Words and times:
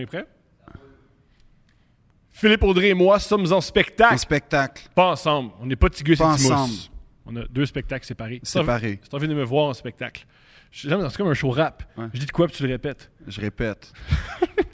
Est 0.00 0.06
prêt? 0.06 0.26
Philippe 2.30 2.62
Audrey 2.62 2.90
et 2.90 2.94
moi 2.94 3.18
sommes 3.18 3.52
en 3.52 3.60
spectacle. 3.60 4.16
Spectacle. 4.16 4.84
Pas 4.94 5.06
ensemble. 5.10 5.50
On 5.60 5.66
n'est 5.66 5.74
pas 5.74 5.90
Tigus 5.90 6.20
et 6.20 6.22
ensemble. 6.22 6.72
On 7.26 7.34
a 7.34 7.42
deux 7.50 7.66
spectacles 7.66 8.06
séparés. 8.06 8.38
Séparés. 8.44 9.00
Si 9.02 9.10
t'as 9.10 9.16
envie 9.16 9.26
de 9.26 9.34
me 9.34 9.42
voir 9.42 9.64
en 9.66 9.74
spectacle. 9.74 10.24
J'aime, 10.70 11.04
c'est 11.10 11.16
comme 11.16 11.26
un 11.26 11.34
show 11.34 11.50
rap. 11.50 11.82
Ouais. 11.96 12.04
Je 12.14 12.20
dis 12.20 12.26
de 12.26 12.30
quoi, 12.30 12.46
puis 12.46 12.54
tu 12.56 12.62
le 12.62 12.68
répètes. 12.68 13.10
Je 13.26 13.40
répète. 13.40 13.92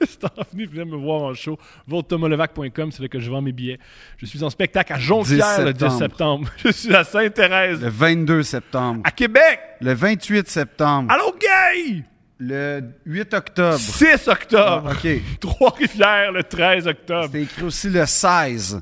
si 0.07 0.19
t'as 0.19 0.29
envie 0.37 0.67
de 0.67 0.71
venir 0.71 0.85
me 0.85 0.97
voir 0.97 1.23
en 1.23 1.33
show, 1.33 1.57
va 1.87 1.97
au 1.97 2.03
thomaslevac.com, 2.03 2.93
c'est 2.93 3.01
là 3.01 3.09
que 3.09 3.19
je 3.19 3.31
vends 3.31 3.41
mes 3.41 3.53
billets. 3.53 3.79
Je 4.19 4.27
suis 4.27 4.45
en 4.45 4.51
spectacle 4.51 4.93
à 4.93 4.99
Jonquière 4.99 5.57
10 5.57 5.65
le 5.65 5.73
10 5.73 5.91
septembre. 5.99 6.51
Je 6.59 6.69
suis 6.71 6.95
à 6.95 7.03
Sainte-Thérèse, 7.03 7.81
Le 7.81 7.89
22 7.89 8.43
septembre. 8.43 9.01
à 9.05 9.11
Québec. 9.11 9.59
Le 9.81 9.95
28 9.95 10.49
septembre. 10.49 11.11
Allô, 11.11 11.35
gay! 11.41 12.05
Le 12.39 12.83
8 13.07 13.35
octobre. 13.35 13.79
6 13.79 14.29
octobre. 14.29 14.91
Ah, 14.91 14.93
OK. 14.93 15.09
Trois-Rivières 15.41 16.33
le 16.33 16.43
13 16.43 16.87
octobre. 16.89 17.25
C'était 17.27 17.43
écrit 17.43 17.63
aussi 17.63 17.89
le 17.91 18.05
16. 18.05 18.81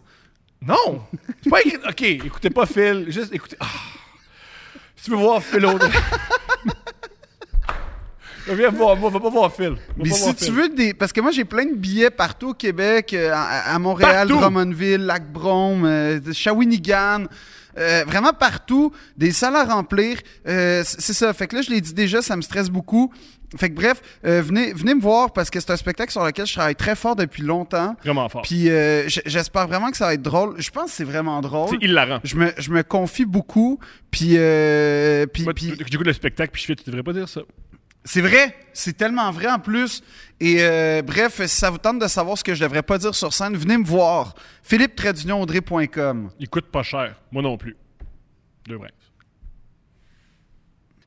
Non! 0.62 1.02
C'est 1.42 1.50
pas 1.50 1.60
écrit. 1.60 1.76
Ok, 1.88 2.02
écoutez 2.02 2.50
pas 2.50 2.66
Phil. 2.66 3.06
Juste 3.08 3.32
écoutez. 3.34 3.56
Ah. 3.60 3.66
Si 4.96 5.04
tu 5.04 5.10
veux 5.10 5.16
voir 5.16 5.42
Phil 5.42 5.66
Audrey. 5.66 5.90
Viens 8.48 8.70
voir 8.70 8.96
moi, 8.96 9.08
va 9.08 9.20
pas 9.20 9.30
voir 9.30 9.54
Phil. 9.54 9.70
Va 9.70 9.76
Mais 9.96 10.10
si 10.10 10.20
voir 10.22 10.34
tu 10.34 10.44
Phil. 10.46 10.54
veux 10.54 10.68
des. 10.68 10.94
Parce 10.94 11.12
que 11.12 11.20
moi, 11.20 11.30
j'ai 11.30 11.44
plein 11.44 11.64
de 11.64 11.74
billets 11.76 12.10
partout 12.10 12.48
au 12.50 12.54
Québec, 12.54 13.12
euh, 13.14 13.30
à, 13.32 13.74
à 13.74 13.78
Montréal, 13.78 14.26
Partout. 14.28 14.40
Drummondville, 14.40 15.06
Lac-Brome, 15.06 15.84
euh, 15.84 16.20
Shawinigan. 16.32 17.26
euh, 17.78 18.04
vraiment 18.06 18.32
partout, 18.32 18.92
des 19.16 19.30
salles 19.30 19.54
à 19.56 19.64
remplir. 19.64 20.18
Euh, 20.48 20.82
c'est 20.84 21.12
ça. 21.12 21.32
Fait 21.32 21.46
que 21.46 21.54
là, 21.56 21.62
je 21.62 21.70
l'ai 21.70 21.80
dit 21.80 21.94
déjà, 21.94 22.20
ça 22.20 22.34
me 22.34 22.42
stresse 22.42 22.68
beaucoup. 22.68 23.12
Fait 23.58 23.68
que 23.70 23.74
bref, 23.74 24.00
euh, 24.24 24.40
venez, 24.42 24.72
venez 24.72 24.94
me 24.94 25.00
voir 25.00 25.32
parce 25.32 25.50
que 25.50 25.60
c'est 25.60 25.70
un 25.70 25.76
spectacle 25.76 26.10
sur 26.10 26.24
lequel 26.24 26.46
je 26.46 26.52
travaille 26.54 26.74
très 26.76 26.96
fort 26.96 27.16
depuis 27.16 27.42
longtemps. 27.42 27.96
Vraiment 28.04 28.28
fort. 28.28 28.42
Puis 28.42 28.70
euh, 28.70 29.08
j'espère 29.26 29.68
vraiment 29.68 29.90
que 29.90 29.96
ça 29.96 30.06
va 30.06 30.14
être 30.14 30.22
drôle. 30.22 30.54
Je 30.60 30.70
pense 30.70 30.86
que 30.86 30.96
c'est 30.96 31.04
vraiment 31.04 31.40
drôle. 31.40 31.68
C'est 31.70 31.84
hilarant. 31.86 32.20
Je 32.24 32.36
me, 32.36 32.52
je 32.58 32.70
me 32.70 32.82
confie 32.82 33.24
beaucoup. 33.24 33.78
Puis, 34.10 34.32
euh, 34.36 35.26
puis, 35.26 35.44
Moi, 35.44 35.54
puis- 35.54 35.76
tu- 35.76 35.84
J'écoute 35.90 36.06
le 36.06 36.12
spectacle, 36.12 36.50
puis 36.52 36.62
je 36.62 36.66
fais, 36.66 36.76
tu 36.76 36.84
devrais 36.86 37.02
pas 37.02 37.12
dire 37.12 37.28
ça. 37.28 37.42
c'est 38.04 38.20
vrai, 38.20 38.54
c'est 38.72 38.96
tellement 38.96 39.30
vrai 39.30 39.48
en 39.50 39.58
plus. 39.58 40.02
Et 40.40 40.56
euh, 40.60 41.02
bref, 41.02 41.40
si 41.46 41.48
ça 41.56 41.70
vous 41.70 41.78
tente 41.78 41.98
de 42.00 42.08
savoir 42.08 42.36
ce 42.36 42.42
que 42.44 42.54
je 42.54 42.60
devrais 42.64 42.82
pas 42.82 42.98
dire 42.98 43.14
sur 43.14 43.32
scène, 43.32 43.56
venez 43.56 43.78
me 43.78 43.84
voir. 43.84 44.34
philippe-audrey.com. 44.62 46.30
Il 46.38 46.48
coûte 46.48 46.66
pas 46.66 46.82
cher. 46.82 47.14
Moi 47.30 47.42
non 47.42 47.56
plus. 47.56 47.76
Deux 48.66 48.76
vrais. 48.76 48.90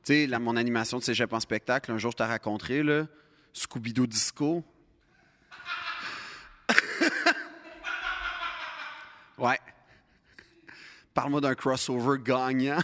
Tu 0.06 0.28
sais, 0.28 0.38
mon 0.38 0.54
animation 0.54 0.98
de 0.98 1.02
cégep 1.02 1.32
en 1.32 1.40
spectacle, 1.40 1.90
un 1.90 1.98
jour 1.98 2.12
je 2.12 2.18
t'ai 2.18 2.22
raconté, 2.22 2.84
là, 2.84 3.08
Scooby-Doo 3.52 4.06
Disco. 4.06 4.62
ouais. 9.38 9.58
Parle-moi 11.12 11.40
d'un 11.40 11.56
crossover 11.56 12.22
gagnant. 12.22 12.78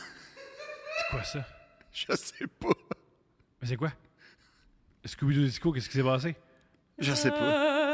C'est 0.96 1.10
quoi 1.10 1.22
ça? 1.22 1.46
je 1.92 2.12
sais 2.16 2.48
pas. 2.58 2.74
Mais 3.60 3.68
c'est 3.68 3.76
quoi? 3.76 3.92
Scooby-Doo 5.06 5.44
Disco, 5.44 5.70
qu'est-ce 5.70 5.88
qui 5.88 5.98
s'est 5.98 6.02
passé? 6.02 6.34
Je 6.98 7.12
sais 7.14 7.30
pas. 7.30 7.91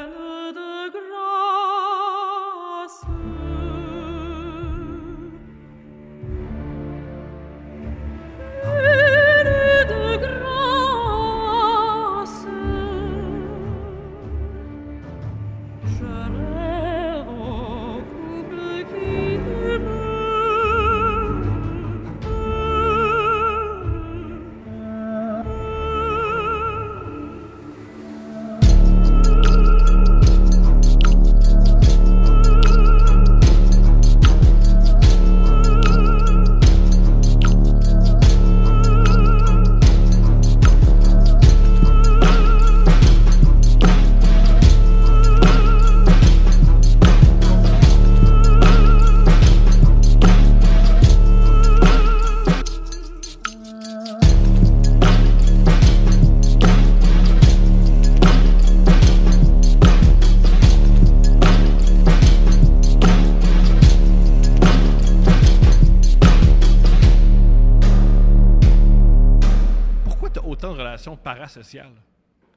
Parasociales? 71.49 71.95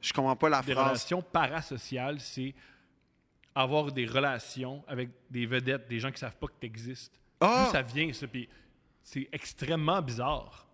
Je 0.00 0.12
comprends 0.12 0.36
pas 0.36 0.48
la 0.48 0.62
Des 0.62 0.72
phrase. 0.72 0.86
relations 0.86 1.22
parasociales, 1.22 2.20
c'est 2.20 2.54
avoir 3.54 3.92
des 3.92 4.06
relations 4.06 4.82
avec 4.88 5.10
des 5.30 5.46
vedettes, 5.46 5.88
des 5.88 6.00
gens 6.00 6.10
qui 6.10 6.18
savent 6.18 6.36
pas 6.36 6.46
que 6.48 6.54
t'existes. 6.60 7.20
Ah! 7.40 7.64
D'où 7.66 7.72
ça 7.72 7.82
vient, 7.82 8.12
ça? 8.12 8.26
Puis 8.26 8.48
c'est 9.02 9.28
extrêmement 9.32 10.00
bizarre. 10.02 10.66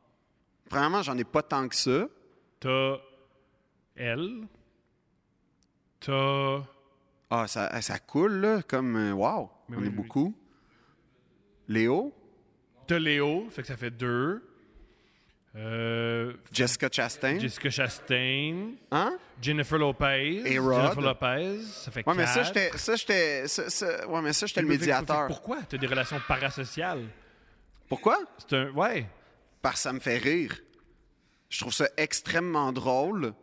Vraiment, 0.71 1.03
j'en 1.03 1.17
ai 1.19 1.25
pas 1.25 1.43
tant 1.43 1.67
que 1.69 1.75
ça. 1.75 2.07
T'as 2.61 2.97
elle, 3.97 4.47
t'as 6.01 6.61
Ah, 7.31 7.47
ça, 7.47 7.81
ça 7.83 7.99
coule, 7.99 8.33
là, 8.41 8.63
comme. 8.63 8.97
euh, 8.97 9.13
Wow, 9.13 9.51
Mais 9.69 9.77
on 9.77 9.81
oui, 9.81 9.87
est 9.87 9.91
oui. 9.91 9.95
beaucoup. 9.97 10.35
Léo, 11.69 12.15
t'as 12.87 12.99
Léo, 12.99 13.49
fait 13.51 13.63
que 13.63 13.69
ça 13.69 13.77
fait 13.77 13.91
deux. 13.91 14.48
Euh, 15.59 16.35
Jessica 16.53 16.89
Chastain? 16.91 17.39
Jessica 17.41 17.69
Chastain, 17.71 18.71
Hein? 18.93 19.19
Jennifer 19.43 19.77
Lopez, 19.79 20.43
Et 20.47 20.59
Rod? 20.59 20.75
Jennifer 20.83 21.01
Lopez, 21.01 21.63
ça 21.65 21.91
fait 21.91 22.07
Ouais, 22.07 22.15
mais 22.15 22.27
ça, 22.27 22.35
quatre. 22.43 22.47
j'étais. 22.47 22.79
Ça, 22.79 22.97
j'étais. 22.97 23.49
ça- 23.49 23.69
ça- 23.71 24.07
Ouais, 24.09 24.23
mais 24.23 24.33
ça, 24.33 24.47
j'étais 24.47 24.63
le 24.63 24.69
médiateur. 24.69 25.27
Pourquoi? 25.27 25.59
T'as 25.69 25.77
des 25.77 25.87
relations 25.89 26.21
parasociales? 26.29 27.03
Pourquoi? 27.89 28.19
C'est 28.39 28.55
un... 28.57 28.71
Ouais. 28.71 29.07
Parce 29.61 29.77
que 29.77 29.81
ça 29.81 29.93
me 29.93 29.99
fait 30.01 30.19
rire. 30.19 30.57
Je 31.49 31.59
trouve 31.61 31.73
ça 31.73 31.89
extrêmement 31.97 32.73
drôle. 32.73 33.35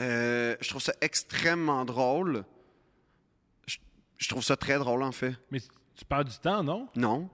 Euh, 0.00 0.56
je 0.60 0.68
trouve 0.70 0.80
ça 0.80 0.94
extrêmement 1.00 1.84
drôle. 1.84 2.44
Je, 3.66 3.76
je 4.16 4.28
trouve 4.28 4.42
ça 4.44 4.56
très 4.56 4.78
drôle, 4.78 5.02
en 5.02 5.12
fait. 5.12 5.34
Mais 5.50 5.60
tu 5.60 6.04
perds 6.08 6.24
du 6.24 6.38
temps, 6.38 6.62
non? 6.62 6.88
Non. 6.96 7.28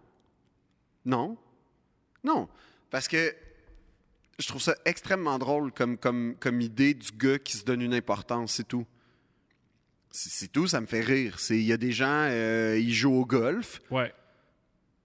Non. 1.05 1.37
Non. 2.25 2.49
Parce 2.91 3.07
que 3.07 3.35
je 4.39 4.49
trouve 4.49 4.63
ça 4.63 4.75
extrêmement 4.85 5.39
drôle 5.39 5.73
comme, 5.73 5.97
comme, 5.97 6.35
comme 6.41 6.61
idée 6.61 6.95
du 6.95 7.11
gars 7.13 7.39
qui 7.39 7.57
se 7.57 7.65
donne 7.65 7.81
une 7.83 7.95
importance, 7.95 8.53
c'est 8.55 8.67
tout. 8.69 8.87
C'est 10.11 10.53
tout, 10.53 10.69
ça 10.69 10.81
me 10.81 10.87
fait 10.87 11.01
rire. 11.01 11.37
Il 11.51 11.63
y 11.63 11.73
a 11.73 11.77
des 11.77 11.91
gens, 11.91 12.07
euh, 12.31 12.79
ils 12.79 12.95
jouent 12.95 13.15
au 13.17 13.27
golf. 13.27 13.81
Ouais. 13.91 14.13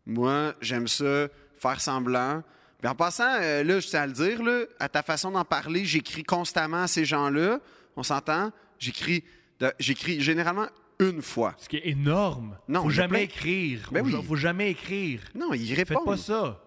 Moi, 0.06 0.53
j'aime 0.62 0.88
ça, 0.88 1.28
faire 1.57 1.81
semblant. 1.81 2.44
Puis 2.79 2.88
en 2.90 2.95
passant, 2.95 3.38
euh, 3.41 3.63
là, 3.63 3.79
je 3.79 3.88
tiens 3.88 4.01
à 4.03 4.07
le 4.07 4.13
dire, 4.13 4.44
là, 4.44 4.66
à 4.79 4.88
ta 4.88 5.01
façon 5.01 5.31
d'en 5.31 5.44
parler, 5.46 5.84
j'écris 5.84 6.23
constamment 6.23 6.84
à 6.84 6.88
ces 6.88 7.06
gens-là. 7.06 7.59
On 7.96 8.03
s'entend? 8.03 8.51
J'écris, 8.78 9.23
j'écris 9.79 10.22
généralement 10.22 10.67
une 10.99 11.22
fois. 11.23 11.55
Ce 11.58 11.67
qui 11.67 11.78
est 11.78 11.87
énorme. 11.87 12.58
Non, 12.67 12.84
faut 12.84 12.90
jamais 12.90 13.09
plein- 13.09 13.20
écrire. 13.25 13.90
Ben 13.91 14.05
oui. 14.05 14.14
faut 14.28 14.35
jamais 14.35 14.70
écrire. 14.72 15.22
Non, 15.34 15.53
ils 15.53 15.73
Faites 15.75 15.90
répondent. 15.90 16.05
pas 16.05 16.17
ça. 16.17 16.61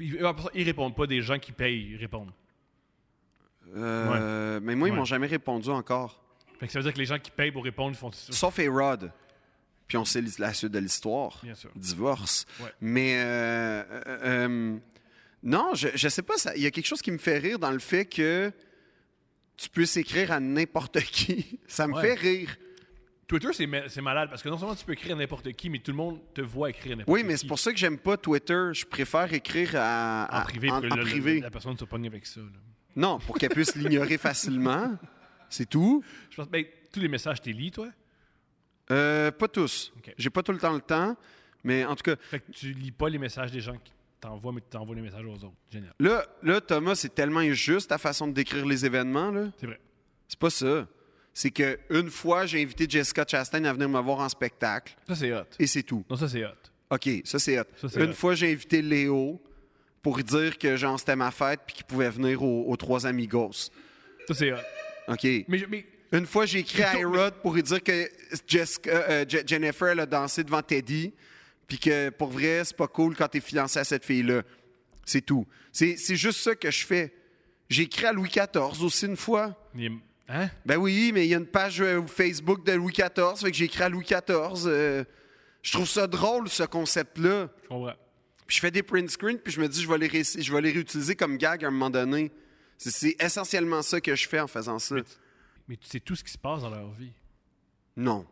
Ils, 0.00 0.18
ils 0.54 0.64
répondent 0.64 0.94
pas 0.96 1.06
des 1.06 1.22
gens 1.22 1.38
qui 1.38 1.52
payent, 1.52 1.90
ils 1.92 1.96
répondent. 1.96 2.32
Euh, 3.76 4.60
Mais 4.62 4.74
moi, 4.74 4.88
ils 4.88 4.92
Ouais. 4.92 4.98
m'ont 4.98 5.04
jamais 5.04 5.26
répondu 5.26 5.68
encore. 5.70 6.22
Fait 6.60 6.66
que 6.66 6.72
ça 6.72 6.78
veut 6.78 6.84
dire 6.84 6.92
que 6.94 6.98
les 6.98 7.06
gens 7.06 7.18
qui 7.18 7.30
payent 7.30 7.50
pour 7.52 7.64
répondre 7.64 7.90
ils 7.94 7.98
font 7.98 8.12
ça. 8.12 8.32
Sauf 8.32 8.58
A-Rod. 8.58 9.12
Puis 9.88 9.98
on 9.98 10.04
sait 10.04 10.22
la 10.38 10.54
suite 10.54 10.72
de 10.72 10.78
l'histoire. 10.78 11.40
Bien 11.42 11.54
sûr. 11.54 11.70
Divorce. 11.74 12.46
Ouais. 12.60 12.72
Mais 12.80 13.14
euh, 13.18 13.82
euh, 14.06 14.78
non, 15.42 15.74
je, 15.74 15.88
je 15.94 16.08
sais 16.08 16.22
pas. 16.22 16.34
Il 16.56 16.62
y 16.62 16.66
a 16.66 16.70
quelque 16.70 16.86
chose 16.86 17.02
qui 17.02 17.10
me 17.10 17.18
fait 17.18 17.38
rire 17.38 17.58
dans 17.58 17.70
le 17.70 17.78
fait 17.80 18.06
que 18.06 18.50
tu 19.56 19.68
peux 19.68 19.84
s'écrire 19.84 20.32
à 20.32 20.40
n'importe 20.40 21.00
qui. 21.04 21.58
Ça 21.66 21.86
me 21.86 22.00
fait 22.00 22.14
rire. 22.14 22.56
Twitter, 23.26 23.48
c'est 23.52 23.66
ma- 23.66 23.88
c'est 23.88 24.00
malade 24.02 24.28
parce 24.30 24.42
que 24.42 24.48
non 24.48 24.58
seulement 24.58 24.74
tu 24.74 24.84
peux 24.84 24.92
écrire 24.92 25.16
à 25.16 25.18
n'importe 25.18 25.50
qui, 25.52 25.70
mais 25.70 25.78
tout 25.78 25.90
le 25.90 25.96
monde 25.96 26.20
te 26.34 26.40
voit 26.42 26.70
écrire 26.70 26.92
à 26.92 26.96
n'importe 26.96 27.14
Oui, 27.14 27.22
qui. 27.22 27.26
mais 27.26 27.36
c'est 27.36 27.46
pour 27.46 27.58
ça 27.58 27.72
que 27.72 27.78
j'aime 27.78 27.98
pas 27.98 28.16
Twitter. 28.16 28.70
Je 28.72 28.84
préfère 28.84 29.32
écrire 29.32 29.70
à, 29.76 30.28
En 30.30 30.36
à- 30.38 30.40
privé, 30.42 30.70
en- 30.70 30.80
pour 30.80 30.88
que 30.88 30.92
en 30.92 30.96
le- 30.96 31.02
le- 31.04 31.10
privé. 31.10 31.40
la 31.40 31.50
personne 31.50 31.76
se 31.78 31.84
pogne 31.84 32.06
avec 32.06 32.26
ça. 32.26 32.40
là. 32.40 32.46
Non, 32.96 33.18
pour 33.18 33.38
qu'elle 33.38 33.50
puisse 33.50 33.74
l'ignorer 33.76 34.18
facilement. 34.18 34.96
C'est 35.48 35.68
tout. 35.68 36.02
Je 36.30 36.36
pense, 36.36 36.48
ben, 36.48 36.64
tous 36.92 37.00
les 37.00 37.08
messages, 37.08 37.40
t'es 37.40 37.52
lis, 37.52 37.70
toi? 37.70 37.88
Euh, 38.90 39.30
pas 39.30 39.48
tous. 39.48 39.92
Ok. 39.96 40.12
J'ai 40.18 40.30
pas 40.30 40.42
tout 40.42 40.52
le 40.52 40.58
temps 40.58 40.72
le 40.72 40.80
temps, 40.80 41.16
mais 41.62 41.84
en 41.84 41.96
tout 41.96 42.02
cas, 42.02 42.16
Fait 42.20 42.40
que 42.40 42.52
tu 42.52 42.72
lis 42.72 42.92
pas 42.92 43.08
les 43.08 43.18
messages 43.18 43.50
des 43.50 43.60
gens 43.60 43.76
qui 43.82 43.92
t'envoient, 44.20 44.52
mais 44.52 44.60
tu 44.60 44.68
t'envoies 44.68 44.94
les 44.96 45.02
messages 45.02 45.24
aux 45.24 45.32
autres. 45.34 45.54
Génial. 45.70 45.92
là, 45.98 46.26
là 46.42 46.60
Thomas, 46.60 46.94
c'est 46.94 47.14
tellement 47.14 47.40
injuste 47.40 47.88
ta 47.88 47.98
façon 47.98 48.28
de 48.28 48.32
décrire 48.32 48.66
les 48.66 48.84
événements. 48.84 49.30
Là. 49.30 49.46
C'est 49.58 49.66
vrai. 49.66 49.80
C'est 50.28 50.38
pas 50.38 50.50
ça. 50.50 50.86
C'est 51.36 51.50
que 51.50 51.78
une 51.90 52.10
fois, 52.10 52.46
j'ai 52.46 52.62
invité 52.62 52.86
Jessica 52.88 53.24
Chastain 53.28 53.64
à 53.64 53.72
venir 53.72 53.88
me 53.88 54.00
voir 54.00 54.20
en 54.20 54.28
spectacle, 54.28 54.94
Ça, 55.08 55.16
c'est 55.16 55.32
hot. 55.32 55.42
et 55.58 55.66
c'est 55.66 55.82
tout. 55.82 56.04
Non, 56.08 56.16
ça, 56.16 56.28
c'est 56.28 56.44
hot. 56.44 56.50
OK, 56.90 57.08
ça 57.24 57.38
c'est 57.40 57.58
hot. 57.58 57.64
Ça, 57.88 58.00
Une 58.00 58.10
hot. 58.10 58.14
fois, 58.14 58.34
j'ai 58.36 58.52
invité 58.52 58.80
Léo 58.82 59.42
pour 60.00 60.16
lui 60.16 60.22
dire 60.24 60.56
que 60.58 60.76
genre 60.76 60.98
c'était 60.98 61.16
ma 61.16 61.30
fête 61.32 61.60
puis 61.66 61.74
qu'il 61.76 61.86
pouvait 61.86 62.10
venir 62.10 62.42
aux, 62.42 62.66
aux 62.70 62.76
trois 62.76 63.04
amigos. 63.06 63.50
Ça, 64.28 64.34
c'est 64.34 64.52
hot. 64.52 64.56
OK. 65.08 65.26
Mais, 65.48 65.84
Une 66.12 66.26
fois, 66.26 66.46
j'ai 66.46 66.60
écrit 66.60 66.82
à 66.84 66.96
Hérode 66.96 67.34
pour 67.42 67.54
lui 67.54 67.62
dire 67.64 67.82
que 67.82 68.08
Jessica- 68.46 68.88
euh, 69.10 69.24
Je- 69.28 69.38
Jennifer 69.44 69.88
elle 69.88 70.00
a 70.00 70.06
dansé 70.06 70.44
devant 70.44 70.62
Teddy, 70.62 71.12
puis 71.66 71.78
que 71.78 72.10
pour 72.10 72.28
vrai, 72.28 72.62
c'est 72.64 72.76
pas 72.76 72.86
cool 72.86 73.16
quand 73.16 73.26
t'es 73.26 73.40
fiancé 73.40 73.80
à 73.80 73.84
cette 73.84 74.04
fille-là. 74.04 74.42
C'est 75.04 75.22
tout. 75.22 75.44
C'est 75.72 75.96
c'est 75.96 76.14
juste 76.16 76.38
ça 76.40 76.54
que 76.54 76.70
je 76.70 76.86
fais. 76.86 77.12
J'ai 77.68 77.82
écrit 77.82 78.06
à 78.06 78.12
Louis 78.12 78.28
XIV 78.28 78.84
aussi 78.84 79.06
une 79.06 79.16
fois. 79.16 79.56
il 79.74 79.86
est- 79.86 79.90
Hein? 80.28 80.48
Ben 80.64 80.76
oui, 80.78 81.10
mais 81.12 81.26
il 81.26 81.30
y 81.30 81.34
a 81.34 81.38
une 81.38 81.46
page 81.46 81.80
euh, 81.82 82.02
Facebook 82.06 82.64
de 82.64 82.72
Louis 82.72 82.92
XIV, 82.92 83.36
fait 83.36 83.50
que 83.50 83.56
j'ai 83.56 83.66
écrit 83.66 83.82
à 83.82 83.88
Louis 83.88 84.04
XIV. 84.04 84.22
euh, 84.66 85.04
je 85.62 85.72
trouve 85.72 85.88
ça 85.88 86.06
drôle, 86.06 86.48
ce 86.48 86.62
concept-là. 86.62 87.48
Je 87.64 87.68
comprends. 87.68 87.92
Puis 88.46 88.56
je 88.56 88.60
fais 88.60 88.70
des 88.70 88.82
print 88.82 89.08
screens, 89.10 89.38
puis 89.38 89.52
je 89.52 89.60
me 89.60 89.68
dis, 89.68 89.82
je 89.82 89.88
vais 89.88 89.98
les, 89.98 90.06
ré- 90.08 90.22
je 90.22 90.52
vais 90.52 90.60
les 90.60 90.72
réutiliser 90.72 91.14
comme 91.16 91.36
gag 91.38 91.64
à 91.64 91.68
un 91.68 91.70
moment 91.70 91.90
donné. 91.90 92.30
C'est- 92.78 92.90
C'est 92.90 93.16
essentiellement 93.22 93.80
ça 93.82 94.00
que 94.00 94.14
je 94.14 94.28
fais 94.28 94.40
en 94.40 94.46
faisant 94.46 94.78
ça. 94.78 94.96
Mais 95.68 95.76
tu 95.76 95.88
sais 95.88 96.00
tout 96.00 96.14
ce 96.16 96.22
qui 96.24 96.32
se 96.32 96.38
passe 96.38 96.60
dans 96.62 96.70
leur 96.70 96.90
vie? 96.92 97.12
Non. 97.96 98.26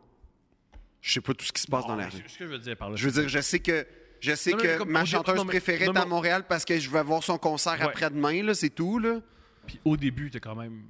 Je 1.01 1.13
sais 1.15 1.21
pas 1.21 1.33
tout 1.35 1.45
ce 1.45 1.53
qui 1.53 1.63
se 1.63 1.67
passe 1.67 1.87
dans 1.87 1.97
la 1.97 2.09
rue. 2.09 2.23
Ce 2.27 2.39
que 2.39 2.45
je 2.45 2.51
veux 2.51 2.59
dire 2.59 2.77
par 2.77 2.91
là. 2.91 2.97
Je 2.97 3.09
veux 3.09 3.21
dire, 3.23 3.29
je 3.29 3.41
sais 3.41 3.59
que 3.59 3.87
je 4.21 4.35
sais 4.35 4.51
Non, 4.53 4.59
que 4.59 4.79
comme- 4.79 4.91
ma 4.91 5.05
chanteuse 5.05 5.37
non, 5.37 5.45
mais- 5.45 5.51
préférée 5.51 5.87
non, 5.87 5.95
est 5.95 5.99
à 5.99 6.05
Montréal 6.05 6.45
parce 6.49 6.65
que 6.65 6.79
je 6.79 6.89
vais 6.91 7.03
voir 7.03 7.23
son 7.23 7.39
concert 7.39 7.75
Ouais. 7.75 7.83
après-demain, 7.83 8.43
là, 8.43 8.55
c'est 8.55 8.71
tout, 8.71 8.99
là. 8.99 9.21
Puis 9.67 9.81
au 9.85 9.97
début, 9.97 10.31
t'es 10.31 10.41
quand 10.41 10.55
même. 10.55 10.83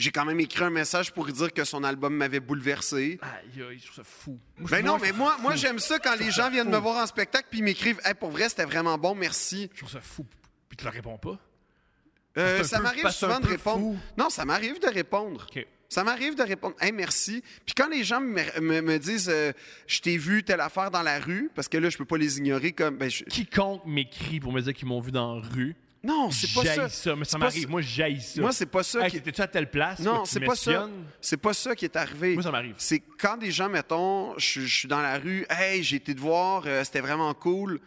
J'ai 0.00 0.10
quand 0.12 0.24
même 0.24 0.40
écrit 0.40 0.64
un 0.64 0.70
message 0.70 1.12
pour 1.12 1.26
lui 1.26 1.32
dire 1.34 1.52
que 1.52 1.62
son 1.64 1.84
album 1.84 2.14
m'avait 2.14 2.40
bouleversé. 2.40 3.18
Aïe, 3.20 3.62
aïe, 3.62 3.78
je 3.78 3.84
trouve 3.84 3.96
ça 3.96 4.04
fou. 4.04 4.38
Moi, 4.56 4.70
Ben 4.70 4.84
non, 4.84 4.98
mais 4.98 5.12
moi, 5.12 5.36
moi 5.40 5.56
j'aime 5.56 5.78
ça 5.78 5.98
quand 5.98 6.16
les 6.16 6.30
gens 6.30 6.48
viennent 6.50 6.70
me 6.70 6.78
voir 6.78 6.96
en 7.02 7.06
spectacle 7.06 7.48
puis 7.50 7.58
ils 7.60 7.64
m'écrivent 7.64 8.00
hey, 8.04 8.14
pour 8.14 8.30
vrai, 8.30 8.48
c'était 8.48 8.64
vraiment 8.64 8.96
bon, 8.96 9.14
merci. 9.14 9.68
Je 9.74 9.78
trouve 9.80 9.90
ça 9.90 10.00
fou. 10.00 10.24
Puis 10.68 10.76
tu 10.78 10.84
leur 10.84 10.94
réponds 10.94 11.18
pas? 11.18 11.38
Euh, 12.38 12.62
ça 12.64 12.78
m'arrive 12.80 13.08
souvent 13.10 13.40
de 13.40 13.46
répondre. 13.48 13.78
fou. 13.78 13.98
Non, 14.16 14.30
ça 14.30 14.44
m'arrive 14.44 14.80
de 14.80 14.86
répondre. 14.88 15.46
Ça 15.88 16.04
m'arrive 16.04 16.36
de 16.36 16.42
répondre 16.44 16.76
Hey, 16.80 16.92
merci. 16.92 17.42
Puis 17.66 17.74
quand 17.76 17.88
les 17.88 18.04
gens 18.04 18.20
me, 18.20 18.60
me- 18.60 18.80
me 18.80 18.98
disent 18.98 19.28
euh, 19.28 19.52
Je 19.88 20.00
t'ai 20.00 20.16
vu 20.16 20.44
telle 20.44 20.60
affaire 20.60 20.90
dans 20.92 21.02
la 21.02 21.18
rue, 21.18 21.50
parce 21.54 21.68
que 21.68 21.76
là, 21.76 21.90
je 21.90 21.98
peux 21.98 22.04
pas 22.04 22.16
les 22.16 22.38
ignorer 22.38 22.70
comme. 22.72 22.96
Ben, 22.96 23.10
je- 23.10 23.24
Quiconque 23.24 23.84
m'écrit 23.84 24.38
pour 24.40 24.52
me 24.52 24.60
dire 24.60 24.72
qu'ils 24.72 24.86
m'ont 24.86 25.00
vu 25.00 25.10
dans 25.10 25.34
la 25.34 25.40
rue, 25.48 25.74
Non, 26.02 26.30
c'est 26.30 26.52
pas 26.54 26.64
ça. 26.64 26.88
ça. 26.88 27.14
Mais 27.16 27.24
ça 27.26 27.36
m'arrive. 27.36 27.68
Moi, 27.68 27.82
j'haïs 27.82 28.20
ça. 28.22 28.40
Moi, 28.40 28.52
c'est 28.52 28.66
pas 28.66 28.82
ça 28.82 29.00
Hey, 29.04 29.10
qui- 29.10 29.16
t'étais-tu 29.18 29.42
à 29.42 29.46
telle 29.46 29.70
place? 29.70 29.98
Non, 30.00 30.24
c'est 30.24 30.40
pas 30.40 30.54
ça. 30.54 30.88
C'est 31.20 31.36
pas 31.36 31.52
ça 31.52 31.74
qui 31.76 31.84
est 31.84 31.96
arrivé. 31.96 32.34
Moi, 32.34 32.42
ça 32.42 32.50
m'arrive. 32.50 32.74
C'est 32.78 33.00
quand 33.18 33.36
des 33.36 33.50
gens, 33.50 33.68
mettons, 33.68 34.32
je, 34.38 34.60
je 34.62 34.74
suis 34.78 34.88
dans 34.88 35.02
la 35.02 35.18
rue, 35.18 35.44
hey, 35.50 35.82
j'ai 35.82 35.96
été 35.96 36.14
te 36.14 36.20
voir, 36.20 36.62
euh, 36.66 36.82
c'était 36.84 37.00
vraiment 37.00 37.32
cool. 37.34 37.80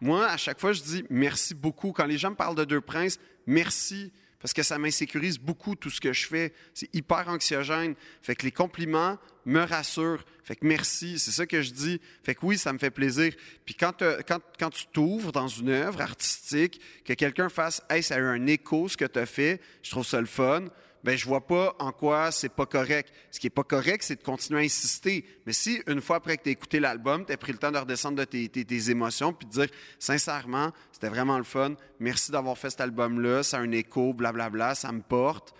Moi, 0.00 0.26
à 0.26 0.38
chaque 0.38 0.58
fois, 0.58 0.72
je 0.72 0.80
dis 0.80 1.04
merci 1.10 1.54
beaucoup. 1.54 1.92
Quand 1.92 2.06
les 2.06 2.16
gens 2.16 2.30
me 2.30 2.34
parlent 2.36 2.54
de 2.56 2.64
Deux 2.64 2.80
Princes, 2.80 3.18
merci. 3.46 4.10
Parce 4.40 4.54
que 4.54 4.62
ça 4.62 4.78
m'insécurise 4.78 5.38
beaucoup 5.38 5.76
tout 5.76 5.90
ce 5.90 6.00
que 6.00 6.12
je 6.12 6.26
fais. 6.26 6.52
C'est 6.72 6.92
hyper 6.94 7.28
anxiogène. 7.28 7.94
Fait 8.22 8.34
que 8.34 8.44
les 8.44 8.50
compliments 8.50 9.18
me 9.44 9.60
rassurent. 9.60 10.24
Fait 10.44 10.56
que 10.56 10.66
merci. 10.66 11.18
C'est 11.18 11.30
ça 11.30 11.46
que 11.46 11.60
je 11.60 11.70
dis. 11.72 12.00
Fait 12.22 12.34
que 12.34 12.44
oui, 12.44 12.56
ça 12.56 12.72
me 12.72 12.78
fait 12.78 12.90
plaisir. 12.90 13.34
Puis 13.64 13.74
quand, 13.74 14.02
quand, 14.26 14.40
quand 14.58 14.70
tu 14.70 14.86
t'ouvres 14.86 15.30
dans 15.30 15.48
une 15.48 15.68
œuvre 15.68 16.00
artistique, 16.00 16.80
que 17.04 17.12
quelqu'un 17.12 17.48
fasse 17.48 17.82
Hey, 17.90 18.02
ça 18.02 18.16
a 18.16 18.18
eu 18.18 18.24
un 18.24 18.46
écho 18.46 18.88
ce 18.88 18.96
que 18.96 19.04
tu 19.04 19.18
as 19.18 19.26
fait, 19.26 19.60
je 19.82 19.90
trouve 19.90 20.06
ça 20.06 20.20
le 20.20 20.26
fun 20.26 20.64
ben 21.02 21.16
je 21.16 21.24
vois 21.26 21.46
pas 21.46 21.74
en 21.78 21.92
quoi 21.92 22.30
c'est 22.30 22.48
pas 22.50 22.66
correct. 22.66 23.12
Ce 23.30 23.40
qui 23.40 23.46
est 23.46 23.50
pas 23.50 23.64
correct, 23.64 24.02
c'est 24.02 24.16
de 24.16 24.22
continuer 24.22 24.60
à 24.60 24.64
insister. 24.64 25.24
Mais 25.46 25.52
si 25.52 25.82
une 25.86 26.00
fois 26.00 26.16
après 26.16 26.36
que 26.36 26.42
tu 26.44 26.48
as 26.50 26.52
écouté 26.52 26.80
l'album, 26.80 27.24
tu 27.24 27.32
as 27.32 27.36
pris 27.36 27.52
le 27.52 27.58
temps 27.58 27.70
de 27.72 27.78
redescendre 27.78 28.18
de 28.18 28.24
tes, 28.24 28.48
tes- 28.48 28.64
tes 28.64 28.90
émotions 28.90 29.32
puis 29.32 29.46
de 29.46 29.52
dire 29.52 29.68
sincèrement, 29.98 30.72
c'était 30.92 31.08
vraiment 31.08 31.38
le 31.38 31.44
fun. 31.44 31.74
Merci 31.98 32.30
d'avoir 32.32 32.56
fait 32.58 32.70
cet 32.70 32.80
album-là, 32.82 33.42
ça 33.42 33.58
a 33.58 33.60
un 33.60 33.72
écho, 33.72 34.12
blablabla, 34.12 34.74
ça 34.74 34.92
me 34.92 35.00
porte. 35.02 35.54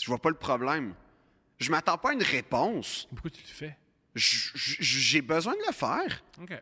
Je 0.00 0.06
vois 0.06 0.18
pas 0.18 0.30
le 0.30 0.36
problème. 0.36 0.94
Je 1.58 1.70
m'attends 1.70 1.98
pas 1.98 2.10
à 2.10 2.12
une 2.14 2.22
réponse. 2.22 3.06
Pourquoi 3.10 3.30
tu 3.30 3.40
le 3.42 3.46
fais? 3.48 3.76
J'ai 4.14 5.22
besoin 5.22 5.52
de 5.54 5.62
le 5.66 5.72
faire. 5.72 6.22
OK. 6.40 6.52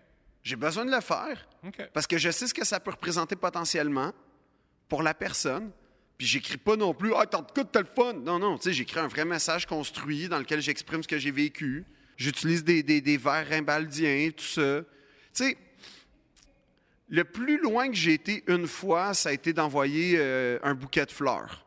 J'ai 0.43 0.57
besoin 0.57 0.85
de 0.85 0.91
le 0.91 1.01
faire. 1.01 1.47
Parce 1.93 2.07
que 2.07 2.19
je 2.19 2.31
sais 2.31 2.47
ce 2.47 2.55
que 2.55 2.65
ça 2.65 2.81
peut 2.81 2.91
représenter 2.91 3.37
potentiellement 3.37 4.13
pour 4.89 5.03
la 5.03 5.15
personne. 5.15 5.71
Puis 6.21 6.27
j'écris 6.27 6.59
pas 6.59 6.77
non 6.77 6.93
plus 6.93 7.15
Ah, 7.17 7.25
t'en 7.25 7.43
tout 7.43 7.65
t'as 7.65 7.81
le 7.81 7.87
fun. 7.87 8.13
Non, 8.13 8.39
non, 8.39 8.59
tu 8.59 8.65
sais, 8.65 8.73
j'écris 8.75 9.01
un 9.01 9.09
vrai 9.09 9.25
message 9.25 9.65
construit 9.65 10.29
dans 10.29 10.39
lequel 10.39 10.61
j'exprime 10.61 11.03
ce 11.03 11.09
que 11.09 11.17
j'ai 11.17 11.31
vécu. 11.31 11.87
J'utilise 12.19 12.63
des, 12.63 12.83
des, 12.83 13.01
des 13.01 13.17
vers 13.17 13.49
rimbaldiens, 13.49 14.29
tout 14.37 14.45
ça. 14.45 14.83
Tu 15.33 15.45
sais, 15.45 15.57
le 17.09 17.25
plus 17.25 17.59
loin 17.63 17.89
que 17.89 17.95
j'ai 17.95 18.13
été 18.13 18.45
une 18.49 18.67
fois, 18.67 19.15
ça 19.15 19.31
a 19.31 19.33
été 19.33 19.55
d'envoyer 19.55 20.17
euh, 20.19 20.59
un 20.63 20.75
bouquet 20.75 21.07
de 21.07 21.11
fleurs 21.11 21.65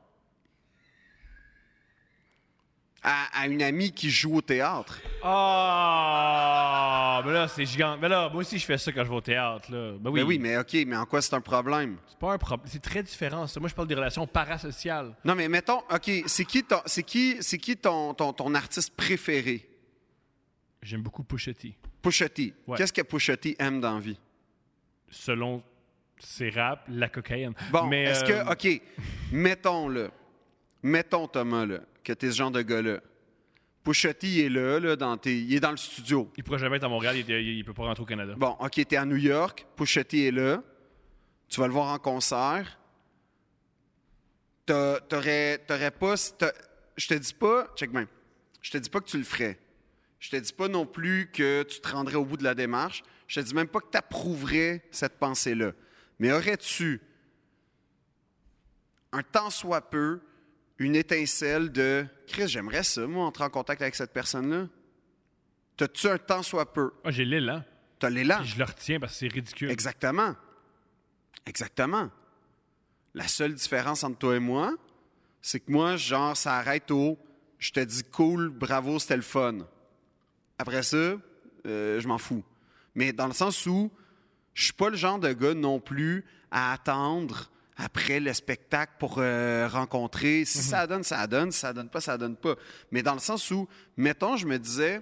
à, 3.03 3.41
à 3.41 3.47
une 3.47 3.61
amie 3.61 3.91
qui 3.91 4.09
joue 4.09 4.37
au 4.37 4.41
théâtre. 4.41 4.99
Ah, 5.21 7.21
mais 7.25 7.33
là, 7.33 7.47
c'est 7.47 7.65
gigant. 7.65 7.97
Mais 8.01 8.07
là, 8.07 8.29
moi 8.29 8.41
aussi, 8.41 8.57
je 8.57 8.65
fais 8.65 8.77
ça 8.77 8.91
quand 8.91 9.03
je 9.03 9.09
vais 9.09 9.15
au 9.15 9.21
théâtre. 9.21 9.71
Là. 9.71 9.93
Ben 9.99 10.09
oui. 10.09 10.21
Ben 10.21 10.27
oui, 10.27 10.39
mais 10.39 10.57
OK, 10.57 10.73
mais 10.87 10.95
en 10.95 11.05
quoi 11.05 11.21
c'est 11.21 11.35
un 11.35 11.41
problème? 11.41 11.97
C'est 12.07 12.17
pas 12.17 12.33
un 12.33 12.37
problème. 12.37 12.67
C'est 12.71 12.81
très 12.81 13.03
différent, 13.03 13.45
ça. 13.47 13.59
Moi, 13.59 13.69
je 13.69 13.75
parle 13.75 13.87
des 13.87 13.95
relations 13.95 14.25
parasociales. 14.25 15.13
Non, 15.25 15.35
mais 15.35 15.49
mettons, 15.49 15.79
OK, 15.91 16.09
c'est 16.25 16.45
qui, 16.45 16.63
ton, 16.63 16.79
c'est 16.85 17.03
qui, 17.03 17.37
c'est 17.41 17.57
qui 17.57 17.75
ton, 17.75 18.13
ton, 18.13 18.33
ton 18.33 18.53
artiste 18.55 18.95
préféré? 18.95 19.67
J'aime 20.81 21.01
beaucoup 21.01 21.23
T. 22.27 22.53
Ouais. 22.67 22.77
Qu'est-ce 22.77 22.93
que 22.93 23.01
Pusha 23.01 23.37
T 23.37 23.55
aime 23.59 23.79
dans 23.79 23.95
la 23.95 23.99
vie? 23.99 24.19
Selon 25.09 25.63
ses 26.19 26.49
raps, 26.49 26.83
la 26.87 27.09
cocaïne. 27.09 27.53
Bon, 27.71 27.87
mais, 27.87 28.03
est-ce 28.03 28.25
euh, 28.25 28.43
que, 28.43 28.51
OK, 28.51 28.81
mettons, 29.31 29.87
là, 29.87 30.09
mettons, 30.81 31.27
Thomas, 31.27 31.65
là, 31.65 31.79
que 32.03 32.13
t'es 32.13 32.31
ce 32.31 32.37
genre 32.37 32.51
de 32.51 32.61
gars-là. 32.61 32.99
Il 33.85 34.39
est 34.39 34.49
là, 34.49 34.79
là, 34.79 34.95
dans 34.95 35.17
tes, 35.17 35.41
il 35.41 35.53
est 35.53 35.59
dans 35.59 35.71
le 35.71 35.77
studio. 35.77 36.31
Il 36.37 36.43
pourrait 36.43 36.59
jamais 36.59 36.77
être 36.77 36.85
à 36.85 36.89
Montréal, 36.89 37.17
il, 37.17 37.29
il 37.29 37.65
peut 37.65 37.73
pas 37.73 37.83
rentrer 37.83 38.03
au 38.03 38.05
Canada. 38.05 38.33
Bon, 38.37 38.55
OK, 38.59 38.85
t'es 38.87 38.95
à 38.95 39.05
New 39.05 39.17
York, 39.17 39.65
T 40.07 40.27
est 40.27 40.31
là, 40.31 40.63
tu 41.49 41.59
vas 41.59 41.67
le 41.67 41.73
voir 41.73 41.87
en 41.87 41.99
concert. 41.99 42.79
T'aurais 44.65 45.57
t'aurais 45.67 45.91
pas... 45.91 46.15
Je 46.95 47.07
te 47.07 47.13
dis 47.15 47.33
pas... 47.33 47.67
Check 47.75 47.91
bien. 47.91 48.07
Je 48.61 48.71
te 48.71 48.77
dis 48.77 48.89
pas 48.89 49.01
que 49.01 49.09
tu 49.09 49.17
le 49.17 49.25
ferais. 49.25 49.59
Je 50.19 50.29
te 50.29 50.37
dis 50.37 50.53
pas 50.53 50.69
non 50.69 50.85
plus 50.85 51.29
que 51.31 51.63
tu 51.63 51.81
te 51.81 51.89
rendrais 51.89 52.15
au 52.15 52.23
bout 52.23 52.37
de 52.37 52.45
la 52.45 52.55
démarche. 52.55 53.03
Je 53.27 53.41
te 53.41 53.45
dis 53.45 53.53
même 53.53 53.67
pas 53.67 53.81
que 53.81 53.91
tu 53.91 53.97
approuverais 53.97 54.81
cette 54.89 55.19
pensée-là. 55.19 55.73
Mais 56.19 56.31
aurais-tu, 56.31 57.01
un 59.11 59.21
tant 59.21 59.49
soit 59.49 59.89
peu, 59.89 60.21
une 60.77 60.95
étincelle 60.95 61.71
de 61.71 62.05
Chris, 62.27 62.47
j'aimerais 62.47 62.83
ça, 62.83 63.05
moi, 63.07 63.25
entrer 63.25 63.43
en 63.43 63.49
contact 63.49 63.81
avec 63.81 63.95
cette 63.95 64.13
personne-là? 64.13 64.67
T'as-tu 65.77 66.07
un 66.07 66.17
tant 66.17 66.43
soit 66.43 66.71
peu? 66.71 66.91
Ah, 67.03 67.11
j'ai 67.11 67.25
l'élan. 67.25 67.63
T'as 67.99 68.09
l'élan. 68.09 68.39
Puis 68.39 68.49
je 68.49 68.57
le 68.57 68.63
retiens 68.63 68.99
parce 68.99 69.13
que 69.13 69.19
c'est 69.19 69.33
ridicule. 69.33 69.71
Exactement. 69.71 70.35
Exactement. 71.45 72.09
La 73.13 73.27
seule 73.27 73.53
différence 73.53 74.03
entre 74.03 74.17
toi 74.17 74.35
et 74.35 74.39
moi, 74.39 74.73
c'est 75.41 75.59
que 75.59 75.71
moi, 75.71 75.95
genre, 75.97 76.35
ça 76.37 76.55
arrête 76.55 76.89
au 76.91 77.17
je 77.63 77.71
te 77.71 77.79
dis 77.79 78.03
cool, 78.03 78.49
bravo, 78.49 78.99
c'était 78.99 79.15
le 79.15 79.21
fun. 79.21 79.59
Après 80.57 80.83
ça, 80.83 81.15
euh, 81.65 81.99
je 81.99 82.07
m'en 82.09 82.17
fous. 82.17 82.43
Mais 82.93 83.13
dans 83.13 83.27
le 83.27 83.33
sens 83.33 83.65
où 83.65 83.89
je 84.53 84.65
suis 84.65 84.73
pas 84.73 84.89
le 84.89 84.97
genre 84.97 85.17
de 85.17 85.31
gars 85.31 85.53
non 85.53 85.79
plus 85.79 86.25
à 86.51 86.73
attendre 86.73 87.49
après 87.77 88.19
le 88.19 88.33
spectacle 88.33 88.93
pour 88.99 89.15
euh, 89.17 89.67
rencontrer. 89.71 90.45
Si 90.45 90.59
ça 90.61 90.85
donne, 90.87 91.03
ça 91.03 91.25
donne. 91.27 91.51
Si 91.51 91.59
ça 91.59 91.73
donne 91.73 91.89
pas, 91.89 92.01
ça 92.01 92.17
donne 92.17 92.35
pas. 92.35 92.55
Mais 92.91 93.01
dans 93.03 93.13
le 93.13 93.19
sens 93.19 93.49
où, 93.51 93.67
mettons, 93.97 94.37
je 94.37 94.45
me 94.45 94.57
disais, 94.59 95.01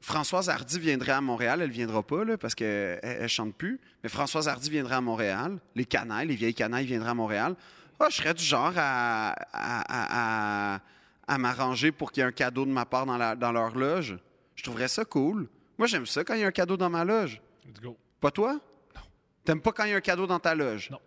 Françoise 0.00 0.48
Hardy 0.48 0.78
viendrait 0.78 1.12
à 1.12 1.20
Montréal. 1.20 1.62
Elle 1.62 1.70
viendra 1.70 2.02
pas, 2.02 2.24
là, 2.24 2.38
parce 2.38 2.54
qu'elle 2.54 3.00
elle 3.02 3.28
chante 3.28 3.54
plus. 3.54 3.80
Mais 4.02 4.08
Françoise 4.08 4.46
Hardy 4.48 4.70
viendrait 4.70 4.94
à 4.94 5.00
Montréal. 5.00 5.58
Les 5.74 5.84
canailles, 5.84 6.28
les 6.28 6.36
vieilles 6.36 6.54
canailles 6.54 6.86
viendraient 6.86 7.10
à 7.10 7.14
Montréal. 7.14 7.56
Ah, 7.98 8.06
je 8.10 8.16
serais 8.16 8.34
du 8.34 8.44
genre 8.44 8.72
à, 8.76 9.30
à, 9.30 10.74
à- 10.74 10.74
à- 10.76 10.80
à 11.28 11.38
m'arranger 11.38 11.90
pour 11.90 12.12
qu'il 12.12 12.20
y 12.20 12.24
ait 12.24 12.28
un 12.28 12.32
cadeau 12.32 12.64
de 12.66 12.70
ma 12.70 12.84
part 12.84 13.04
dans, 13.06 13.16
la- 13.16 13.34
dans 13.34 13.50
leur 13.50 13.74
loge. 13.76 14.16
Je 14.54 14.62
trouverais 14.62 14.86
ça 14.88 15.04
cool. 15.04 15.48
Moi, 15.76 15.88
j'aime 15.88 16.06
ça 16.06 16.22
quand 16.22 16.34
il 16.34 16.40
y 16.40 16.44
a 16.44 16.46
un 16.46 16.52
cadeau 16.52 16.76
dans 16.76 16.88
ma 16.90 17.04
loge. 17.04 17.40
Let's 17.66 17.80
go. 17.80 17.96
Pas 18.20 18.30
toi? 18.30 18.52
Non. 18.52 19.00
T'aimes 19.44 19.60
pas 19.60 19.72
quand 19.72 19.84
il 19.84 19.90
y 19.90 19.94
a 19.94 19.96
un 19.96 20.00
cadeau 20.00 20.26
dans 20.26 20.38
ta 20.38 20.54
loge? 20.54 20.88
Non. 20.90 21.00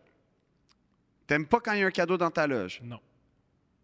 T'aimes 1.29 1.45
pas 1.45 1.59
quand 1.59 1.73
il 1.73 1.81
y 1.81 1.83
a 1.83 1.85
un 1.85 1.91
cadeau 1.91 2.17
dans 2.17 2.31
ta 2.31 2.47
loge? 2.47 2.79
Non. 2.83 2.99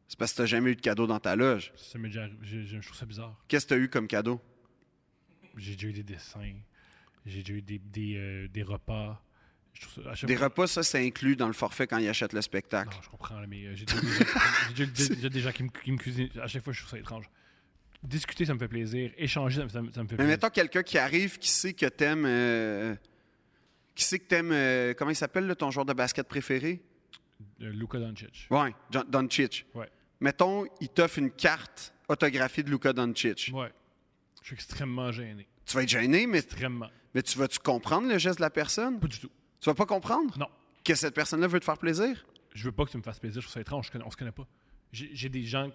C'est 0.07 0.17
parce 0.17 0.31
que 0.33 0.37
t'as 0.37 0.45
jamais 0.47 0.71
eu 0.71 0.75
de 0.75 0.81
cadeau 0.81 1.05
dans 1.05 1.19
ta 1.19 1.35
loge. 1.35 1.71
Ça 1.75 1.99
m'est 1.99 2.07
déjà 2.07 2.23
arrivé. 2.23 2.37
J'ai- 2.41 2.65
j'ai- 2.65 2.81
Je 2.81 2.87
trouve 2.87 2.97
ça 2.97 3.05
bizarre. 3.05 3.35
Qu'est-ce 3.47 3.65
que 3.67 3.69
t'as 3.75 3.77
eu 3.79 3.87
comme 3.87 4.07
cadeau? 4.07 4.41
J'ai 5.55 5.73
déjà 5.75 5.87
eu 5.89 5.93
des 5.93 6.01
dessins. 6.03 6.53
J'ai 7.23 7.43
déjà 7.43 7.53
eu 7.53 7.61
des, 7.61 7.77
des, 7.77 8.15
euh, 8.17 8.47
des 8.47 8.63
repas. 8.63 9.21
Je 9.73 9.81
trouve 9.81 10.03
ça, 10.05 10.09
à 10.09 10.15
chaque 10.15 10.27
Des 10.27 10.37
fois- 10.37 10.45
repas, 10.47 10.65
ça, 10.65 10.81
c'est 10.81 11.05
inclus 11.05 11.35
dans 11.35 11.45
le 11.45 11.53
forfait 11.53 11.85
quand 11.85 11.99
ils 11.99 12.07
achètent 12.09 12.33
le 12.33 12.37
Non, 12.39 12.41
spectacle. 12.41 12.97
je 12.99 13.09
comprends, 13.09 13.39
là, 13.39 13.45
mais 13.45 13.63
euh, 13.65 13.75
j'ai 13.75 13.85
déjà, 13.85 14.01
des 14.01 14.07
gens- 14.07 14.25
j'ai 14.75 14.85
déjà- 14.87 15.13
déjà 15.15 15.29
des 15.29 15.39
gens 15.41 15.51
qui 15.51 15.63
me, 15.63 15.69
qui 15.69 15.91
me 15.91 15.97
cuisinent. 15.97 16.29
À 16.41 16.47
chaque 16.47 16.63
fois, 16.63 16.73
je 16.73 16.79
trouve 16.79 16.89
ça 16.91 16.97
étrange. 16.97 17.29
Discuter, 18.01 18.45
ça 18.45 18.55
me 18.55 18.59
fait 18.59 18.67
plaisir. 18.67 19.11
Échanger, 19.17 19.57
ça, 19.61 19.63
me- 19.65 19.69
ça 19.69 19.81
me 19.83 19.91
ça 19.91 20.01
me 20.03 20.07
fait 20.07 20.13
Mais 20.13 20.17
plaisir. 20.17 20.33
mettons 20.33 20.49
quelqu'un 20.49 20.81
qui 20.81 20.97
arrive, 20.97 21.37
qui 21.37 21.49
sait 21.49 21.73
que 21.73 21.85
t'aimes... 21.85 22.25
euh, 22.25 22.95
qui 23.93 24.03
sait 24.03 24.17
que 24.19 24.25
t'aimes... 24.25 24.51
euh, 24.51 24.93
comment 24.95 25.11
il 25.11 25.15
s'appelle, 25.15 25.45
là, 25.45 25.53
ton 25.55 25.69
joueur 25.71 25.85
de 25.85 25.93
basket 25.93 26.27
préféré? 26.27 26.81
Euh, 27.61 27.69
Luka 27.71 27.99
Doncic. 27.99 28.47
John- 28.91 29.05
Doncic. 29.09 29.65
Ouais. 29.73 29.89
Mettons, 30.19 30.65
il 30.81 30.89
t'offre 30.89 31.19
une 31.19 31.31
carte 31.31 31.93
autographiée 32.07 32.63
de 32.63 32.69
Luka 32.69 32.93
Doncic. 32.93 33.51
Ouais. 33.53 33.71
Je 34.41 34.47
suis 34.47 34.53
extrêmement 34.55 35.11
gêné. 35.11 35.47
Tu 35.65 35.75
vas 35.75 35.83
être 35.83 35.89
gêné, 35.89 36.27
mais, 36.27 36.39
Extrêmement. 36.39 36.89
mais 37.13 37.23
tu 37.23 37.37
vas-tu 37.37 37.59
comprendre 37.59 38.07
le 38.07 38.17
geste 38.17 38.37
de 38.37 38.43
la 38.43 38.49
personne? 38.51 38.99
Pas 38.99 39.07
du 39.07 39.19
tout. 39.19 39.31
Tu 39.59 39.69
vas 39.69 39.73
pas 39.75 39.85
comprendre? 39.85 40.37
Non. 40.37 40.47
que 40.83 40.93
cette 40.93 41.15
personne-là 41.15 41.47
veut 41.47 41.59
te 41.59 41.65
faire 41.65 41.79
plaisir? 41.79 42.23
Je 42.53 42.65
veux 42.65 42.71
pas 42.71 42.85
que 42.85 42.91
tu 42.91 42.97
me 42.97 43.01
fasses 43.01 43.19
plaisir. 43.19 43.41
Je 43.41 43.47
trouve 43.47 43.53
ça 43.55 43.61
étrange. 43.61 43.89
On 44.05 44.11
se 44.11 44.15
connaît 44.17 44.31
pas. 44.31 44.45
J'ai 44.91 45.27
des 45.29 45.43
gens, 45.43 45.69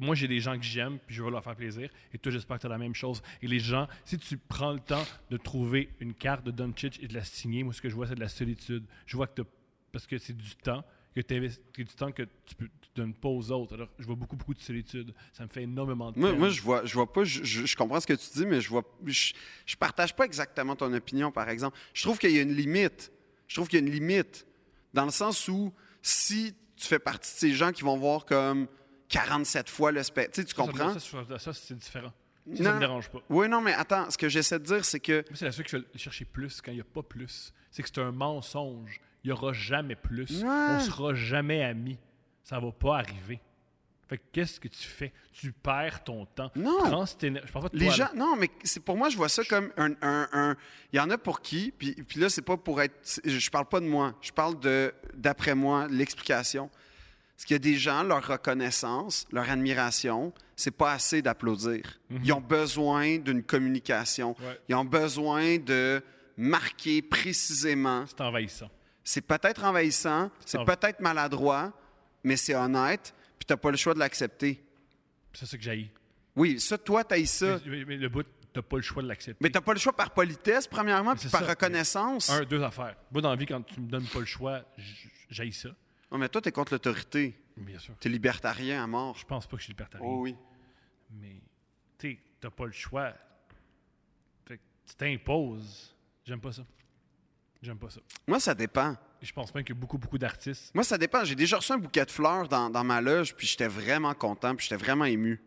moi 0.00 0.16
j'ai 0.16 0.26
des 0.26 0.40
gens 0.40 0.56
que 0.58 0.64
j'aime, 0.64 0.98
puis 1.06 1.14
je 1.14 1.22
veux 1.22 1.30
leur 1.30 1.44
faire 1.44 1.54
plaisir. 1.54 1.90
Et 2.12 2.18
toi, 2.18 2.32
j'espère 2.32 2.56
que 2.56 2.62
tu 2.62 2.66
as 2.66 2.70
la 2.70 2.78
même 2.78 2.94
chose. 2.94 3.22
Et 3.42 3.46
les 3.46 3.60
gens, 3.60 3.86
si 4.04 4.18
tu 4.18 4.36
prends 4.38 4.72
le 4.72 4.80
temps 4.80 5.04
de 5.30 5.36
trouver 5.36 5.90
une 6.00 6.12
carte 6.14 6.44
de 6.44 6.50
Doncic 6.50 7.00
et 7.02 7.06
de 7.06 7.14
la 7.14 7.22
signer, 7.22 7.62
moi 7.62 7.72
ce 7.72 7.80
que 7.82 7.88
je 7.88 7.94
vois, 7.94 8.08
c'est 8.08 8.14
de 8.16 8.20
la 8.20 8.28
solitude. 8.28 8.84
Je 9.06 9.16
vois 9.16 9.26
que 9.28 9.42
parce 9.92 10.06
que 10.08 10.18
c'est 10.18 10.32
du 10.36 10.56
temps 10.56 10.82
que 11.14 11.20
tu 11.20 11.40
du 11.84 11.84
temps 11.86 12.12
que 12.12 12.22
tu 12.44 12.54
peux 12.56 12.66
tu 12.80 12.88
donnes 12.94 13.14
pas 13.14 13.28
aux 13.28 13.50
autres. 13.50 13.74
Alors, 13.74 13.88
je 13.98 14.04
vois 14.04 14.16
beaucoup, 14.16 14.36
beaucoup 14.36 14.54
de 14.54 14.60
solitude. 14.60 15.14
Ça 15.32 15.44
me 15.44 15.48
fait 15.48 15.62
énormément 15.62 16.10
de 16.12 16.18
Moi, 16.18 16.30
peine. 16.30 16.38
moi, 16.38 16.48
je 16.48 16.60
vois, 16.60 16.84
je 16.84 16.94
vois 16.94 17.12
pas, 17.12 17.24
je, 17.24 17.76
comprends 17.76 18.00
ce 18.00 18.06
que 18.06 18.14
tu 18.14 18.26
dis, 18.34 18.46
mais 18.46 18.60
je 18.60 18.68
vois, 18.68 18.82
je, 19.04 19.32
je 19.66 19.76
partage 19.76 20.14
pas 20.14 20.24
exactement 20.24 20.76
ton 20.76 20.92
opinion, 20.92 21.30
par 21.30 21.48
exemple. 21.48 21.78
Je 21.92 22.02
trouve 22.02 22.18
qu'il 22.18 22.30
y 22.32 22.38
a 22.38 22.42
une 22.42 22.54
limite. 22.54 23.12
Je 23.46 23.54
trouve 23.56 23.68
qu'il 23.68 23.78
y 23.80 23.82
a 23.82 23.86
une 23.86 23.92
limite. 23.92 24.46
Dans 24.92 25.04
le 25.04 25.10
sens 25.10 25.48
où, 25.48 25.72
si 26.02 26.54
tu 26.76 26.86
fais 26.86 26.98
partie 26.98 27.32
de 27.32 27.38
ces 27.38 27.52
gens 27.54 27.72
qui 27.72 27.82
vont 27.82 27.96
voir 27.96 28.24
comme 28.24 28.66
47 29.08 29.68
fois 29.68 29.92
le 29.92 30.02
spectacle, 30.02 30.46
tu 30.48 30.50
sais, 30.50 30.56
comprends? 30.56 30.98
Ça, 30.98 31.24
ça, 31.28 31.38
ça, 31.38 31.52
c'est 31.52 31.78
différent. 31.78 32.12
Ça, 32.54 32.62
Non. 32.62 32.64
ça 32.64 32.74
me 32.74 32.80
dérange 32.80 33.10
pas. 33.10 33.20
Oui, 33.30 33.48
non, 33.48 33.60
mais 33.60 33.72
attends, 33.72 34.10
ce 34.10 34.18
que 34.18 34.28
j'essaie 34.28 34.58
de 34.58 34.64
dire, 34.64 34.84
c'est 34.84 35.00
que 35.00 35.24
c'est 35.34 35.46
la 35.46 35.52
seule 35.52 35.64
que 35.64 35.70
je 35.70 35.76
vais 35.78 35.84
chercher 35.98 36.24
plus 36.24 36.60
quand 36.60 36.72
il 36.72 36.76
n'y 36.76 36.80
a 36.80 36.84
pas 36.84 37.02
plus. 37.02 37.52
C'est 37.70 37.82
que 37.82 37.88
c'est 37.88 38.00
un 38.00 38.12
mensonge. 38.12 39.00
Il 39.24 39.28
n'y 39.28 39.32
aura 39.32 39.52
jamais 39.52 39.96
plus. 39.96 40.42
Ouais. 40.42 40.48
On 40.48 40.80
sera 40.80 41.14
jamais 41.14 41.62
amis. 41.64 41.98
Ça 42.42 42.60
va 42.60 42.70
pas 42.72 42.98
arriver. 42.98 43.40
Fait 44.06 44.18
que 44.18 44.22
qu'est-ce 44.32 44.60
que 44.60 44.68
tu 44.68 44.86
fais? 44.86 45.14
Tu 45.32 45.50
perds 45.50 46.04
ton 46.04 46.26
temps. 46.26 46.50
Non. 46.54 46.78
Prends 46.80 47.06
Je 47.06 47.52
parle 47.52 47.64
pas 47.64 47.68
de 47.70 47.78
Les 47.78 47.86
toi, 47.86 47.94
gens, 47.94 48.04
là. 48.04 48.10
non, 48.14 48.36
mais 48.36 48.50
c'est 48.62 48.80
pour 48.80 48.98
moi, 48.98 49.08
je 49.08 49.16
vois 49.16 49.30
ça 49.30 49.42
comme 49.44 49.72
un, 49.78 49.92
un- 50.02 50.28
un- 50.32 50.56
il 50.92 50.96
y 50.96 51.00
en 51.00 51.08
a 51.08 51.16
pour 51.16 51.40
qui, 51.40 51.72
puis, 51.76 51.94
puis 51.94 52.20
là, 52.20 52.28
c'est 52.28 52.42
pas 52.42 52.58
pour 52.58 52.82
être, 52.82 52.94
je 53.24 53.50
parle 53.50 53.64
pas 53.66 53.80
de 53.80 53.86
moi, 53.86 54.14
je 54.20 54.30
parle 54.30 54.60
de, 54.60 54.92
d'après 55.14 55.54
moi, 55.54 55.86
l'explication. 55.88 56.68
Parce 57.34 57.46
qu'il 57.46 57.54
y 57.54 57.56
a 57.56 57.60
des 57.60 57.76
gens, 57.76 58.02
leur 58.02 58.24
reconnaissance, 58.28 59.26
leur 59.32 59.48
admiration, 59.48 60.34
c'est 60.54 60.70
pas 60.70 60.92
assez 60.92 61.22
d'applaudir. 61.22 61.98
Ils 62.10 62.32
ont 62.34 62.40
besoin 62.42 63.16
d'une 63.18 63.42
communication. 63.42 64.36
Mhm. 64.38 64.46
Ouais. 64.46 64.60
Ils 64.68 64.74
ont 64.74 64.84
besoin 64.84 65.56
de 65.56 66.02
marquer 66.36 67.00
précisément. 67.00 68.04
C'est 68.06 68.20
envahissant. 68.20 68.70
C'est 69.04 69.20
peut-être 69.20 69.62
envahissant, 69.64 70.30
c'est 70.46 70.58
en- 70.58 70.64
peut-être 70.64 71.00
maladroit, 71.00 71.72
mais 72.22 72.36
c'est 72.36 72.54
honnête, 72.54 73.14
puis 73.38 73.46
t'as 73.46 73.56
pas 73.58 73.70
le 73.70 73.76
choix 73.76 73.92
de 73.94 73.98
l'accepter. 73.98 74.64
C'est 75.34 75.46
ça 75.46 75.56
que 75.56 75.62
j'ai. 75.62 75.92
Oui, 76.36 76.58
ça, 76.58 76.78
toi, 76.78 77.04
t'as 77.04 77.22
ça. 77.26 77.58
Mais, 77.66 77.70
mais- 77.70 77.84
mais 77.84 77.96
le 77.98 78.08
bout, 78.08 78.26
t'as 78.52 78.62
pas 78.62 78.76
le 78.76 78.82
choix 78.82 79.02
de 79.02 79.08
l'accepter. 79.08 79.38
Mais 79.42 79.50
t'as 79.50 79.60
pas 79.60 79.72
le 79.74 79.78
choix 79.78 79.94
par 79.94 80.12
politesse, 80.12 80.66
premièrement, 80.66 81.14
puis 81.14 81.28
par 81.28 81.42
ça. 81.42 81.48
reconnaissance. 81.50 82.30
Un, 82.30 82.44
deux 82.44 82.62
affaires. 82.62 82.96
Moi, 83.12 83.20
dans 83.20 83.30
la 83.30 83.36
vie, 83.36 83.46
quand 83.46 83.62
tu 83.62 83.80
me 83.80 83.88
donnes 83.88 84.06
pas 84.06 84.20
le 84.20 84.24
choix, 84.26 84.62
j'ai 85.28 85.50
ça. 85.52 85.68
Non, 86.10 86.18
mais 86.18 86.28
toi, 86.28 86.40
t'es 86.40 86.52
contre 86.52 86.72
l'autorité. 86.72 87.36
Bien 87.56 87.78
sûr. 87.78 87.94
T'es 88.00 88.08
libertarien 88.08 88.82
à 88.82 88.86
mort. 88.86 89.16
Je 89.16 89.24
pense 89.26 89.46
pas 89.46 89.56
que 89.56 89.60
je 89.60 89.64
suis 89.64 89.72
libertarien. 89.72 90.06
Oh 90.08 90.20
oui. 90.22 90.34
Mais, 91.10 91.40
tu 91.98 92.18
t'as 92.40 92.50
pas 92.50 92.66
le 92.66 92.72
choix. 92.72 93.12
Fait 94.46 94.58
que 94.58 94.62
tu 94.86 94.94
t'imposes. 94.96 95.94
J'aime 96.24 96.40
pas 96.40 96.52
ça. 96.52 96.64
J'aime 97.64 97.78
pas 97.78 97.88
ça. 97.88 98.00
Moi, 98.26 98.38
ça 98.40 98.54
dépend. 98.54 98.94
Je 99.22 99.32
pense 99.32 99.54
même 99.54 99.64
que 99.64 99.72
beaucoup, 99.72 99.96
beaucoup 99.96 100.18
d'artistes. 100.18 100.70
Moi, 100.74 100.84
ça 100.84 100.98
dépend. 100.98 101.24
J'ai 101.24 101.34
déjà 101.34 101.56
reçu 101.56 101.72
un 101.72 101.78
bouquet 101.78 102.04
de 102.04 102.10
fleurs 102.10 102.46
dans, 102.46 102.68
dans 102.68 102.84
ma 102.84 103.00
loge, 103.00 103.34
puis 103.34 103.46
j'étais 103.46 103.68
vraiment 103.68 104.12
content, 104.12 104.54
puis 104.54 104.66
j'étais 104.68 104.82
vraiment 104.82 105.06
ému. 105.06 105.42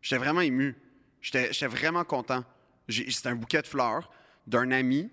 J'étais 0.00 0.16
vraiment 0.16 0.40
ému. 0.40 0.74
J'étais 1.20 1.66
vraiment 1.66 2.04
content. 2.04 2.42
C'était 2.88 3.28
un 3.28 3.34
bouquet 3.36 3.60
de 3.60 3.66
fleurs 3.66 4.10
d'un 4.46 4.70
ami. 4.70 5.10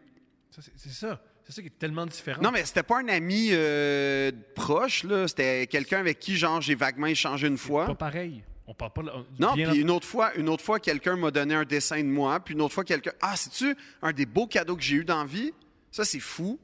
C'est 0.49 0.89
ça. 0.89 1.21
C'est 1.43 1.51
ça 1.51 1.61
qui 1.61 1.67
est 1.67 1.77
tellement 1.79 2.05
différent. 2.05 2.41
Non, 2.41 2.51
mais 2.51 2.63
c'était 2.63 2.83
pas 2.83 2.99
un 2.99 3.07
ami 3.09 3.49
euh, 3.51 4.31
proche, 4.55 5.03
là. 5.03 5.27
C'était 5.27 5.67
quelqu'un 5.67 5.99
avec 5.99 6.19
qui, 6.19 6.37
genre, 6.37 6.61
j'ai 6.61 6.75
vaguement 6.75 7.07
échangé 7.07 7.47
une 7.47 7.57
fois. 7.57 7.87
pas 7.87 7.95
pareil. 7.95 8.43
On 8.65 8.73
parle 8.73 8.93
pas. 8.93 9.01
Non, 9.39 9.53
puis 9.55 9.79
une 9.79 9.89
autre 9.89 10.07
fois, 10.07 10.33
une 10.35 10.47
autre 10.47 10.63
fois, 10.63 10.79
quelqu'un 10.79 11.15
m'a 11.17 11.31
donné 11.31 11.55
un 11.55 11.65
dessin 11.65 11.97
de 11.97 12.07
moi, 12.07 12.39
puis 12.39 12.53
une 12.53 12.61
autre 12.61 12.75
fois, 12.75 12.85
quelqu'un. 12.85 13.11
Ah, 13.19 13.35
c'est-tu 13.35 13.75
un 14.01 14.13
des 14.13 14.27
beaux 14.27 14.47
cadeaux 14.47 14.77
que 14.77 14.83
j'ai 14.83 14.97
eu 14.97 15.03
dans 15.03 15.21
la 15.21 15.25
vie? 15.25 15.51
Ça, 15.91 16.05
c'est 16.05 16.19
fou. 16.19 16.59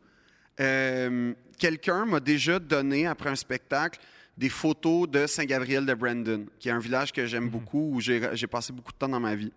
Euh, 0.60 1.34
quelqu'un 1.58 2.06
m'a 2.06 2.20
déjà 2.20 2.60
donné, 2.60 3.08
après 3.08 3.30
un 3.30 3.36
spectacle, 3.36 4.00
des 4.38 4.50
photos 4.50 5.10
de 5.10 5.28
Saint-Gabriel 5.28 5.86
de 5.86 5.94
Brandon, 5.94 6.46
qui 6.60 6.70
est 6.70 6.72
un 6.72 6.80
village 6.80 7.12
que 7.12 7.26
j'aime 7.26 7.50
beaucoup, 7.50 7.92
où 7.94 8.02
j'ai 8.02 8.30
j'ai 8.34 8.48
passé 8.48 8.74
beaucoup 8.74 8.92
de 8.92 8.98
temps 8.98 9.10
dans 9.10 9.20
ma 9.20 9.36
vie. 9.36 9.54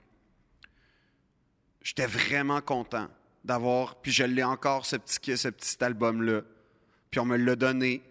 J'étais 1.82 2.06
vraiment 2.06 2.60
content 2.60 3.08
d'avoir, 3.44 3.96
puis 3.96 4.12
je 4.12 4.24
l'ai 4.24 4.42
encore, 4.42 4.86
ce 4.86 4.96
petit, 4.96 5.36
ce 5.36 5.48
petit 5.48 5.82
album-là. 5.82 6.42
Puis 7.10 7.20
on 7.20 7.24
me 7.24 7.36
l'a 7.36 7.56
donné. 7.56 8.02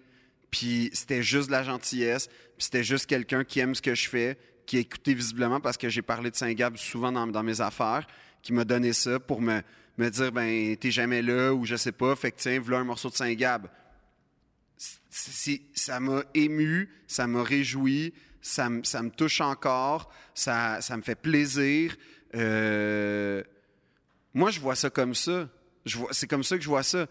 Puis 0.49 0.89
c'était 0.93 1.21
juste 1.21 1.47
de 1.47 1.51
la 1.51 1.63
gentillesse. 1.63 2.27
Puis 2.27 2.65
c'était 2.65 2.83
juste 2.83 3.05
quelqu'un 3.05 3.43
qui 3.43 3.59
aime 3.59 3.75
ce 3.75 3.81
que 3.81 3.93
je 3.93 4.09
fais, 4.09 4.37
qui 4.65 4.77
a 4.77 4.79
écouté 4.79 5.13
visiblement 5.13 5.59
parce 5.59 5.77
que 5.77 5.89
j'ai 5.89 6.01
parlé 6.01 6.31
de 6.31 6.35
Saint-Gab 6.35 6.75
souvent 6.77 7.11
dans, 7.11 7.27
dans 7.27 7.43
mes 7.43 7.61
affaires, 7.61 8.07
qui 8.41 8.51
m'a 8.51 8.65
donné 8.65 8.93
ça 8.93 9.19
pour 9.19 9.41
me, 9.41 9.61
me 9.97 10.09
dire, 10.09 10.31
ben, 10.31 10.75
t'es 10.77 10.91
jamais 10.91 11.21
là 11.21 11.53
ou 11.53 11.65
je 11.65 11.75
sais 11.75 11.91
pas, 11.91 12.15
fait 12.15 12.31
que 12.31 12.39
tiens, 12.39 12.59
voilà 12.59 12.79
un 12.79 12.83
morceau 12.83 13.09
de 13.09 13.15
Saint-Gab. 13.15 13.67
Ça 15.09 15.99
m'a 15.99 16.23
ému, 16.33 16.89
ça 17.07 17.25
m'a 17.27 17.43
réjoui, 17.43 18.13
ça, 18.41 18.69
me- 18.69 19.09
touche 19.09 19.41
encore, 19.41 20.11
ça, 20.35 20.79
me 20.95 21.01
fait 21.01 21.15
plaisir. 21.15 21.95
Euh, 22.35 23.43
moi, 24.33 24.51
je 24.51 24.59
vois 24.59 24.75
ça 24.75 24.89
comme 24.89 25.15
ça. 25.15 25.49
C'est 26.11 26.27
comme 26.27 26.43
ça 26.43 26.57
que 26.57 26.63
je 26.63 26.67
vois 26.67 26.83
ça 26.83 27.07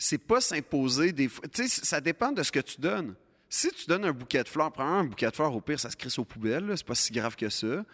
c'est 0.00 0.18
pas 0.18 0.40
s'imposer 0.40 1.12
des 1.12 1.28
fois. 1.28 1.46
Tu 1.48 1.68
sais, 1.68 1.84
ça 1.84 2.00
dépend 2.00 2.32
de 2.32 2.42
ce 2.42 2.50
que 2.50 2.60
tu 2.60 2.80
donnes. 2.80 3.14
Si 3.50 3.70
tu 3.70 3.84
donnes 3.86 4.06
un 4.06 4.12
bouquet 4.12 4.42
de 4.42 4.48
fleurs, 4.48 4.72
premièrement, 4.72 5.00
un 5.00 5.04
bouquet 5.04 5.30
de 5.30 5.34
fleurs, 5.36 5.54
au 5.54 5.60
pire, 5.60 5.78
ça 5.78 5.90
se 5.90 5.96
crisse 5.96 6.18
aux 6.18 6.24
poubelles, 6.24 6.72
c'est 6.74 6.86
pas 6.86 6.94
si 6.94 7.12
grave 7.12 7.36
que 7.36 7.50
ça. 7.50 7.84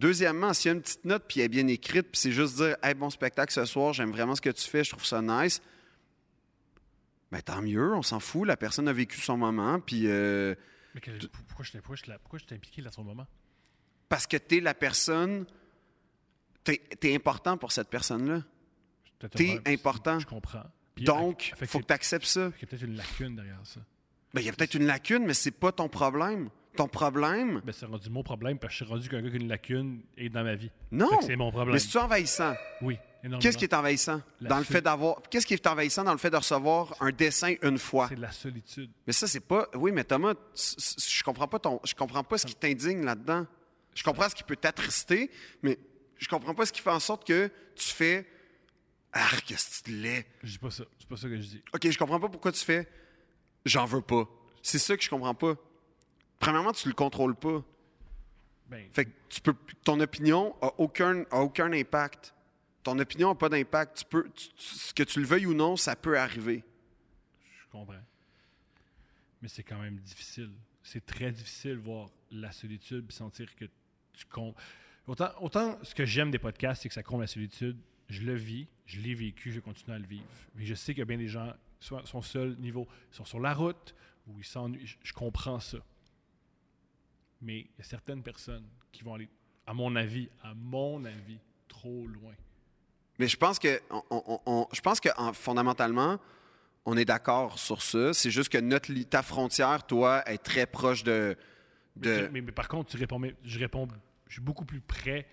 Deuxièmement, 0.00 0.54
s'il 0.54 0.70
y 0.70 0.72
a 0.72 0.74
une 0.76 0.80
petite 0.82 1.04
note 1.04 1.24
puis 1.28 1.40
elle 1.40 1.46
est 1.46 1.48
bien 1.50 1.66
écrite, 1.68 2.08
puis 2.10 2.18
c'est 2.20 2.32
juste 2.32 2.56
dire 2.56 2.76
Hey, 2.82 2.94
bon 2.94 3.10
spectacle 3.10 3.52
ce 3.52 3.64
soir, 3.66 3.92
j'aime 3.92 4.10
vraiment 4.10 4.34
ce 4.34 4.40
que 4.40 4.48
tu 4.50 4.66
fais, 4.68 4.82
je 4.82 4.90
trouve 4.90 5.04
ça 5.04 5.20
nice. 5.20 5.60
Ben 7.30 7.40
tant 7.42 7.62
mieux, 7.62 7.94
on 7.94 8.02
s'en 8.02 8.18
fout, 8.18 8.46
la 8.46 8.56
personne 8.56 8.88
a 8.88 8.92
vécu 8.92 9.20
son 9.20 9.36
moment, 9.36 9.78
puis 9.78 10.04
euh, 10.06 10.54
Mais 10.94 11.00
que- 11.00 11.26
pourquoi 11.26 11.64
je 11.64 11.72
t'ai 12.46 12.54
impliqué 12.54 12.82
dans 12.82 12.90
son 12.90 13.04
moment? 13.04 13.26
parce 14.08 14.26
que 14.26 14.36
t'es 14.36 14.58
la 14.58 14.74
personne, 14.74 15.44
t'es 16.64 16.82
es 17.02 17.14
important 17.14 17.56
pour 17.56 17.70
cette 17.70 17.88
personne-là. 17.88 18.42
T'es 19.36 19.60
un- 19.64 19.72
important. 19.72 20.18
Je 20.18 20.26
comprends. 20.26 20.64
Puis, 20.96 21.04
Donc, 21.04 21.52
que 21.56 21.66
faut 21.66 21.78
que 21.78 21.84
tu 21.86 21.92
acceptes 21.92 22.24
ça. 22.24 22.50
Il 22.56 22.62
y 22.62 22.64
a 22.64 22.66
peut-être 22.66 22.82
une 22.82 22.96
lacune 22.96 23.36
derrière 23.36 23.60
ça. 23.64 23.80
Ben, 24.34 24.40
il 24.40 24.46
y 24.46 24.48
a 24.48 24.52
peut-être 24.52 24.74
une 24.74 24.86
lacune, 24.86 25.24
mais 25.26 25.34
c'est 25.34 25.50
pas 25.52 25.70
ton 25.70 25.88
problème. 25.88 26.50
Ton 26.76 26.86
problème, 26.88 27.60
Ben, 27.64 27.72
c'est 27.72 27.86
rendu 27.86 28.08
mon 28.10 28.22
problème 28.22 28.58
parce 28.58 28.72
que 28.72 28.78
je 28.78 28.84
suis 28.84 28.92
rendu 28.94 29.08
qu'un 29.08 29.20
gars 29.22 29.28
qui 29.30 29.36
a 29.36 29.40
une 29.40 29.48
lacune 29.48 30.02
est 30.16 30.28
dans 30.28 30.44
ma 30.44 30.54
vie. 30.54 30.70
non. 30.92 31.20
C'est 31.22 31.36
mon 31.36 31.50
problème. 31.50 31.72
Mais 31.72 31.78
c'est 31.80 31.98
envahissant? 31.98 32.54
Oui, 32.80 32.96
énormément. 33.24 33.40
Qu'est-ce 33.40 33.58
qui 33.58 33.64
est 33.64 33.74
envahissant? 33.74 34.22
La 34.40 34.50
dans 34.50 34.58
le 34.58 34.64
fait 34.64 34.80
d'avoir 34.80 35.20
Qu'est-ce 35.30 35.46
qui 35.46 35.54
est 35.54 35.66
envahissant 35.66 36.04
dans 36.04 36.12
le 36.12 36.18
fait 36.18 36.30
de 36.30 36.36
recevoir 36.36 36.94
un 37.00 37.10
dessin 37.10 37.54
une 37.62 37.78
fois? 37.78 38.06
C'est 38.08 38.14
de 38.14 38.20
la 38.20 38.30
solitude. 38.32 38.90
Mais 39.06 39.12
ça 39.12 39.26
c'est 39.26 39.40
pas 39.40 39.68
Oui, 39.74 39.90
mais 39.92 40.04
Thomas, 40.04 40.34
je 40.54 41.22
comprends 41.24 41.48
pas 41.48 41.58
ton 41.58 41.80
je 41.84 41.94
comprends 41.94 42.22
pas 42.24 42.38
ce 42.38 42.46
qui 42.46 42.54
t'indigne 42.54 43.04
là-dedans. 43.04 43.46
Je 43.94 44.04
comprends 44.04 44.28
ce 44.28 44.34
qui 44.36 44.44
peut 44.44 44.56
t'attrister, 44.56 45.28
mais 45.62 45.76
je 46.18 46.28
comprends 46.28 46.54
pas 46.54 46.66
ce 46.66 46.72
qui 46.72 46.80
fait 46.80 46.90
en 46.90 47.00
sorte 47.00 47.26
que 47.26 47.50
tu 47.74 47.88
fais 47.88 48.26
ah 49.12 49.26
qu'est-ce 49.44 49.80
que 49.82 49.84
tu 49.86 49.96
l'es? 49.96 50.24
Je 50.44 50.52
dis 50.52 50.58
pas 50.58 50.70
ça. 50.70 50.84
C'est 51.00 51.08
pas 51.08 51.16
ça 51.16 51.26
que 51.28 51.34
je 51.36 51.40
dis. 51.42 51.62
OK, 51.74 51.90
je 51.90 51.98
comprends 51.98 52.20
pas 52.20 52.28
pourquoi 52.28 52.52
tu 52.52 52.64
fais 52.64 52.88
j'en 53.66 53.84
veux 53.86 54.00
pas. 54.02 54.28
C'est 54.62 54.78
ça 54.78 54.96
que 54.96 55.02
je 55.02 55.10
comprends 55.10 55.34
pas. 55.34 55.54
Premièrement, 56.40 56.72
tu 56.72 56.88
le 56.88 56.94
contrôles 56.94 57.36
pas. 57.36 57.62
Ben, 58.68 58.88
Fait 58.92 59.04
que 59.04 59.10
tu 59.28 59.40
peux, 59.40 59.54
ton 59.84 60.00
opinion 60.00 60.56
a 60.62 60.72
aucun, 60.78 61.24
a 61.30 61.40
aucun 61.40 61.72
impact. 61.72 62.34
Ton 62.82 62.98
opinion 62.98 63.28
n'a 63.28 63.34
pas 63.36 63.48
d'impact. 63.48 63.98
Tu 63.98 64.04
peux, 64.06 64.28
tu- 64.30 64.94
que 64.94 65.02
tu 65.04 65.20
le 65.20 65.26
veuilles 65.26 65.46
ou 65.46 65.54
non, 65.54 65.76
ça 65.76 65.94
peut 65.96 66.18
arriver. 66.18 66.64
je 67.44 67.66
comprends. 67.70 67.94
Mais 69.42 69.48
c'est 69.48 69.62
quand 69.62 69.78
même 69.78 69.96
difficile. 69.98 70.50
c'est 70.82 71.04
très 71.06 71.30
difficile 71.30 71.76
de 71.76 71.80
voir 71.82 72.08
la 72.32 72.50
solitude 72.52 73.06
et 73.08 73.12
sentir 73.12 73.54
que 73.54 73.64
tu 74.14 74.24
comptes. 74.26 74.56
Autant, 75.06 75.30
autant 75.40 75.78
ce 75.82 75.94
que 75.94 76.04
j'aime 76.04 76.30
des 76.30 76.38
podcasts, 76.38 76.82
c'est 76.82 76.88
que 76.88 76.94
ça 76.94 77.02
comble 77.02 77.22
la 77.22 77.26
solitude. 77.26 77.76
Je 78.08 78.22
le 78.22 78.34
vis, 78.34 78.66
je 78.86 79.00
l'ai 79.00 79.14
vécu, 79.14 79.50
je 79.50 79.56
vais 79.56 79.60
continuer 79.62 79.94
à 79.94 79.98
le 79.98 80.06
vivre. 80.06 80.24
Mais 80.56 80.64
je 80.64 80.74
sais 80.74 80.94
que 80.94 81.02
bien 81.02 81.16
des 81.18 81.28
gens 81.28 81.52
soit 81.80 82.04
sont 82.06 82.22
seuls 82.22 82.56
niveau, 82.58 82.86
ils 83.12 83.16
sont 83.16 83.24
sur 83.24 83.40
la 83.40 83.54
route 83.54 83.94
ou 84.26 84.38
ils 84.38 84.44
s'ennuient. 84.44 84.86
Je, 84.86 84.96
je 85.02 85.12
comprends 85.12 85.60
ça. 85.60 85.78
Mais 87.42 87.58
il 87.60 87.70
y 87.78 87.80
a 87.80 87.84
certaines 87.84 88.22
personnes 88.22 88.64
qui 88.92 89.02
vont 89.02 89.14
aller, 89.14 89.28
à 89.66 89.72
mon 89.74 89.94
avis, 89.96 90.28
à 90.42 90.52
mon 90.54 91.04
avis, 91.04 91.38
trop 91.68 92.06
loin. 92.06 92.32
Mais 93.18 93.28
je 93.28 93.36
pense 93.36 93.58
que, 93.58 93.80
on- 93.90 94.02
on- 94.10 94.40
on- 94.46 94.66
je 94.72 94.80
pense 94.80 95.00
que 95.00 95.08
en- 95.16 95.32
fondamentalement, 95.32 96.18
on 96.86 96.96
est 96.96 97.04
d'accord 97.04 97.58
sur 97.58 97.82
ça. 97.82 98.12
C'est 98.14 98.30
juste 98.30 98.50
que 98.50 98.58
notre, 98.58 98.92
ta 99.04 99.22
frontière, 99.22 99.86
toi, 99.86 100.22
est 100.30 100.38
très 100.38 100.66
proche 100.66 101.02
de. 101.04 101.36
Mais, 101.96 102.02
de... 102.06 102.26
tu- 102.26 102.32
mais- 102.32 102.40
mais 102.40 102.52
par 102.52 102.68
contre, 102.68 102.90
tu 102.90 102.96
réponds, 102.96 103.18
mais 103.18 103.34
je 103.44 103.58
réponds, 103.58 103.86
je 104.26 104.34
suis 104.34 104.42
beaucoup 104.42 104.64
plus 104.64 104.80
près 104.80 105.26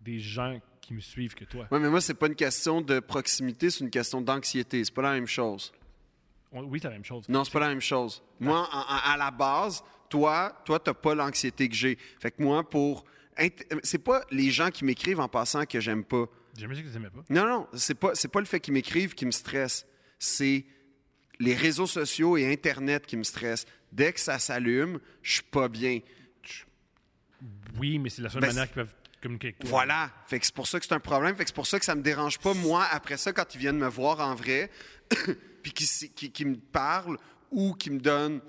des 0.00 0.18
gens 0.18 0.60
qui 0.80 0.94
me 0.94 1.00
suivent 1.00 1.34
que 1.34 1.44
toi. 1.44 1.66
Ouais, 1.70 1.78
mais 1.78 1.88
moi, 1.88 2.00
c'est 2.00 2.14
pas 2.14 2.26
une 2.26 2.34
question 2.34 2.80
de 2.80 2.98
proximité, 3.00 3.70
c'est 3.70 3.84
une 3.84 3.90
question 3.90 4.20
d'anxiété. 4.20 4.84
C'est 4.84 4.94
pas 4.94 5.02
la 5.02 5.12
même 5.12 5.26
chose. 5.28 5.72
Oui, 6.52 6.78
c'est 6.82 6.88
la 6.88 6.94
même 6.94 7.04
chose. 7.04 7.28
Non, 7.28 7.44
c'est 7.44 7.52
pas 7.52 7.60
la 7.60 7.68
même 7.68 7.80
chose. 7.80 8.22
Moi, 8.40 8.68
à 8.72 9.16
la 9.16 9.30
base, 9.30 9.82
toi, 10.12 10.60
toi, 10.66 10.78
t'as 10.78 10.92
pas 10.92 11.14
l'anxiété 11.14 11.70
que 11.70 11.74
j'ai. 11.74 11.96
Fait 12.20 12.30
que 12.30 12.42
moi, 12.42 12.68
pour. 12.68 13.04
C'est 13.82 13.96
pas 14.04 14.22
les 14.30 14.50
gens 14.50 14.70
qui 14.70 14.84
m'écrivent 14.84 15.20
en 15.20 15.28
passant 15.28 15.64
que 15.64 15.80
j'aime 15.80 16.04
pas. 16.04 16.26
J'aimais 16.54 16.74
que 16.74 16.80
tu 16.86 16.92
n'aimais 16.92 17.08
pas. 17.08 17.24
Non, 17.30 17.46
non, 17.46 17.66
c'est 17.72 17.94
pas, 17.94 18.14
c'est 18.14 18.28
pas 18.28 18.40
le 18.40 18.44
fait 18.46 18.60
qu'ils 18.60 18.74
m'écrivent 18.74 19.14
qui 19.14 19.24
me 19.24 19.30
stresse. 19.30 19.86
C'est 20.18 20.66
les 21.40 21.54
réseaux 21.54 21.86
sociaux 21.86 22.36
et 22.36 22.52
Internet 22.52 23.06
qui 23.06 23.16
me 23.16 23.22
stressent. 23.24 23.64
Dès 23.90 24.12
que 24.12 24.20
ça 24.20 24.38
s'allume, 24.38 25.00
je 25.22 25.32
suis 25.32 25.42
pas 25.44 25.68
bien. 25.68 26.00
Oui, 27.78 27.98
mais 27.98 28.10
c'est 28.10 28.20
la 28.20 28.28
seule 28.28 28.42
Ben, 28.42 28.48
manière 28.48 28.66
qu'ils 28.66 28.74
peuvent 28.74 28.94
communiquer 29.22 29.46
avec 29.48 29.60
toi. 29.60 29.70
Voilà. 29.70 30.10
Fait 30.26 30.38
que 30.38 30.44
c'est 30.44 30.54
pour 30.54 30.66
ça 30.66 30.78
que 30.78 30.84
c'est 30.84 30.92
un 30.94 31.00
problème. 31.00 31.34
Fait 31.34 31.44
que 31.44 31.48
c'est 31.48 31.54
pour 31.54 31.66
ça 31.66 31.78
que 31.78 31.86
ça 31.86 31.94
me 31.94 32.02
dérange 32.02 32.38
pas, 32.38 32.52
moi, 32.52 32.84
après 32.90 33.16
ça, 33.16 33.32
quand 33.32 33.54
ils 33.54 33.58
viennent 33.58 33.78
me 33.78 33.88
voir 33.88 34.20
en 34.20 34.34
vrai, 34.34 34.70
puis 35.62 35.72
qu'ils 35.72 35.88
qu'ils- 36.14 36.32
qu'ils 36.32 36.48
me 36.48 36.56
parlent 36.56 37.16
ou 37.50 37.72
qu'ils 37.74 37.92
me 37.92 38.00
donnent, 38.00 38.40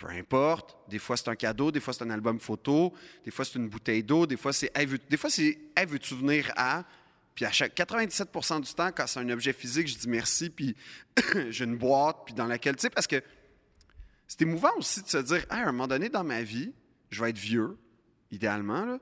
peu 0.00 0.08
importe, 0.08 0.78
des 0.88 0.98
fois 0.98 1.16
c'est 1.18 1.28
un 1.28 1.36
cadeau, 1.36 1.70
des 1.70 1.78
fois 1.78 1.92
c'est 1.92 2.02
un 2.02 2.10
album 2.10 2.40
photo, 2.40 2.94
des 3.22 3.30
fois 3.30 3.44
c'est 3.44 3.56
une 3.58 3.68
bouteille 3.68 4.02
d'eau, 4.02 4.26
des 4.26 4.38
fois 4.38 4.52
c'est, 4.54 4.72
hey, 4.74 4.86
des 5.10 5.16
fois 5.18 5.28
c'est, 5.28 5.58
hey, 5.76 5.84
veux-tu 5.86 6.14
venir 6.14 6.50
à, 6.56 6.84
puis 7.34 7.44
à 7.44 7.52
chaque 7.52 7.76
97% 7.76 8.62
du 8.62 8.72
temps, 8.72 8.90
quand 8.96 9.06
c'est 9.06 9.20
un 9.20 9.28
objet 9.28 9.52
physique, 9.52 9.88
je 9.88 9.98
dis 9.98 10.08
merci, 10.08 10.48
puis 10.48 10.74
j'ai 11.50 11.64
une 11.66 11.76
boîte, 11.76 12.16
puis 12.24 12.32
dans 12.32 12.46
laquelle, 12.46 12.76
tu 12.76 12.80
sais, 12.82 12.90
parce 12.90 13.06
que 13.06 13.22
c'est 14.26 14.40
émouvant 14.40 14.72
aussi 14.78 15.02
de 15.02 15.08
se 15.08 15.18
dire, 15.18 15.44
Hey, 15.50 15.60
à 15.60 15.68
un 15.68 15.72
moment 15.72 15.86
donné 15.86 16.08
dans 16.08 16.24
ma 16.24 16.42
vie, 16.42 16.72
je 17.10 17.22
vais 17.22 17.28
être 17.30 17.38
vieux, 17.38 17.76
idéalement, 18.30 18.86
là, 18.86 18.98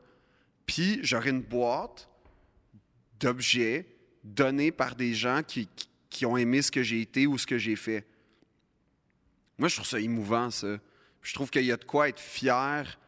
puis 0.66 0.98
j'aurai 1.02 1.30
une 1.30 1.42
boîte 1.42 2.08
d'objets 3.20 3.86
donnés 4.24 4.72
par 4.72 4.96
des 4.96 5.14
gens 5.14 5.42
qui- 5.46 5.68
qui 6.10 6.26
ont 6.26 6.36
aimé 6.36 6.60
ce 6.60 6.72
que 6.72 6.82
j'ai 6.82 7.00
été 7.00 7.26
ou 7.28 7.38
ce 7.38 7.46
que 7.46 7.56
j'ai 7.56 7.76
fait. 7.76 8.04
Moi, 9.58 9.68
je 9.68 9.76
trouve 9.76 9.86
ça 9.86 10.00
émouvant, 10.00 10.50
ça. 10.50 10.78
Je 11.22 11.34
trouve 11.34 11.50
qu'il 11.50 11.64
y 11.64 11.72
a 11.72 11.76
de 11.76 11.84
quoi 11.84 12.08
être 12.08 12.20
fier. 12.20 12.98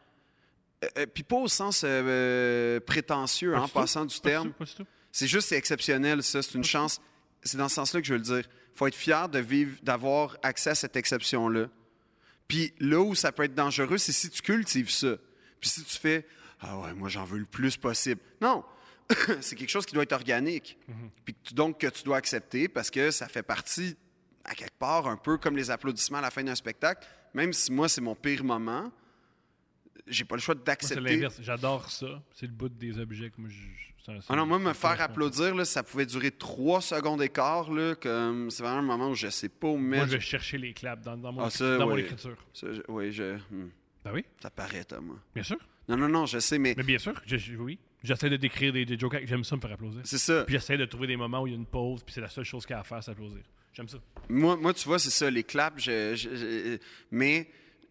Euh, 0.83 0.87
euh, 0.99 1.05
puis 1.05 1.23
pas 1.23 1.37
au 1.37 1.47
sens 1.47 1.83
euh, 1.85 2.79
prétentieux, 2.79 3.55
en 3.55 3.67
tout. 3.67 3.73
passant 3.73 4.05
du 4.05 4.19
terme. 4.19 4.53
C'est 5.11 5.27
juste, 5.27 5.49
c'est 5.49 5.57
exceptionnel, 5.57 6.23
ça. 6.23 6.41
C'est 6.41 6.55
une 6.55 6.63
chance. 6.63 6.99
C'est 7.43 7.57
dans 7.57 7.69
ce 7.69 7.75
sens-là 7.75 8.01
que 8.01 8.07
je 8.07 8.13
veux 8.13 8.19
le 8.19 8.23
dire. 8.25 8.43
Il 8.73 8.77
faut 8.77 8.87
être 8.87 8.95
fier 8.95 9.27
de 9.29 9.39
vivre, 9.39 9.77
d'avoir 9.83 10.37
accès 10.43 10.71
à 10.71 10.75
cette 10.75 10.95
exception-là. 10.95 11.67
Puis 12.47 12.73
là 12.79 12.99
où 12.99 13.15
ça 13.15 13.31
peut 13.31 13.43
être 13.43 13.55
dangereux, 13.55 13.97
c'est 13.97 14.11
si 14.11 14.29
tu 14.29 14.41
cultives 14.41 14.89
ça. 14.89 15.15
Puis 15.59 15.69
si 15.69 15.83
tu 15.83 15.97
fais 15.97 16.25
Ah 16.59 16.77
ouais, 16.79 16.93
moi 16.93 17.09
j'en 17.09 17.23
veux 17.25 17.39
le 17.39 17.45
plus 17.45 17.77
possible. 17.77 18.21
Non, 18.41 18.63
c'est 19.41 19.55
quelque 19.55 19.69
chose 19.69 19.85
qui 19.85 19.93
doit 19.93 20.03
être 20.03 20.11
organique. 20.13 20.77
Puis 21.25 21.33
que 21.33 21.39
tu- 21.49 21.53
donc 21.53 21.79
que 21.79 21.87
tu 21.87 22.03
dois 22.03 22.17
accepter 22.17 22.67
parce 22.67 22.89
que 22.89 23.11
ça 23.11 23.27
fait 23.27 23.43
partie, 23.43 23.95
à 24.45 24.55
quelque 24.55 24.77
part, 24.77 25.07
un 25.07 25.17
peu 25.17 25.37
comme 25.37 25.55
les 25.57 25.69
applaudissements 25.71 26.17
à 26.19 26.21
la 26.21 26.31
fin 26.31 26.43
d'un 26.43 26.55
spectacle. 26.55 27.07
Même 27.33 27.53
si 27.53 27.71
moi, 27.71 27.87
c'est 27.89 28.01
mon 28.01 28.15
pire 28.15 28.43
moment, 28.43 28.91
j'ai 30.07 30.25
pas 30.25 30.35
le 30.35 30.41
choix 30.41 30.55
Moi, 30.55 30.61
c'est 30.61 30.65
d'accepter. 30.65 31.01
l'inverse. 31.15 31.39
J'adore 31.41 31.89
ça. 31.89 32.21
C'est 32.33 32.45
le 32.47 32.51
bout 32.51 32.69
des 32.69 32.97
objets 32.99 33.29
que 33.29 33.39
moi, 33.39 33.49
je. 33.49 33.57
c'est 34.05 34.11
Ah 34.29 34.35
non, 34.35 34.45
moi, 34.45 34.59
me 34.59 34.73
faire 34.73 34.99
applaudir, 35.01 35.55
là, 35.55 35.63
ça 35.63 35.83
pouvait 35.83 36.05
durer 36.05 36.31
trois 36.31 36.81
secondes 36.81 37.21
et 37.21 37.29
quart. 37.29 37.71
Là, 37.71 37.95
comme, 37.95 38.49
c'est 38.51 38.63
vraiment 38.63 38.79
un 38.79 38.97
moment 38.97 39.09
où 39.11 39.15
je 39.15 39.29
sais 39.29 39.49
pas 39.49 39.67
où 39.67 39.77
Moi, 39.77 39.97
mettre. 39.99 40.07
je 40.07 40.11
vais 40.13 40.19
chercher 40.19 40.57
les 40.57 40.73
claps 40.73 41.03
dans, 41.03 41.15
dans 41.17 41.31
mon, 41.31 41.43
Ah, 41.43 41.49
ça, 41.49 41.77
dans 41.77 41.87
mon 41.87 41.97
écriture. 41.97 42.35
Je- 42.59 42.81
oui, 42.89 43.11
je, 43.11 43.35
hmm, 43.49 43.69
Ben 44.03 44.11
oui, 44.13 44.25
ça 44.41 44.49
paraît, 44.49 44.83
Thomas. 44.83 45.13
bien 45.33 45.43
sûr. 45.43 45.57
Non, 45.87 45.97
non, 45.97 46.07
non, 46.09 46.25
je 46.25 46.39
sais, 46.39 46.57
mais 46.57 46.73
Mais 46.77 46.83
bien 46.83 46.97
sûr, 46.99 47.13
je- 47.25 47.55
oui. 47.55 47.77
J'essaie 48.03 48.29
de 48.31 48.37
décrire 48.37 48.73
des, 48.73 48.83
des 48.85 48.97
jokes. 48.97 49.15
J'aime 49.25 49.43
ça 49.43 49.55
me 49.55 49.61
faire 49.61 49.71
applaudir. 49.73 50.01
c'est 50.03 50.17
ça. 50.17 50.43
Puis 50.45 50.53
j'essaie 50.55 50.77
de 50.77 50.85
trouver 50.85 51.05
des 51.07 51.17
moments 51.17 51.41
où 51.43 51.47
il 51.47 51.51
y 51.51 51.53
a 51.53 51.57
une 51.57 51.67
pause, 51.67 52.01
puis 52.03 52.13
c'est 52.13 52.21
la 52.21 52.29
seule 52.29 52.43
chose 52.45 52.65
qu'il 52.65 52.73
y 52.73 52.77
a 52.77 52.79
à 52.79 52.83
faire, 52.83 53.03
c'est 53.03 53.11
applaudir. 53.11 53.43
J'aime 53.81 53.89
ça. 53.89 53.97
Moi, 54.29 54.55
moi, 54.57 54.73
tu 54.73 54.87
vois, 54.87 54.99
c'est 54.99 55.09
ça, 55.09 55.29
les 55.29 55.43
claps, 55.43 55.81
je, 55.81 56.15
je- 56.15 56.35
je- 56.35 56.77
mais 57.09 57.49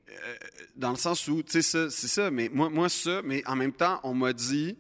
euh, 0.09 0.37
dans 0.77 0.91
le 0.91 0.97
sens 0.97 1.27
où, 1.29 1.43
tu 1.43 1.51
sais, 1.53 1.63
ça, 1.63 1.91
c'est 1.91 2.07
ça, 2.09 2.31
mais 2.31 2.49
moi, 2.53 2.71
moi, 2.71 2.89
ça, 2.89 3.21
mais 3.25 3.43
en 3.47 3.57
même 3.57 3.73
temps, 3.73 4.01
on 4.05 4.15
m'a 4.15 4.33
dit, 4.33 4.79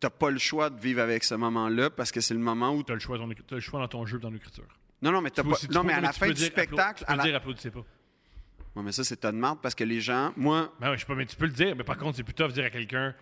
t'as 0.00 0.10
pas 0.10 0.30
le 0.30 0.38
choix 0.38 0.68
de 0.70 0.78
vivre 0.80 1.00
avec 1.00 1.24
ce 1.24 1.34
moment-là 1.34 1.90
parce 1.90 2.12
que 2.12 2.20
c'est 2.20 2.34
le 2.34 2.40
moment 2.40 2.74
où. 2.74 2.82
Tu 2.82 2.92
as 2.92 2.94
le 2.94 3.00
choix, 3.00 3.16
dans 3.18 3.26
l'écri- 3.26 3.44
t'as 3.46 3.54
le 3.56 3.60
choix 3.60 3.80
dans 3.80 3.88
ton 3.88 4.04
jeu, 4.06 4.18
dans 4.18 4.30
l'écriture. 4.30 4.66
Non, 5.00 5.10
non, 5.12 5.20
mais 5.22 5.30
t'as 5.30 5.42
pas. 5.42 5.56
tu 5.56 5.68
Non, 5.70 5.82
mais 5.82 5.94
à 5.94 6.00
la 6.00 6.12
fin 6.12 6.28
du 6.30 6.40
spectacle, 6.42 7.00
Tu 7.00 7.04
peux 7.06 7.12
à 7.20 7.22
dire 7.24 7.34
applaudissez 7.34 7.70
pas. 7.70 7.84
Ouais, 8.76 8.82
mais 8.82 8.92
ça, 8.92 9.04
c'est 9.04 9.16
tas 9.16 9.32
de 9.32 9.36
marde 9.36 9.58
parce 9.62 9.74
que 9.74 9.84
les 9.84 10.00
gens, 10.00 10.32
moi, 10.36 10.72
Ben 10.80 10.90
oui, 10.90 10.96
je 10.96 11.00
sais 11.00 11.06
pas, 11.06 11.14
mais 11.14 11.26
tu 11.26 11.36
peux 11.36 11.46
le 11.46 11.52
dire. 11.52 11.74
Mais 11.76 11.84
par 11.84 11.96
contre, 11.98 12.16
c'est 12.16 12.22
tough 12.34 12.48
de 12.48 12.52
dire 12.52 12.64
à 12.64 12.70
quelqu'un 12.70 13.14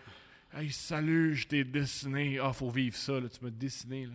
Hey, 0.53 0.69
salut, 0.71 1.33
je 1.35 1.47
t'ai 1.47 1.63
dessiné. 1.63 2.37
Ah, 2.39 2.51
faut 2.51 2.69
vivre 2.69 2.95
ça, 2.95 3.19
là. 3.19 3.29
Tu 3.29 3.43
m'as 3.43 3.49
dessiné, 3.51 4.05
là. 4.07 4.13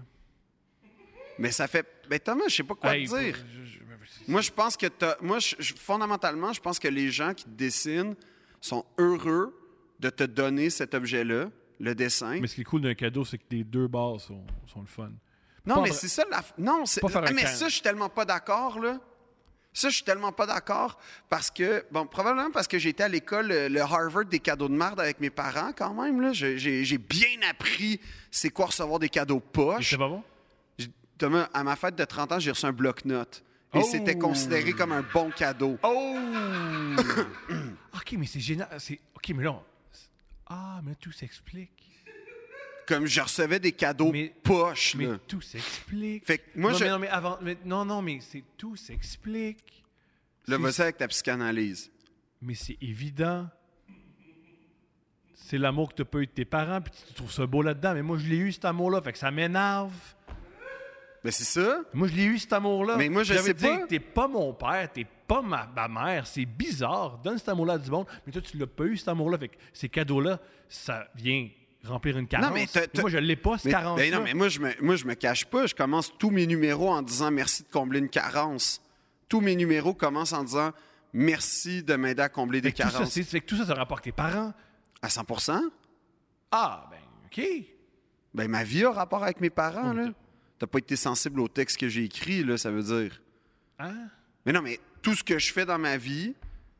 Mais 1.38 1.50
ça 1.52 1.66
fait. 1.68 1.86
Ben, 2.08 2.18
Thomas, 2.20 2.44
je 2.48 2.54
sais 2.56 2.62
pas 2.62 2.74
quoi 2.74 2.96
Hey, 2.96 3.06
te 3.08 3.18
dire. 3.18 3.34
je- 3.36 3.64
je- 3.64 3.70
je- 3.72 4.30
Moi, 4.32 4.40
je 4.40 4.50
pense 4.50 4.76
que 4.76 4.86
t'as- 4.86 5.16
moi, 5.20 5.38
je- 5.38 5.56
fondamentalement, 5.76 6.52
je 6.52 6.60
pense 6.60 6.78
que 6.78 6.88
les 6.88 7.10
gens 7.10 7.34
qui 7.34 7.44
te 7.44 7.50
dessinent 7.50 8.14
sont 8.60 8.84
heureux 8.98 9.56
de 10.00 10.10
te 10.10 10.24
donner 10.24 10.70
cet 10.70 10.94
objet-là, 10.94 11.46
le 11.80 11.94
dessin. 11.94 12.38
Mais 12.40 12.46
ce 12.46 12.54
qui 12.54 12.60
est 12.62 12.64
cool 12.64 12.82
d'un 12.82 12.94
cadeau, 12.94 13.24
c'est 13.24 13.38
que 13.38 13.44
les 13.50 13.64
deux 13.64 13.86
bases 13.88 14.22
sont, 14.22 14.44
sont 14.66 14.80
le 14.80 14.86
fun. 14.86 15.10
non, 15.64 15.76
pas 15.76 15.80
mais 15.82 15.92
c'est 15.92 16.08
ça 16.08 16.24
la. 16.30 16.42
Non, 16.58 16.86
c'est. 16.86 17.00
Pas 17.00 17.08
faire 17.08 17.22
un 17.22 17.26
Ah, 17.28 17.32
mais 17.32 17.46
ça, 17.46 17.68
je 17.68 17.74
suis 17.74 17.82
tellement 17.82 18.08
pas 18.08 18.24
d'accord 18.24 18.78
là. 18.80 18.98
Ça, 19.72 19.90
je 19.90 19.96
suis 19.96 20.04
tellement 20.04 20.32
pas 20.32 20.46
d'accord 20.46 20.98
parce 21.28 21.50
que, 21.50 21.84
bon, 21.90 22.06
probablement 22.06 22.50
parce 22.50 22.66
que 22.66 22.78
j'étais 22.78 23.02
à 23.02 23.08
l'école, 23.08 23.52
euh, 23.52 23.68
le 23.68 23.80
Harvard 23.82 24.24
des 24.24 24.38
cadeaux 24.38 24.68
de 24.68 24.74
merde 24.74 24.98
avec 24.98 25.20
mes 25.20 25.28
parents 25.28 25.72
quand 25.76 25.92
même. 25.92 26.18
Là. 26.22 26.32
J'ai, 26.32 26.56
j'ai- 26.58 26.96
bien 26.98 27.28
appris 27.50 28.00
c'est 28.30 28.48
quoi 28.48 28.66
recevoir 28.66 28.98
des 28.98 29.10
cadeaux 29.10 29.38
poches. 29.40 29.90
C'est 29.90 29.98
pas 29.98 30.08
bon? 30.08 30.22
Thomas, 31.18 31.48
à 31.52 31.64
ma 31.64 31.76
fête 31.76 31.96
de 31.96 32.04
30 32.04 32.32
ans, 32.32 32.38
j'ai 32.38 32.50
reçu 32.50 32.66
un 32.66 32.72
bloc-notes. 32.72 33.42
Et 33.74 33.78
Oh! 33.78 33.88
c'était 33.90 34.16
considéré 34.16 34.72
comme 34.72 34.92
un 34.92 35.02
bon 35.12 35.30
cadeau. 35.30 35.78
Oh! 35.82 36.16
ok, 37.94 38.12
mais 38.18 38.26
c'est 38.26 38.40
génial. 38.40 38.68
Ok, 39.14 39.28
mais 39.34 39.44
là. 39.44 39.52
on- 39.52 39.62
Ah, 40.46 40.80
mais 40.84 40.94
tout 40.94 41.12
s'explique. 41.12 41.70
Comme 42.86 43.06
je 43.06 43.20
recevais 43.20 43.58
des 43.58 43.72
cadeaux 43.72 44.12
Mais- 44.12 44.32
poches. 44.44 44.94
Mais 44.94 45.06
là. 45.06 45.18
tout 45.26 45.40
s'explique. 45.40 46.24
Fait 46.24 46.38
que 46.38 46.44
moi, 46.54 46.70
non, 46.70 46.78
je- 46.78 46.84
mais 46.84 46.90
non, 46.90 46.98
mais 47.00 47.08
avant. 47.08 47.38
mais 47.42 47.56
non, 47.64 47.84
non, 47.84 48.00
mais 48.02 48.20
c'est 48.20 48.44
tout 48.56 48.76
s'explique. 48.76 49.82
Là, 50.46 50.56
vas-y 50.58 50.80
avec 50.82 50.96
ta 50.98 51.08
psychanalyse. 51.08 51.90
Mais 52.40 52.54
c'est 52.54 52.78
évident. 52.80 53.48
C'est 55.34 55.58
l'amour 55.58 55.88
que 55.90 55.94
tu 55.94 56.04
pas 56.04 56.18
eu 56.20 56.26
de 56.26 56.30
tes 56.32 56.44
parents, 56.44 56.80
puis 56.80 56.92
tu 57.08 57.14
trouves 57.14 57.32
ça 57.32 57.46
beau 57.46 57.62
là-dedans. 57.62 57.94
Mais 57.94 58.02
moi, 58.02 58.18
je 58.18 58.26
l'ai 58.28 58.36
eu, 58.36 58.52
cet 58.52 58.64
amour-là, 58.64 59.00
fait 59.02 59.12
que 59.12 59.18
ça 59.18 59.30
m'énerve. 59.30 59.92
Mais 61.26 61.32
c'est 61.32 61.44
ça. 61.44 61.80
Moi, 61.92 62.06
je 62.08 62.14
l'ai 62.14 62.24
eu, 62.24 62.38
cet 62.38 62.52
amour-là. 62.52 62.96
Mais 62.96 63.08
moi, 63.08 63.22
je 63.24 63.34
Ça 63.34 63.42
sais 63.42 63.52
pas. 63.54 63.78
que 63.78 63.86
t'es 63.88 63.98
pas 64.00 64.28
mon 64.28 64.52
père, 64.54 64.88
t'es 64.92 65.04
pas 65.26 65.42
ma, 65.42 65.66
ma 65.74 65.88
mère. 65.88 66.26
C'est 66.26 66.44
bizarre. 66.46 67.18
Donne 67.18 67.36
cet 67.38 67.48
amour-là 67.48 67.74
à 67.74 67.78
du 67.78 67.90
monde. 67.90 68.06
Mais 68.24 68.32
toi, 68.32 68.40
tu 68.40 68.56
l'as 68.56 68.66
pas 68.68 68.84
eu, 68.84 68.96
cet 68.96 69.08
amour-là. 69.08 69.36
Fait 69.38 69.48
que 69.48 69.56
ces 69.72 69.88
cadeaux-là, 69.88 70.38
ça 70.68 71.08
vient 71.16 71.48
remplir 71.84 72.16
une 72.16 72.26
carence. 72.28 72.52
mais 72.54 72.66
t'as- 72.66 72.86
t'as- 72.86 73.00
moi, 73.00 73.10
je 73.10 73.18
l'ai 73.18 73.36
pas, 73.36 73.56
cette 73.58 73.66
Mais, 73.66 73.70
carence 73.72 73.98
ben 73.98 74.12
non, 74.12 74.20
mais 74.22 74.34
moi 74.34 74.48
je, 74.48 74.58
me, 74.60 74.70
moi, 74.80 74.96
je 74.96 75.04
me 75.04 75.14
cache 75.14 75.44
pas. 75.46 75.66
Je 75.66 75.74
commence 75.74 76.12
tous 76.18 76.30
mes 76.30 76.46
numéros 76.46 76.90
en 76.90 77.02
disant 77.02 77.30
merci 77.30 77.62
de 77.64 77.68
combler 77.68 77.98
une 77.98 78.08
carence. 78.08 78.80
Tous 79.28 79.40
mes 79.40 79.54
numéros 79.56 79.94
commencent 79.94 80.32
en 80.32 80.44
disant 80.44 80.70
merci 81.12 81.82
de 81.82 81.94
m'aider 81.96 82.22
à 82.22 82.28
combler 82.28 82.60
des 82.60 82.72
tout 82.72 82.82
ça, 82.82 82.90
carences. 82.90 83.10
c'est, 83.10 83.22
fait 83.22 83.40
que 83.40 83.46
tout 83.46 83.56
ça, 83.56 83.66
ça 83.66 83.74
rapporte 83.74 84.04
tes 84.04 84.12
parents. 84.12 84.52
À 85.02 85.08
100% 85.08 85.60
Ah, 86.52 86.88
ben, 86.90 86.98
OK. 87.26 87.44
Ben, 88.34 88.48
ma 88.48 88.64
vie 88.64 88.84
a 88.84 88.90
rapport 88.92 89.22
avec 89.24 89.40
mes 89.40 89.50
parents. 89.50 89.92
Là. 89.92 90.08
Mais 90.56 90.60
T'as 90.60 90.66
pas 90.66 90.78
été 90.78 90.96
sensible 90.96 91.40
au 91.40 91.48
texte 91.48 91.76
que 91.78 91.88
j'ai 91.88 92.04
écrit, 92.04 92.42
là, 92.42 92.56
ça 92.56 92.70
veut 92.70 92.82
dire. 92.82 93.20
Hein? 93.78 94.08
Mais 94.44 94.52
non, 94.52 94.62
mais 94.62 94.80
tout 95.02 95.14
ce 95.14 95.22
que 95.22 95.38
je 95.38 95.52
fais 95.52 95.66
dans 95.66 95.78
ma 95.78 95.96
vie, 95.98 96.34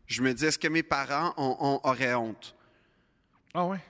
je 0.07 0.23
me 0.23 0.33
dis 0.33 0.45
est-ce 0.47 0.59
que 0.59 0.69
mes 0.69 0.83
parents 0.83 1.35
ont- 1.37 1.57
ont- 1.61 1.81
auraient 1.85 2.15
honte? 2.15 2.55
Ah, 3.53 3.67
ouais? 3.67 3.81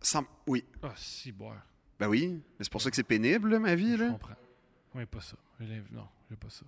Sans- 0.00 0.24
Oui. 0.46 0.64
Ah, 0.82 0.92
si, 0.96 1.30
boire. 1.32 1.62
Ben 2.00 2.08
oui. 2.08 2.28
Mais 2.58 2.64
c'est 2.64 2.70
pour 2.72 2.80
ça 2.82 2.90
que 2.90 2.96
c'est 2.96 3.02
pénible, 3.04 3.50
là, 3.50 3.58
ma 3.58 3.74
vie. 3.74 3.96
Je 3.96 4.02
Là. 4.04 4.10
comprends. 4.10 4.34
Oui, 4.94 5.04
pas 5.06 5.20
ça. 5.20 5.36
Je 5.60 5.66
Non, 5.92 6.08
j'ai 6.30 6.36
pas 6.36 6.50
ça. 6.50 6.64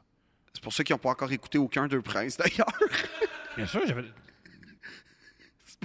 C'est 0.52 0.62
pour 0.62 0.72
ça 0.72 0.82
qu'ils 0.84 0.94
n'ont 0.94 0.98
pas 0.98 1.10
encore 1.10 1.30
écouté 1.32 1.58
aucun 1.58 1.86
d'eux 1.88 2.02
princes, 2.02 2.36
d'ailleurs. 2.36 2.78
Bien 3.56 3.66
sûr, 3.66 3.80
j'avais. 3.86 4.02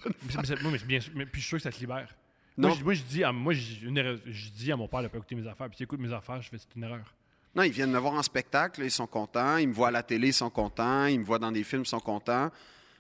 Mais 0.05 0.11
c'est- 0.29 0.37
mais 0.37 0.43
c'est- 0.45 0.53
oui, 0.63 0.71
mais 0.71 0.77
c'est 0.77 0.85
bien 0.87 0.99
sûr. 0.99 1.13
Mais 1.15 1.25
puis 1.25 1.39
je 1.41 1.45
suis 1.47 1.49
sûr 1.49 1.57
que 1.57 1.63
ça 1.63 1.71
te 1.71 1.79
libère. 1.79 2.13
Non. 2.57 2.69
Moi, 2.69 2.77
je, 2.77 2.83
moi, 2.83 2.93
je 2.93 3.03
dis 3.03 3.23
à, 3.23 3.31
moi, 3.31 3.53
je, 3.53 3.85
une 3.85 3.97
erreur- 3.97 4.19
je 4.25 4.49
dis 4.49 4.71
à 4.71 4.77
mon 4.77 4.87
père 4.87 5.01
de 5.03 5.07
pas 5.09 5.17
écouter 5.17 5.35
mes 5.35 5.47
affaires. 5.47 5.67
Puis 5.67 5.77
s'il 5.77 5.83
écoute 5.85 5.99
mes 5.99 6.13
affaires, 6.13 6.41
je 6.41 6.49
fais 6.49 6.57
c'est 6.57 6.73
une 6.75 6.83
erreur. 6.83 7.13
Non, 7.53 7.63
ils 7.63 7.71
viennent 7.71 7.91
me 7.91 7.97
voir 7.99 8.13
en 8.13 8.23
spectacle, 8.23 8.81
ils 8.83 8.91
sont 8.91 9.07
contents. 9.07 9.57
Ils 9.57 9.67
me 9.69 9.73
voient 9.73 9.87
à 9.89 9.91
la 9.91 10.03
télé, 10.03 10.27
ils 10.29 10.33
sont 10.33 10.49
contents. 10.49 11.05
Ils 11.05 11.19
me 11.19 11.25
voient 11.25 11.39
dans 11.39 11.51
des 11.51 11.63
films, 11.63 11.83
ils 11.83 11.87
sont 11.87 11.99
contents. 11.99 12.49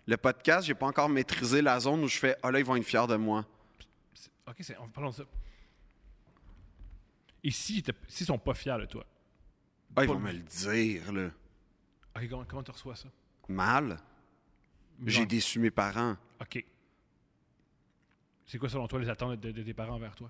Le 0.07 0.17
podcast, 0.17 0.67
j'ai 0.67 0.75
pas 0.75 0.85
encore 0.87 1.09
maîtrisé 1.09 1.61
la 1.61 1.79
zone 1.79 2.03
où 2.03 2.07
je 2.07 2.17
fais 2.17 2.35
Ah 2.43 2.51
là, 2.51 2.59
ils 2.59 2.65
vont 2.65 2.75
être 2.75 2.85
fiers 2.85 3.07
de 3.07 3.15
moi. 3.15 3.45
Ok, 4.47 4.55
c'est, 4.59 4.77
on, 4.77 4.87
parlons 4.89 5.09
de 5.09 5.15
ça. 5.15 5.23
Et 7.43 7.51
s'ils 7.51 7.83
si 7.83 7.91
s'ils 8.07 8.25
sont 8.27 8.37
pas 8.37 8.53
fiers 8.53 8.77
de 8.79 8.85
toi, 8.85 9.05
Ah, 9.95 10.03
ils 10.03 10.07
vont 10.07 10.19
me 10.19 10.31
le 10.31 10.39
dire, 10.39 11.11
là. 11.11 11.29
ok, 12.15 12.29
comment, 12.29 12.45
comment 12.45 12.63
tu 12.63 12.71
reçois 12.71 12.95
ça? 12.95 13.07
Mal. 13.47 13.97
J'ai 15.05 15.25
déçu 15.25 15.59
mes 15.59 15.71
parents. 15.71 16.15
Ok. 16.41 16.63
C'est 18.45 18.57
quoi 18.57 18.69
selon 18.69 18.87
toi 18.87 18.99
les 18.99 19.09
attentes 19.09 19.39
de, 19.39 19.51
tes 19.63 19.73
parents 19.73 19.95
envers 19.95 20.15
toi? 20.15 20.29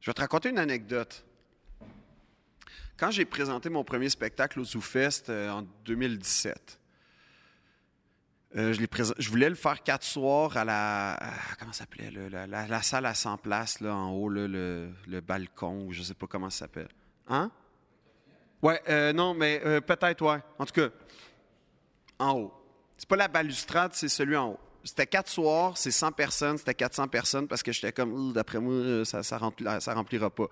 Je 0.00 0.10
vais 0.10 0.14
te 0.14 0.20
raconter 0.20 0.50
une 0.50 0.58
anecdote. 0.58 1.24
Quand 2.96 3.10
j'ai 3.10 3.24
présenté 3.24 3.70
mon 3.70 3.82
premier 3.82 4.08
spectacle 4.08 4.60
au 4.60 4.64
ZooFest 4.64 5.30
euh, 5.30 5.50
en 5.50 5.62
2017, 5.84 6.78
euh, 8.56 8.72
je, 8.72 9.30
voulais 9.30 9.48
le 9.48 9.56
faire 9.56 9.82
quatre 9.82 10.04
soirs 10.04 10.56
à 10.56 10.64
la. 10.64 11.14
à- 11.14 11.56
comment 11.58 11.72
s'appelait? 11.72 12.10
la, 12.10 12.82
salle 12.82 13.06
à 13.06 13.14
100 13.14 13.38
places, 13.38 13.80
là, 13.80 13.96
en 13.96 14.12
haut, 14.12 14.28
le, 14.28 14.92
balcon, 15.26 15.86
ou 15.86 15.92
je 15.92 16.02
sais 16.02 16.14
pas 16.14 16.28
comment 16.28 16.50
ça 16.50 16.60
s'appelle. 16.60 16.88
Hein? 17.26 17.50
Ouais, 18.62 18.80
euh, 18.88 19.12
non, 19.12 19.34
mais 19.34 19.60
euh, 19.64 19.80
peut-être, 19.80 20.22
ouais. 20.22 20.40
En 20.58 20.66
tout 20.66 20.72
cas, 20.72 20.88
en 22.20 22.32
haut. 22.34 22.63
C'est 22.96 23.08
pas 23.08 23.16
la 23.16 23.28
balustrade, 23.28 23.92
c'est 23.94 24.08
celui 24.08 24.36
en 24.36 24.50
haut. 24.50 24.60
C'était 24.84 25.06
quatre 25.06 25.30
soirs, 25.30 25.76
c'est 25.78 25.90
100 25.90 26.12
personnes, 26.12 26.58
c'était 26.58 26.74
400 26.74 27.08
personnes 27.08 27.48
parce 27.48 27.62
que 27.62 27.72
j'étais 27.72 27.92
comme, 27.92 28.32
d'après 28.32 28.60
moi, 28.60 28.74
euh, 28.74 29.04
ça, 29.04 29.22
ça, 29.22 29.38
rempli- 29.38 29.80
ça 29.80 29.94
remplira 29.94 30.28
pas. 30.30 30.46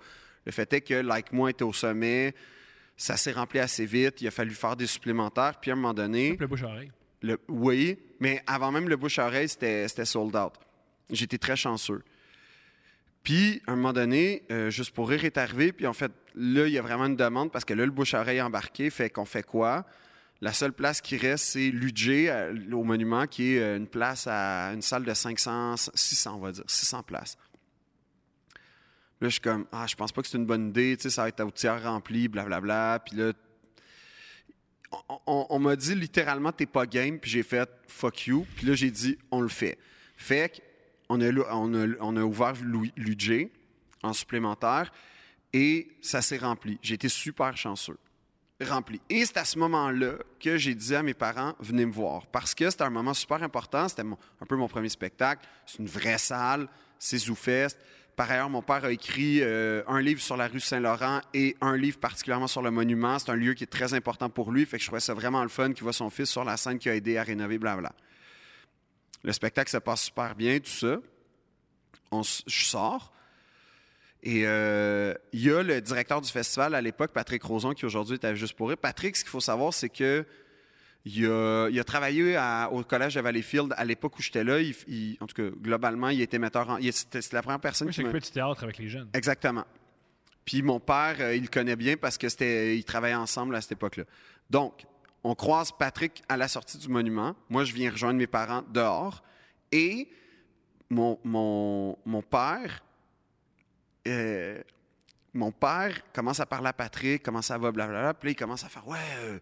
Le 0.45 0.51
fait 0.51 0.71
est 0.73 0.81
que, 0.81 0.95
like 0.95 1.31
moi, 1.31 1.51
était 1.51 1.63
au 1.63 1.71
sommet, 1.73 2.33
ça 2.97 3.15
s'est 3.15 3.31
rempli 3.31 3.59
assez 3.59 3.85
vite, 3.85 4.21
il 4.21 4.27
a 4.27 4.31
fallu 4.31 4.51
faire 4.55 4.75
des 4.75 4.87
supplémentaires, 4.87 5.59
puis 5.61 5.69
à 5.71 5.73
un 5.73 5.77
moment 5.77 5.93
donné, 5.93 6.35
Le 6.39 6.47
bouche 6.47 6.63
à 6.63 6.67
oreille. 6.67 6.91
le, 7.21 7.39
oui, 7.47 7.99
mais 8.19 8.41
avant 8.47 8.71
même 8.71 8.89
le 8.89 8.95
bouche 8.97 9.19
à 9.19 9.27
oreille, 9.27 9.49
c'était 9.49 9.87
c'était 9.87 10.05
sold 10.05 10.35
out. 10.35 10.53
J'étais 11.11 11.37
très 11.37 11.55
chanceux. 11.55 12.01
Puis, 13.23 13.61
à 13.67 13.71
un 13.71 13.75
moment 13.75 13.93
donné, 13.93 14.43
euh, 14.51 14.69
Juste 14.69 14.91
pour 14.91 15.09
rire 15.09 15.23
est 15.23 15.37
arrivé, 15.37 15.71
puis 15.71 15.87
en 15.87 15.93
fait, 15.93 16.11
là, 16.35 16.65
il 16.67 16.73
y 16.73 16.77
a 16.77 16.81
vraiment 16.81 17.05
une 17.05 17.15
demande 17.15 17.51
parce 17.51 17.63
que 17.65 17.73
là, 17.73 17.85
le 17.85 17.91
bouche 17.91 18.13
à 18.15 18.21
oreille 18.21 18.37
est 18.39 18.41
embarqué, 18.41 18.89
fait 18.89 19.09
qu'on 19.09 19.25
fait 19.25 19.43
quoi? 19.43 19.85
La 20.43 20.51
seule 20.51 20.73
place 20.73 20.99
qui 20.99 21.15
reste, 21.15 21.45
c'est 21.45 21.69
l'UJ 21.69 22.27
euh, 22.27 22.53
au 22.73 22.83
monument, 22.83 23.27
qui 23.27 23.53
est 23.53 23.61
euh, 23.61 23.77
une 23.77 23.87
place 23.87 24.27
à 24.27 24.73
une 24.73 24.81
salle 24.81 25.05
de 25.05 25.13
500, 25.13 25.75
600, 25.93 26.35
on 26.35 26.39
va 26.39 26.51
dire, 26.51 26.65
600 26.67 27.03
places. 27.03 27.37
Là, 29.21 29.29
je 29.29 29.35
suis 29.35 29.39
comme, 29.39 29.65
ah, 29.71 29.87
je 29.87 29.95
pense 29.95 30.11
pas 30.11 30.21
que 30.21 30.27
c'est 30.27 30.37
une 30.37 30.45
bonne 30.45 30.67
idée, 30.67 30.97
tu 30.97 31.03
sais, 31.03 31.11
ça 31.11 31.21
va 31.21 31.29
être 31.29 31.39
au 31.45 31.49
tiers 31.49 31.81
rempli, 31.81 32.27
blablabla. 32.27 32.99
Puis 33.05 33.15
là, 33.15 33.31
on, 35.25 35.59
m'a 35.59 35.77
dit 35.77 35.95
littéralement, 35.95 36.51
t'es 36.51 36.65
pas 36.65 36.85
game, 36.87 37.19
puis 37.19 37.31
j'ai 37.31 37.43
fait 37.43 37.69
fuck 37.87 38.27
you. 38.27 38.45
Puis 38.57 38.67
là, 38.67 38.73
j'ai 38.73 38.91
dit, 38.91 39.17
on 39.31 39.39
le 39.39 39.47
fait. 39.47 39.79
Fait 40.17 40.61
qu'on 41.07 41.21
a, 41.21 41.31
on 41.53 41.73
a, 41.73 42.19
a 42.19 42.25
ouvert 42.25 42.55
l'UJ 42.97 43.47
en 44.03 44.11
supplémentaire 44.11 44.91
et 45.53 45.87
ça 46.01 46.21
s'est 46.21 46.37
rempli. 46.37 46.79
J'ai 46.81 46.95
été 46.95 47.07
super 47.07 47.55
chanceux. 47.55 47.97
Rempli. 48.63 49.01
Et 49.09 49.25
c'est 49.25 49.37
à 49.37 49.45
ce 49.45 49.57
moment-là 49.59 50.13
que 50.39 50.57
j'ai 50.57 50.75
dit 50.75 50.95
à 50.95 51.03
mes 51.03 51.13
parents, 51.13 51.53
venez 51.59 51.85
me 51.85 51.91
voir. 51.91 52.27
Parce 52.27 52.53
que 52.55 52.69
c'était 52.69 52.83
un 52.83 52.89
moment 52.89 53.13
super 53.13 53.41
important. 53.43 53.87
C'était 53.87 54.03
un 54.03 54.45
peu 54.47 54.55
mon 54.55 54.67
premier 54.67 54.89
spectacle. 54.89 55.45
C'est 55.65 55.79
une 55.79 55.87
vraie 55.87 56.17
salle. 56.17 56.67
C'est 56.99 57.17
ZooFest. 57.17 57.77
Par 58.15 58.29
ailleurs, 58.29 58.49
mon 58.49 58.61
père 58.61 58.85
a 58.85 58.91
écrit 58.91 59.39
euh, 59.41 59.81
un 59.87 59.99
livre 59.99 60.21
sur 60.21 60.37
la 60.37 60.47
rue 60.47 60.59
Saint-Laurent 60.59 61.21
et 61.33 61.57
un 61.61 61.75
livre 61.75 61.99
particulièrement 61.99 62.47
sur 62.47 62.61
le 62.61 62.69
monument. 62.69 63.17
C'est 63.17 63.31
un 63.31 63.35
lieu 63.35 63.55
qui 63.55 63.63
est 63.63 63.67
très 63.67 63.93
important 63.93 64.29
pour 64.29 64.51
lui. 64.51 64.65
Fait 64.65 64.77
que 64.77 64.83
je 64.83 64.87
trouvais 64.87 64.99
ça 64.99 65.13
vraiment 65.13 65.41
le 65.41 65.49
fun 65.49 65.73
qu'il 65.73 65.83
voit 65.83 65.93
son 65.93 66.09
fils 66.09 66.29
sur 66.29 66.43
la 66.43 66.57
scène 66.57 66.77
qui 66.77 66.89
a 66.89 66.95
aidé 66.95 67.17
à 67.17 67.23
rénover, 67.23 67.57
blablabla. 67.57 67.93
Le 69.23 69.33
spectacle 69.33 69.71
se 69.71 69.77
passe 69.77 70.03
super 70.03 70.35
bien, 70.35 70.59
tout 70.59 70.69
ça. 70.69 70.97
On 72.11 72.21
je 72.21 72.65
sors. 72.65 73.11
Et 74.25 74.43
euh, 74.47 75.13
il 75.33 75.41
y 75.43 75.51
a 75.51 75.61
le 75.63 75.81
directeur 75.81 76.21
du 76.21 76.29
festival 76.31 76.73
à 76.75 76.81
l'époque, 76.81 77.11
Patrick 77.11 77.43
Roson, 77.43 77.73
qui 77.73 77.85
aujourd'hui 77.85 78.15
est 78.15 78.23
à 78.25 78.33
Juste 78.35 78.53
pour 78.53 78.69
rire. 78.69 78.77
Patrick, 78.77 79.17
ce 79.17 79.23
qu'il 79.23 79.29
faut 79.31 79.41
savoir, 79.41 79.73
c'est 79.73 79.89
que 79.89 80.25
il 81.05 81.25
a, 81.25 81.67
il 81.69 81.77
a 81.77 81.83
travaillé 81.83 82.37
à- 82.37 82.69
au 82.71 82.81
collège 82.83 83.15
de 83.15 83.19
Valleyfield 83.21 83.73
à 83.75 83.83
l'époque 83.83 84.17
où 84.17 84.21
j'étais 84.21 84.45
là. 84.45 84.61
Il- 84.61 84.73
il- 84.87 85.17
en 85.19 85.27
tout 85.27 85.35
cas, 85.35 85.49
globalement, 85.61 86.07
il 86.07 86.21
était 86.21 86.39
metteur 86.39 86.69
en. 86.69 86.77
C'était 86.91 87.19
la 87.33 87.41
première 87.41 87.59
personne 87.59 87.87
Moi, 87.87 87.93
qui 87.93 88.01
occupé 88.01 88.21
du 88.21 88.31
théâtre 88.31 88.63
avec 88.63 88.77
les 88.77 88.87
jeunes. 88.87 89.09
Exactement. 89.13 89.65
Puis 90.45 90.61
mon 90.61 90.79
père, 90.79 91.17
euh, 91.19 91.35
il 91.35 91.41
le 91.43 91.47
connaît 91.49 91.75
bien 91.75 91.97
parce 91.97 92.17
que 92.17 92.29
c'était, 92.29 92.77
ils 92.77 92.83
travaillaient 92.85 93.15
ensemble 93.15 93.53
à 93.55 93.61
cette 93.61 93.73
époque-là. 93.73 94.05
Donc, 94.49 94.85
on 95.25 95.35
croise 95.35 95.71
Patrick 95.77 96.21
à 96.29 96.37
la 96.37 96.47
sortie 96.47 96.77
du 96.77 96.87
monument. 96.87 97.35
Moi, 97.49 97.65
je 97.65 97.73
viens 97.73 97.91
rejoindre 97.91 98.17
mes 98.19 98.27
parents 98.27 98.63
dehors. 98.73 99.23
Et 99.73 100.07
mon, 100.89 101.19
mon, 101.25 101.97
mon 102.05 102.21
père, 102.21 102.83
euh, 104.07 104.61
mon 105.33 105.51
père 105.51 106.01
commence 106.13 106.39
à 106.39 106.45
parler 106.45 106.67
à 106.69 106.73
Patrick, 106.73 107.23
comment 107.23 107.41
ça 107.41 107.57
va, 107.57 107.71
blablabla. 107.71 108.13
Puis 108.13 108.27
là, 108.27 108.31
il 108.31 108.35
commence 108.35 108.63
à 108.63 108.69
faire 108.69 108.87
Ouais, 108.87 108.97
euh, 109.19 109.39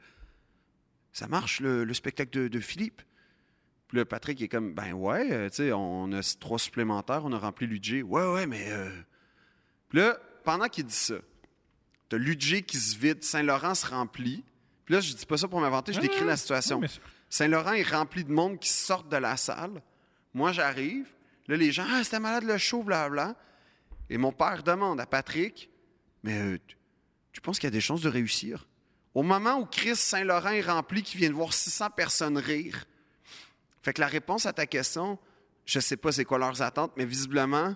ça 1.11 1.27
marche 1.27 1.59
le, 1.59 1.83
le 1.83 1.93
spectacle 1.93 2.31
de, 2.31 2.47
de 2.47 2.59
Philippe. 2.59 3.01
Puis 3.87 3.97
là, 3.97 4.05
Patrick 4.05 4.39
il 4.39 4.45
est 4.45 4.47
comme 4.47 4.73
Ben 4.73 4.93
ouais, 4.93 5.31
euh, 5.31 5.49
tu 5.49 5.57
sais, 5.57 5.71
on 5.73 6.11
a 6.13 6.21
trois 6.39 6.59
supplémentaires, 6.59 7.25
on 7.25 7.33
a 7.33 7.37
rempli 7.37 7.67
l'UG. 7.67 8.03
Ouais, 8.07 8.25
ouais, 8.31 8.47
mais. 8.47 8.67
euh, 8.71 8.89
puis 9.89 9.99
là, 9.99 10.17
pendant 10.45 10.67
qu'il 10.69 10.85
dit 10.85 10.93
ça, 10.95 11.15
t'as 12.07 12.17
l'UG 12.17 12.61
qui 12.65 12.77
se 12.77 12.97
vide, 12.97 13.21
Saint-Laurent 13.23 13.75
se 13.75 13.85
remplit. 13.87 14.45
Puis 14.85 14.95
là, 14.95 15.01
je 15.01 15.13
dis 15.13 15.25
pas 15.25 15.37
ça 15.37 15.47
pour 15.49 15.59
m'inventer, 15.59 15.91
je 15.91 15.99
Ah, 15.99 16.01
décris 16.01 16.23
la 16.25 16.37
situation. 16.37 16.81
Saint-Laurent 17.29 17.73
est 17.73 17.83
rempli 17.89 18.23
de 18.23 18.31
monde 18.31 18.59
qui 18.59 18.69
sortent 18.69 19.09
de 19.09 19.17
la 19.17 19.35
salle. 19.37 19.81
Moi, 20.33 20.53
j'arrive. 20.53 21.07
Là, 21.47 21.57
les 21.57 21.71
gens, 21.73 21.85
ah, 21.89 22.01
c'était 22.03 22.19
malade 22.19 22.43
le 22.45 22.57
show, 22.57 22.83
blablabla. 22.83 23.35
Et 24.11 24.17
mon 24.17 24.33
père 24.33 24.61
demande 24.61 24.99
à 24.99 25.05
Patrick, 25.05 25.69
mais 26.21 26.37
euh, 26.37 26.57
tu, 27.31 27.39
penses 27.39 27.59
qu'il 27.59 27.67
y 27.67 27.71
a 27.71 27.71
des 27.71 27.79
chances 27.79 28.01
de 28.01 28.09
réussir? 28.09 28.67
Au 29.13 29.23
moment 29.23 29.57
où 29.57 29.65
Chris 29.65 29.95
Saint-Laurent 29.95 30.49
est 30.49 30.61
rempli, 30.61 31.01
qui 31.01 31.15
vient 31.15 31.29
de 31.29 31.33
voir 31.33 31.53
600 31.53 31.91
personnes 31.91 32.37
rire. 32.37 32.83
Fait 33.81 33.93
que 33.93 34.01
la 34.01 34.07
réponse 34.07 34.45
à 34.45 34.51
ta 34.51 34.65
question, 34.65 35.17
je 35.65 35.79
sais 35.79 35.95
pas 35.95 36.11
c'est 36.11 36.25
quoi 36.25 36.37
leurs 36.39 36.61
attentes, 36.61 36.91
mais 36.97 37.05
visiblement, 37.05 37.73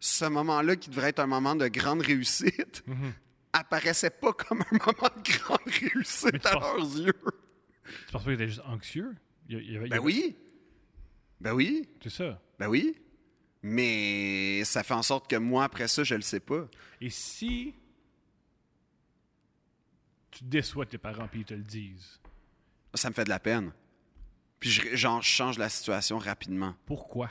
ce 0.00 0.24
moment-là, 0.24 0.76
qui 0.76 0.88
devrait 0.88 1.10
être 1.10 1.20
un 1.20 1.26
moment 1.26 1.54
de 1.54 1.68
grande 1.68 2.00
réussite, 2.00 2.82
apparaissait 3.52 4.08
pas 4.08 4.32
comme 4.32 4.62
un 4.62 4.78
moment 4.78 5.10
de 5.14 5.30
grande 5.30 5.58
réussite 5.66 6.46
à 6.46 6.52
penses- 6.52 6.76
leurs 6.78 7.06
yeux. 7.06 7.20
Tu 7.84 8.12
penses 8.12 8.24
pas 8.24 8.30
qu'il 8.30 8.32
était 8.32 8.48
juste 8.48 8.62
anxieux? 8.64 9.14
Il 9.50 9.58
il 9.58 9.72
il 9.82 9.88
Ben 9.90 9.98
oui. 9.98 10.36
Ben 11.38 11.52
oui. 11.52 11.86
C'est 12.02 12.10
ça. 12.10 12.40
Ben 12.58 12.66
oui. 12.66 12.96
Mais 13.68 14.62
ça 14.62 14.84
fait 14.84 14.94
en 14.94 15.02
sorte 15.02 15.28
que 15.28 15.34
moi, 15.34 15.64
après 15.64 15.88
ça, 15.88 16.04
je 16.04 16.14
le 16.14 16.20
sais 16.22 16.38
pas. 16.38 16.68
Et 17.00 17.10
si 17.10 17.74
tu 20.30 20.44
déçois 20.44 20.86
tes 20.86 20.98
parents 20.98 21.26
puis 21.26 21.40
ils 21.40 21.44
te 21.44 21.54
le 21.54 21.64
disent, 21.64 22.20
Ça 22.94 23.10
me 23.10 23.14
fait 23.14 23.24
de 23.24 23.28
la 23.28 23.40
peine. 23.40 23.72
Puis 24.60 24.70
je, 24.70 24.94
genre, 24.94 25.20
je 25.20 25.28
change 25.28 25.58
la 25.58 25.68
situation 25.68 26.16
rapidement. 26.16 26.76
pourquoi? 26.86 27.28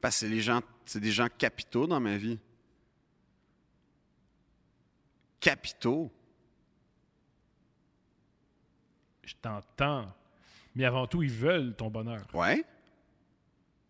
Parce 0.00 0.16
que 0.16 0.20
c'est 0.20 0.28
les 0.28 0.40
gens, 0.40 0.62
c'est 0.84 0.98
des 0.98 1.12
gens 1.12 1.28
capitaux 1.28 1.86
dans 1.86 2.00
ma 2.00 2.16
vie. 2.16 2.40
Capitaux. 5.38 6.10
Je 9.22 9.34
t'entends. 9.40 10.12
Mais 10.74 10.84
avant 10.86 11.06
tout, 11.06 11.22
ils 11.22 11.30
veulent 11.30 11.76
ton 11.76 11.88
bonheur. 11.88 12.26
Ouais. 12.34 12.64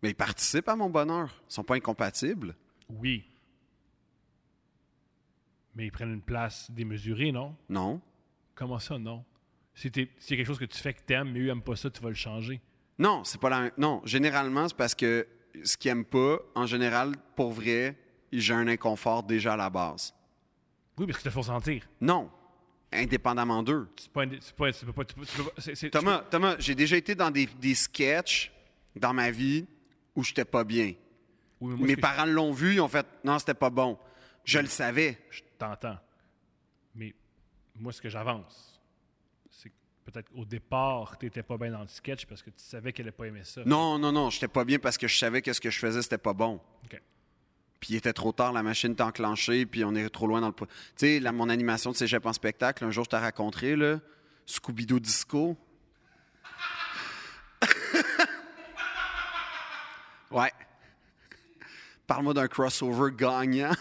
Mais 0.01 0.09
ils 0.11 0.15
participent 0.15 0.67
à 0.69 0.75
mon 0.75 0.89
bonheur. 0.89 1.29
Ils 1.49 1.53
sont 1.53 1.63
pas 1.63 1.75
incompatibles. 1.75 2.55
Oui. 2.89 3.23
Mais 5.75 5.85
ils 5.87 5.91
prennent 5.91 6.13
une 6.13 6.21
place 6.21 6.69
démesurée, 6.71 7.31
non? 7.31 7.55
Non. 7.69 8.01
Comment 8.55 8.79
ça, 8.79 8.97
non? 8.97 9.23
Si 9.73 9.87
a 9.87 9.91
quelque 9.91 10.43
chose 10.45 10.59
que 10.59 10.65
tu 10.65 10.77
fais 10.77 10.93
que 10.93 11.01
t'aimes, 11.01 11.31
mais 11.31 11.39
eux 11.39 11.45
n'aiment 11.47 11.61
pas 11.63 11.75
ça, 11.75 11.89
tu 11.89 12.01
vas 12.01 12.09
le 12.09 12.15
changer. 12.15 12.59
Non, 12.99 13.23
c'est 13.23 13.39
pas 13.39 13.49
la 13.49 13.61
même. 13.61 13.71
Non, 13.77 14.01
généralement, 14.05 14.67
c'est 14.67 14.75
parce 14.77 14.93
que 14.93 15.25
ce 15.63 15.77
qu'ils 15.77 15.91
aiment 15.91 16.05
pas, 16.05 16.39
en 16.55 16.65
général, 16.65 17.13
pour 17.35 17.51
vrai, 17.51 17.97
j'ai 18.33 18.53
un 18.53 18.67
inconfort 18.67 19.23
déjà 19.23 19.53
à 19.53 19.57
la 19.57 19.69
base. 19.69 20.13
Oui, 20.97 21.07
parce 21.07 21.19
que 21.19 21.23
te 21.23 21.29
font 21.29 21.41
sentir. 21.43 21.87
Non. 22.01 22.29
Indépendamment 22.91 23.63
d'eux. 23.63 23.87
C'est 23.95 24.09
c'est 24.13 24.71
c'est 24.73 24.85
c'est- 25.57 25.75
c'est- 25.75 25.89
Thomas, 25.89 26.19
Thomas, 26.29 26.57
j'ai 26.59 26.75
déjà 26.75 26.97
été 26.97 27.15
dans 27.15 27.31
des, 27.31 27.45
des 27.45 27.73
sketchs 27.75 28.51
dans 28.97 29.13
ma 29.13 29.31
vie 29.31 29.65
où 30.15 30.23
j'étais 30.23 30.45
pas 30.45 30.63
bien. 30.63 30.93
Oui, 31.59 31.73
mais 31.73 31.77
moi, 31.77 31.87
Mes 31.87 31.95
parents 31.95 32.25
l'ont 32.25 32.51
vu, 32.51 32.75
ils 32.75 32.81
ont 32.81 32.87
fait 32.87 33.05
non, 33.23 33.37
c'était 33.39 33.53
pas 33.53 33.69
bon. 33.69 33.97
Je 34.43 34.59
le 34.59 34.67
savais. 34.67 35.19
Je, 35.29 35.41
t'entends. 35.57 35.97
Mais 36.95 37.13
moi, 37.75 37.93
ce 37.93 38.01
que 38.01 38.09
j'avance, 38.09 38.81
c'est 39.49 39.69
que 39.69 39.75
peut-être 40.05 40.31
au 40.35 40.45
départ, 40.45 41.17
tu 41.19 41.25
n'étais 41.25 41.43
pas 41.43 41.57
bien 41.57 41.71
dans 41.71 41.81
le 41.81 41.87
sketch 41.87 42.25
parce 42.25 42.41
que 42.41 42.49
tu 42.49 42.63
savais 42.63 42.91
qu'elle 42.91 43.05
n'allait 43.05 43.15
pas 43.15 43.27
aimer 43.27 43.43
ça. 43.43 43.61
Non, 43.65 43.99
non, 43.99 44.11
non, 44.11 44.29
j'étais 44.29 44.47
pas 44.47 44.65
bien 44.65 44.79
parce 44.79 44.97
que 44.97 45.07
je 45.07 45.17
savais 45.17 45.41
que 45.41 45.53
ce 45.53 45.61
que 45.61 45.69
je 45.69 45.79
faisais, 45.79 46.01
c'était 46.01 46.17
pas 46.17 46.33
bon. 46.33 46.59
OK. 46.85 47.01
Puis 47.79 47.93
il 47.93 47.95
était 47.95 48.13
trop 48.13 48.31
tard, 48.31 48.53
la 48.53 48.61
machine 48.61 48.91
était 48.91 49.01
enclenchée, 49.01 49.65
puis 49.65 49.83
on 49.83 49.95
est 49.95 50.07
trop 50.09 50.27
loin 50.27 50.39
dans 50.39 50.49
le... 50.49 50.53
Tu 50.53 50.65
sais, 50.95 51.31
mon 51.31 51.49
animation 51.49 51.89
de 51.89 51.95
cégep 51.95 52.23
en 52.27 52.33
spectacle, 52.33 52.85
un 52.85 52.91
jour, 52.91 53.05
je 53.05 53.09
t'ai 53.09 53.17
raconté, 53.17 53.75
là, 53.75 53.99
Scooby-Doo 54.45 54.99
Disco. 54.99 55.57
Ouais. 60.31 60.51
Parle-moi 62.07 62.33
d'un 62.33 62.47
crossover 62.47 63.11
gagnant. 63.15 63.71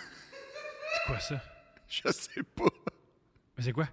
C'est 0.92 1.06
quoi 1.06 1.20
ça? 1.20 1.40
je 1.88 2.10
sais 2.12 2.42
pas. 2.54 2.64
Mais 3.56 3.64
c'est 3.64 3.72
quoi? 3.72 3.88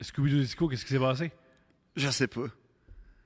Scooby-Doo 0.00 0.40
Disco, 0.40 0.68
qu'est-ce 0.68 0.84
qui 0.84 0.92
s'est 0.92 0.98
passé? 0.98 1.30
Je 1.94 2.08
sais 2.10 2.26
pas. 2.26 2.46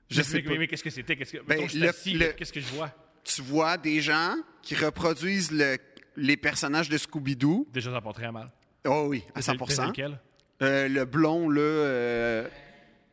Je 0.09 0.17
mais, 0.17 0.23
sais 0.23 0.37
mais- 0.37 0.43
pas. 0.43 0.49
mais- 0.51 0.57
mais 0.59 0.67
qu'est-ce 0.67 0.83
que 0.83 0.89
c'était? 0.89 1.15
Qu'est-ce 1.15 1.31
que... 1.37 1.43
Ben, 1.43 1.61
le- 1.61 2.17
le- 2.17 2.31
Qu'est-ce 2.33 2.53
que 2.53 2.59
je 2.59 2.67
vois? 2.73 2.91
Tu 3.23 3.41
vois 3.41 3.77
des 3.77 4.01
gens 4.01 4.35
qui 4.61 4.75
reproduisent 4.75 5.51
le- 5.51 5.77
les 6.15 6.37
personnages 6.37 6.89
de 6.89 6.97
Scooby-Doo. 6.97 7.67
Déjà, 7.71 7.91
ça 7.91 8.01
part 8.01 8.13
très 8.13 8.31
mal. 8.31 8.51
Oh 8.85 9.05
oui, 9.07 9.23
à 9.33 9.41
C'est 9.41 9.57
100 9.57 9.87
lequel? 9.87 10.19
Euh, 10.61 10.87
le 10.87 11.05
blond, 11.05 11.49
là, 11.49 11.59
euh, 11.61 12.47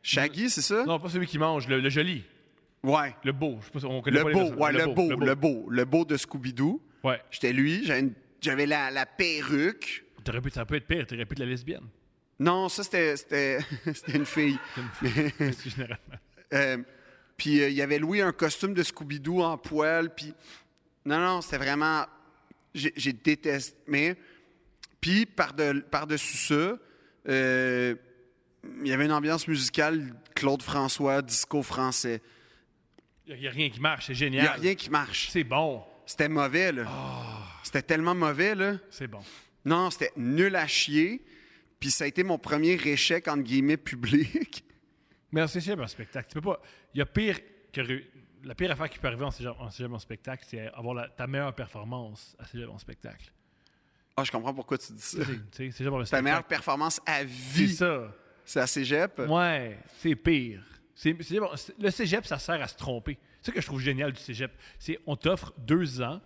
Shaggy, 0.02 0.50
c'est 0.50 0.60
ça? 0.62 0.84
Non, 0.84 1.00
pas 1.00 1.08
celui 1.08 1.26
qui 1.26 1.38
mange, 1.38 1.66
le, 1.66 1.80
le 1.80 1.88
joli. 1.88 2.24
Ouais. 2.82 3.14
Le 3.24 3.32
beau. 3.32 3.58
Je 3.60 3.66
sais 3.66 3.70
pas, 3.72 3.80
si- 3.80 3.86
on 3.86 4.00
connaît 4.02 4.18
Le 4.18 4.22
pas 4.24 4.28
les 4.30 4.34
beau, 4.34 4.40
personnes. 4.40 4.62
ouais, 4.62 4.72
le 4.72 4.86
beau, 4.86 5.10
le 5.24 5.34
beau, 5.34 5.66
le 5.70 5.84
beau 5.84 6.04
de 6.04 6.16
Scooby-Doo. 6.16 6.82
Ouais. 7.04 7.20
J'étais 7.30 7.52
lui, 7.52 7.84
j'avais 7.84 8.00
une- 8.00 8.68
la, 8.68 8.90
la 8.90 9.06
perruque. 9.06 10.04
T'aurais 10.24 10.40
pu, 10.40 10.50
ça 10.50 10.64
peut 10.64 10.74
être 10.76 10.86
pire, 10.86 11.06
t'aurais 11.06 11.24
pu 11.26 11.32
être 11.34 11.38
la 11.40 11.46
lesbienne. 11.46 11.86
Non, 12.40 12.68
ça, 12.68 12.82
c'était, 12.82 13.16
c'était, 13.16 13.58
c'était 13.94 14.16
une 14.16 14.26
fille. 14.26 14.58
Généralement. 15.64 15.96
Euh, 16.54 16.78
puis 17.36 17.60
euh, 17.62 17.68
il 17.68 17.74
y 17.74 17.82
avait 17.82 17.98
loué 17.98 18.20
un 18.20 18.32
costume 18.32 18.74
de 18.74 18.82
Scooby-Doo 18.82 19.42
en 19.42 19.58
poil. 19.58 20.14
Puis 20.14 20.34
non, 21.04 21.18
non, 21.18 21.40
c'était 21.40 21.58
vraiment. 21.58 22.04
J'ai, 22.74 23.12
détesté. 23.12 23.76
Mais 23.86 24.16
puis 25.00 25.26
par 25.26 25.52
de, 25.52 25.80
par-dessus 25.90 26.38
ça, 26.38 26.76
euh, 27.28 27.94
il 28.80 28.86
y 28.88 28.92
avait 28.92 29.04
une 29.04 29.12
ambiance 29.12 29.46
musicale 29.46 30.14
Claude 30.34 30.62
François, 30.62 31.20
disco 31.22 31.62
français. 31.62 32.22
Il 33.26 33.36
n'y 33.38 33.46
a 33.46 33.50
rien 33.50 33.70
qui 33.70 33.80
marche, 33.80 34.06
c'est 34.06 34.12
Il 34.12 34.16
génial. 34.16 34.42
n'y 34.42 34.48
a 34.48 34.52
rien 34.54 34.74
qui 34.74 34.90
marche. 34.90 35.28
C'est 35.30 35.44
bon. 35.44 35.82
C'était 36.06 36.28
mauvais, 36.28 36.72
là. 36.72 36.84
C'était 37.62 37.82
tellement 37.82 38.14
mauvais, 38.14 38.54
là. 38.54 38.74
C'est 38.90 39.06
bon. 39.06 39.20
Non, 39.64 39.90
c'était 39.90 40.12
nul 40.16 40.54
à 40.56 40.66
chier. 40.66 41.24
Puis 41.78 41.90
ça 41.90 42.04
a 42.04 42.06
été 42.06 42.22
mon 42.24 42.38
premier 42.38 42.72
échec, 42.72 43.26
entre 43.28 43.42
guillemets, 43.42 43.76
public. 43.90 44.64
Mais 45.30 45.46
c'est 45.46 45.60
cégep 45.60 45.78
en 45.80 45.86
spectacle. 45.86 46.28
Tu 46.28 46.34
peux 46.34 46.40
pas. 46.40 46.60
Il 46.94 46.98
y 46.98 47.02
a 47.02 47.06
pire 47.06 47.38
que. 47.72 47.80
La 48.44 48.56
pire 48.56 48.72
affaire 48.72 48.90
qui 48.90 48.98
peut 48.98 49.06
arriver 49.06 49.24
en 49.24 49.30
cégep 49.30 49.52
en, 49.60 49.70
cégep 49.70 49.92
en 49.92 49.98
spectacle, 50.00 50.44
c'est 50.48 50.66
avoir 50.74 50.94
la- 50.94 51.08
ta 51.08 51.28
meilleure 51.28 51.54
performance 51.54 52.34
à 52.40 52.44
cégep 52.46 52.68
en 52.68 52.78
spectacle. 52.78 53.32
Ah, 54.16 54.24
je 54.24 54.32
comprends 54.32 54.52
pourquoi 54.52 54.76
tu 54.78 54.92
dis 54.92 55.00
ça. 55.00 55.18
Ta 56.10 56.20
meilleure 56.22 56.44
performance 56.44 57.00
à 57.06 57.20
C'est 57.20 57.24
vie, 57.24 57.72
ça. 57.74 58.12
c'est 58.44 58.60
à 58.60 58.66
Cégep? 58.66 59.20
Ouais, 59.28 59.78
c'est 59.98 60.14
pire. 60.16 60.62
Le 61.04 61.90
cégep, 61.90 62.26
ça 62.26 62.38
sert 62.38 62.60
à 62.62 62.68
se 62.68 62.76
tromper. 62.76 63.18
C'est 63.40 63.46
ça 63.46 63.52
que 63.52 63.60
je 63.60 63.66
trouve 63.66 63.80
génial 63.80 64.12
du 64.12 64.20
cégep. 64.20 64.52
C'est 64.78 64.98
on 65.06 65.16
t'offre 65.16 65.52
deux 65.58 66.00
ans 66.00 66.20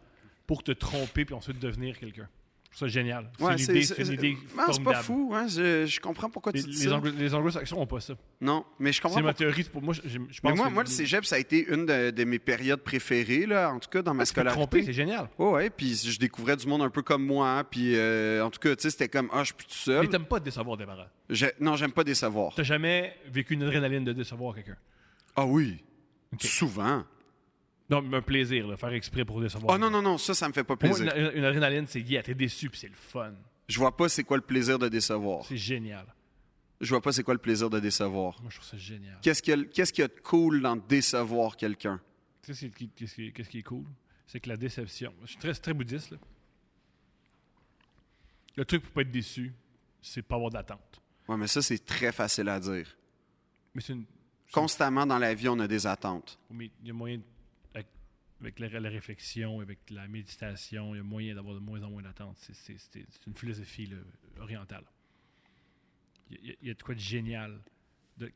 pour 0.47 0.63
te 0.63 0.73
tromper 0.73 1.25
puis 1.25 1.35
ensuite 1.35 1.59
devenir 1.59 1.99
quelqu'un. 1.99 2.29
Trouve 2.77 2.89
ça 2.89 2.93
génial. 2.93 3.31
C'est 3.39 3.45
Ouais, 3.45 3.53
une 3.55 3.59
idée, 3.61 3.83
c'est 3.83 3.99
une 4.03 4.13
idée 4.13 4.37
c'est 4.73 4.83
pas 4.85 5.03
fou. 5.03 5.33
hein, 5.35 5.47
Je, 5.49 5.87
je 5.87 5.99
comprends 6.01 6.29
pourquoi 6.29 6.53
Les, 6.53 6.63
tu 6.63 6.69
dis 6.69 6.77
les, 6.85 6.91
ça. 6.91 6.97
Anglo- 6.97 7.11
les 7.17 7.35
anglo-saxons 7.35 7.77
n'ont 7.77 7.87
pas 7.87 8.01
ça. 8.01 8.15
Non, 8.41 8.67
mais 8.79 8.93
je 8.93 9.01
comprends 9.01 9.17
C'est 9.17 9.23
ma 9.23 9.33
théorie. 9.33 9.63
c'est 9.65 9.73
Pour 9.73 9.81
moi, 9.83 9.95
je, 9.95 10.03
je- 10.03 10.09
je 10.09 10.19
pense 10.19 10.35
Mais 10.45 10.53
moi, 10.55 10.69
que 10.69 10.73
moi, 10.75 10.83
le 10.83 10.89
cégep, 10.91 11.25
ça 11.25 11.37
a 11.37 11.39
été 11.39 11.67
une 11.73 11.87
de, 11.87 12.11
de 12.11 12.25
mes 12.25 12.39
périodes 12.39 12.81
préférées, 12.83 13.47
là, 13.47 13.73
en 13.73 13.79
tout 13.79 13.89
cas, 13.89 14.03
dans 14.03 14.13
ma 14.13 14.27
te 14.27 14.31
tromper, 14.33 14.51
c'est 14.85 14.93
scolarité. 14.93 14.93
génial. 14.93 15.29
Oh, 15.39 15.53
ouais, 15.53 15.71
puis 15.71 15.95
je 15.95 16.19
découvrais 16.19 16.57
du 16.57 16.67
monde 16.67 16.83
un 16.83 16.91
peu 16.91 17.01
comme 17.03 17.25
moi, 17.25 17.65
puis 17.71 17.95
euh, 17.97 18.45
en 18.45 18.51
tout 18.51 18.61
cas, 18.61 18.77
tu 18.77 18.83
sais, 18.83 18.91
c'était 18.91 19.09
comme, 19.09 19.31
ah, 19.33 19.41
je 19.41 19.47
suis 19.47 19.55
plus 19.55 19.67
tout 19.67 19.75
Mais 19.87 19.95
seul. 19.95 20.09
t'aimes 20.11 20.27
pas 20.27 20.39
décevoir, 20.41 20.77
démarrant. 20.77 21.07
Je- 21.31 21.47
non, 21.61 21.77
j'aime 21.77 21.93
pas 21.93 22.05
décevoir. 22.05 22.53
T'as 22.55 22.63
jamais 22.63 23.17
vécu 23.33 23.55
une 23.55 23.63
adrénaline 23.63 24.05
de 24.05 24.13
décevoir 24.13 24.55
quelqu'un? 24.55 24.77
Ah 25.35 25.47
oui, 25.47 25.83
souvent. 26.41 27.05
Non, 27.89 28.03
mais 28.03 28.17
un 28.17 28.23
plaisir, 28.23 28.67
là, 28.67 28.77
faire 28.77 28.93
exprès 28.93 29.25
pour 29.25 29.41
décevoir. 29.41 29.75
Oh 29.77 29.79
non, 29.79 29.91
non, 29.91 30.03
non, 30.03 30.19
ça, 30.19 30.35
ça 30.35 30.49
me 30.49 30.53
fait 30.53 30.65
pas 30.65 30.75
moi, 30.81 30.97
plaisir. 30.97 31.13
une, 31.17 31.39
une 31.39 31.45
adrénaline, 31.45 31.87
c'est 31.87 32.01
yeah, 32.01 32.23
t'es 32.23 32.35
déçu, 32.35 32.69
puis 32.69 32.81
c'est 32.81 32.89
le 32.89 32.95
fun. 32.97 33.33
Je 33.69 33.79
vois 33.79 33.97
pas 33.97 34.09
c'est 34.09 34.25
quoi 34.25 34.37
le 34.37 34.43
plaisir 34.43 34.79
de 34.79 34.89
décevoir. 34.89 35.45
C'est 35.45 35.57
génial. 35.57 36.07
Je 36.81 36.91
vois 36.91 37.01
pas 37.01 37.13
c'est 37.13 37.23
quoi 37.23 37.35
le 37.35 37.41
plaisir 37.41 37.71
de 37.71 37.79
décevoir. 37.81 38.41
Moi, 38.43 38.51
je 38.51 38.57
trouve 38.57 38.69
ça 38.69 38.77
génial. 38.77 39.19
Qu'est-ce 39.23 39.41
qu'il 39.43 39.51
y, 39.53 39.81
a- 39.81 40.05
y 40.05 40.09
de 40.09 40.21
cool 40.23 40.61
dans 40.61 40.77
décevoir 40.77 41.57
quelqu'un? 41.57 42.01
Tu 42.43 42.55
sais, 42.55 42.71
qui, 42.71 42.89
qu'est-ce 42.91 43.49
qui 43.49 43.59
est 43.59 43.63
cool? 43.63 43.85
C'est 44.27 44.41
que 44.41 44.49
la 44.49 44.57
déception. 44.57 45.13
Je 45.23 45.29
suis 45.29 45.39
très, 45.39 45.55
très 45.55 45.73
bouddhiste, 45.73 46.11
là. 46.11 46.19
Le 48.57 48.65
truc 48.65 48.83
pour 48.83 48.93
pas 48.93 49.03
être 49.03 49.11
déçu, 49.11 49.53
c'est 50.03 50.23
pas 50.23 50.37
avoir 50.37 50.51
d'attente. 50.51 51.01
Ouais, 51.29 51.37
mais 51.37 51.47
ça, 51.47 51.61
c'est 51.63 51.85
très 51.85 52.13
facile 52.13 52.49
à 52.49 52.59
dire. 52.61 52.97
Mais 53.75 53.81
c'est 53.81 53.93
une. 53.93 54.05
Constamment 54.53 55.07
dans 55.07 55.19
la 55.19 55.35
vie, 55.35 55.49
on 55.49 55.59
a 55.59 55.67
des 55.69 55.87
attentes. 55.87 56.39
Mais 56.51 56.71
il 56.83 56.89
y 56.89 56.91
a 56.91 56.95
moyen, 56.95 57.19
de- 57.19 57.23
avec, 58.41 58.59
la, 58.59 58.69
la 58.69 58.89
réflexion, 58.89 59.61
avec 59.61 59.91
la 59.91 60.07
méditation, 60.09 60.95
il 60.95 60.99
y 60.99 61.01
a 61.01 61.05
moyen 61.05 61.35
d'avoir 61.35 61.55
de 61.55 61.61
moins 61.61 61.83
en 61.83 61.91
moins 61.91 62.03
d'attentes. 62.03 62.37
C'est, 62.39 63.07
une 63.27 63.35
philosophie 63.35 63.91
orientale. 64.41 64.85
Il 66.31 66.47
y, 66.47 66.51
a, 66.51 66.55
il 66.63 66.75
de 66.75 66.83
quoi 66.83 66.95
de 66.95 67.01
génial. 67.01 67.61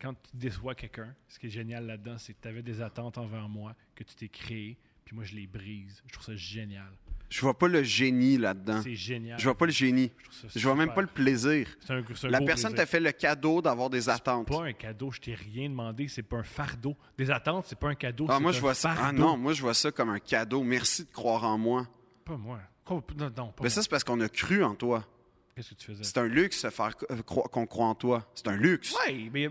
Quand 0.01 0.15
tu 0.15 0.37
déçois 0.37 0.75
quelqu'un, 0.75 1.15
ce 1.29 1.39
qui 1.39 1.47
est 1.47 1.51
génial 1.51 1.87
là-dedans, 1.87 2.19
c'est 2.19 2.35
que 2.35 2.41
tu 2.41 2.49
avais 2.49 2.63
des 2.63 2.83
attentes 2.83 3.19
envers 3.19 3.49
moi, 3.49 3.75
que 3.95 4.05
tu 4.05 4.15
t'es 4.15 4.29
créé, 4.29 4.79
puis 5.05 5.15
moi 5.15 5.25
je 5.25 5.35
les 5.35 5.47
brise. 5.47 6.03
Je 6.07 6.13
trouve 6.13 6.27
ça 6.27 6.37
génial. 6.37 6.93
Je 7.31 7.41
vois 7.43 7.57
pas 7.57 7.69
le 7.69 7.83
génie 7.85 8.37
là-dedans. 8.37 8.83
C'est 8.83 8.95
génial. 8.97 9.39
Je 9.39 9.45
vois 9.45 9.57
pas 9.57 9.67
le 9.67 9.73
génie. 9.73 10.11
Je 10.53 10.59
Je 10.59 10.67
vois 10.67 10.75
même 10.77 10.93
pas 10.93 11.01
le 11.01 11.07
plaisir. 11.07 11.69
C'est 11.81 11.93
un, 11.93 12.03
c'est 12.15 12.29
La 12.29 12.41
personne 12.41 12.75
t'a 12.75 12.87
fait 12.87 12.99
le 13.01 13.13
cadeau 13.13 13.63
d'avoir 13.63 13.89
des 13.89 14.09
attentes. 14.09 14.49
pas 14.49 14.65
un 14.65 14.73
cadeau, 14.73 15.13
je 15.13 15.21
t'ai 15.21 15.35
rien 15.35 15.69
demandé, 15.71 16.09
c'est 16.09 16.25
pas 16.25 16.39
un 16.39 16.43
fardeau. 16.43 16.97
Des 17.17 17.31
attentes, 17.31 17.67
c'est 17.69 17.79
pas 17.79 17.89
un 17.89 17.95
cadeau, 17.95 18.27
Ah, 18.29 18.35
c'est 18.35 18.43
moi, 18.43 18.51
un 18.51 18.55
je 18.55 18.61
vois 18.61 18.75
ça. 18.75 18.95
Ah 19.01 19.13
non, 19.13 19.37
moi, 19.37 19.53
je 19.53 19.63
vois 19.63 19.75
ça 19.75 19.93
comme 19.93 20.11
un 20.11 20.19
cadeau. 20.19 20.65
Merci 20.65 21.05
de 21.05 21.11
croire 21.11 21.45
en 21.45 21.57
moi. 21.57 21.87
Pas 22.25 22.37
moi. 22.37 22.59
Non, 22.91 22.97
non, 22.97 23.31
pas 23.31 23.45
Mais 23.45 23.53
moi. 23.61 23.71
ça, 23.71 23.83
c'est 23.83 23.91
parce 23.91 24.03
qu'on 24.03 24.21
a 24.21 24.29
cru 24.29 24.65
en 24.65 24.75
toi. 24.75 25.07
Qu'est-ce 25.55 25.71
que 25.71 25.75
tu 25.77 25.87
faisais? 25.87 26.03
C'est 26.03 26.19
un 26.19 26.27
luxe 26.27 26.69
faire 26.69 26.91
euh, 27.13 27.23
qu'on 27.23 27.67
croit 27.67 27.87
en 27.87 27.95
toi. 27.95 28.27
C'est 28.35 28.49
un 28.49 28.57
luxe. 28.57 28.93
Ouais, 29.07 29.31
mais 29.33 29.49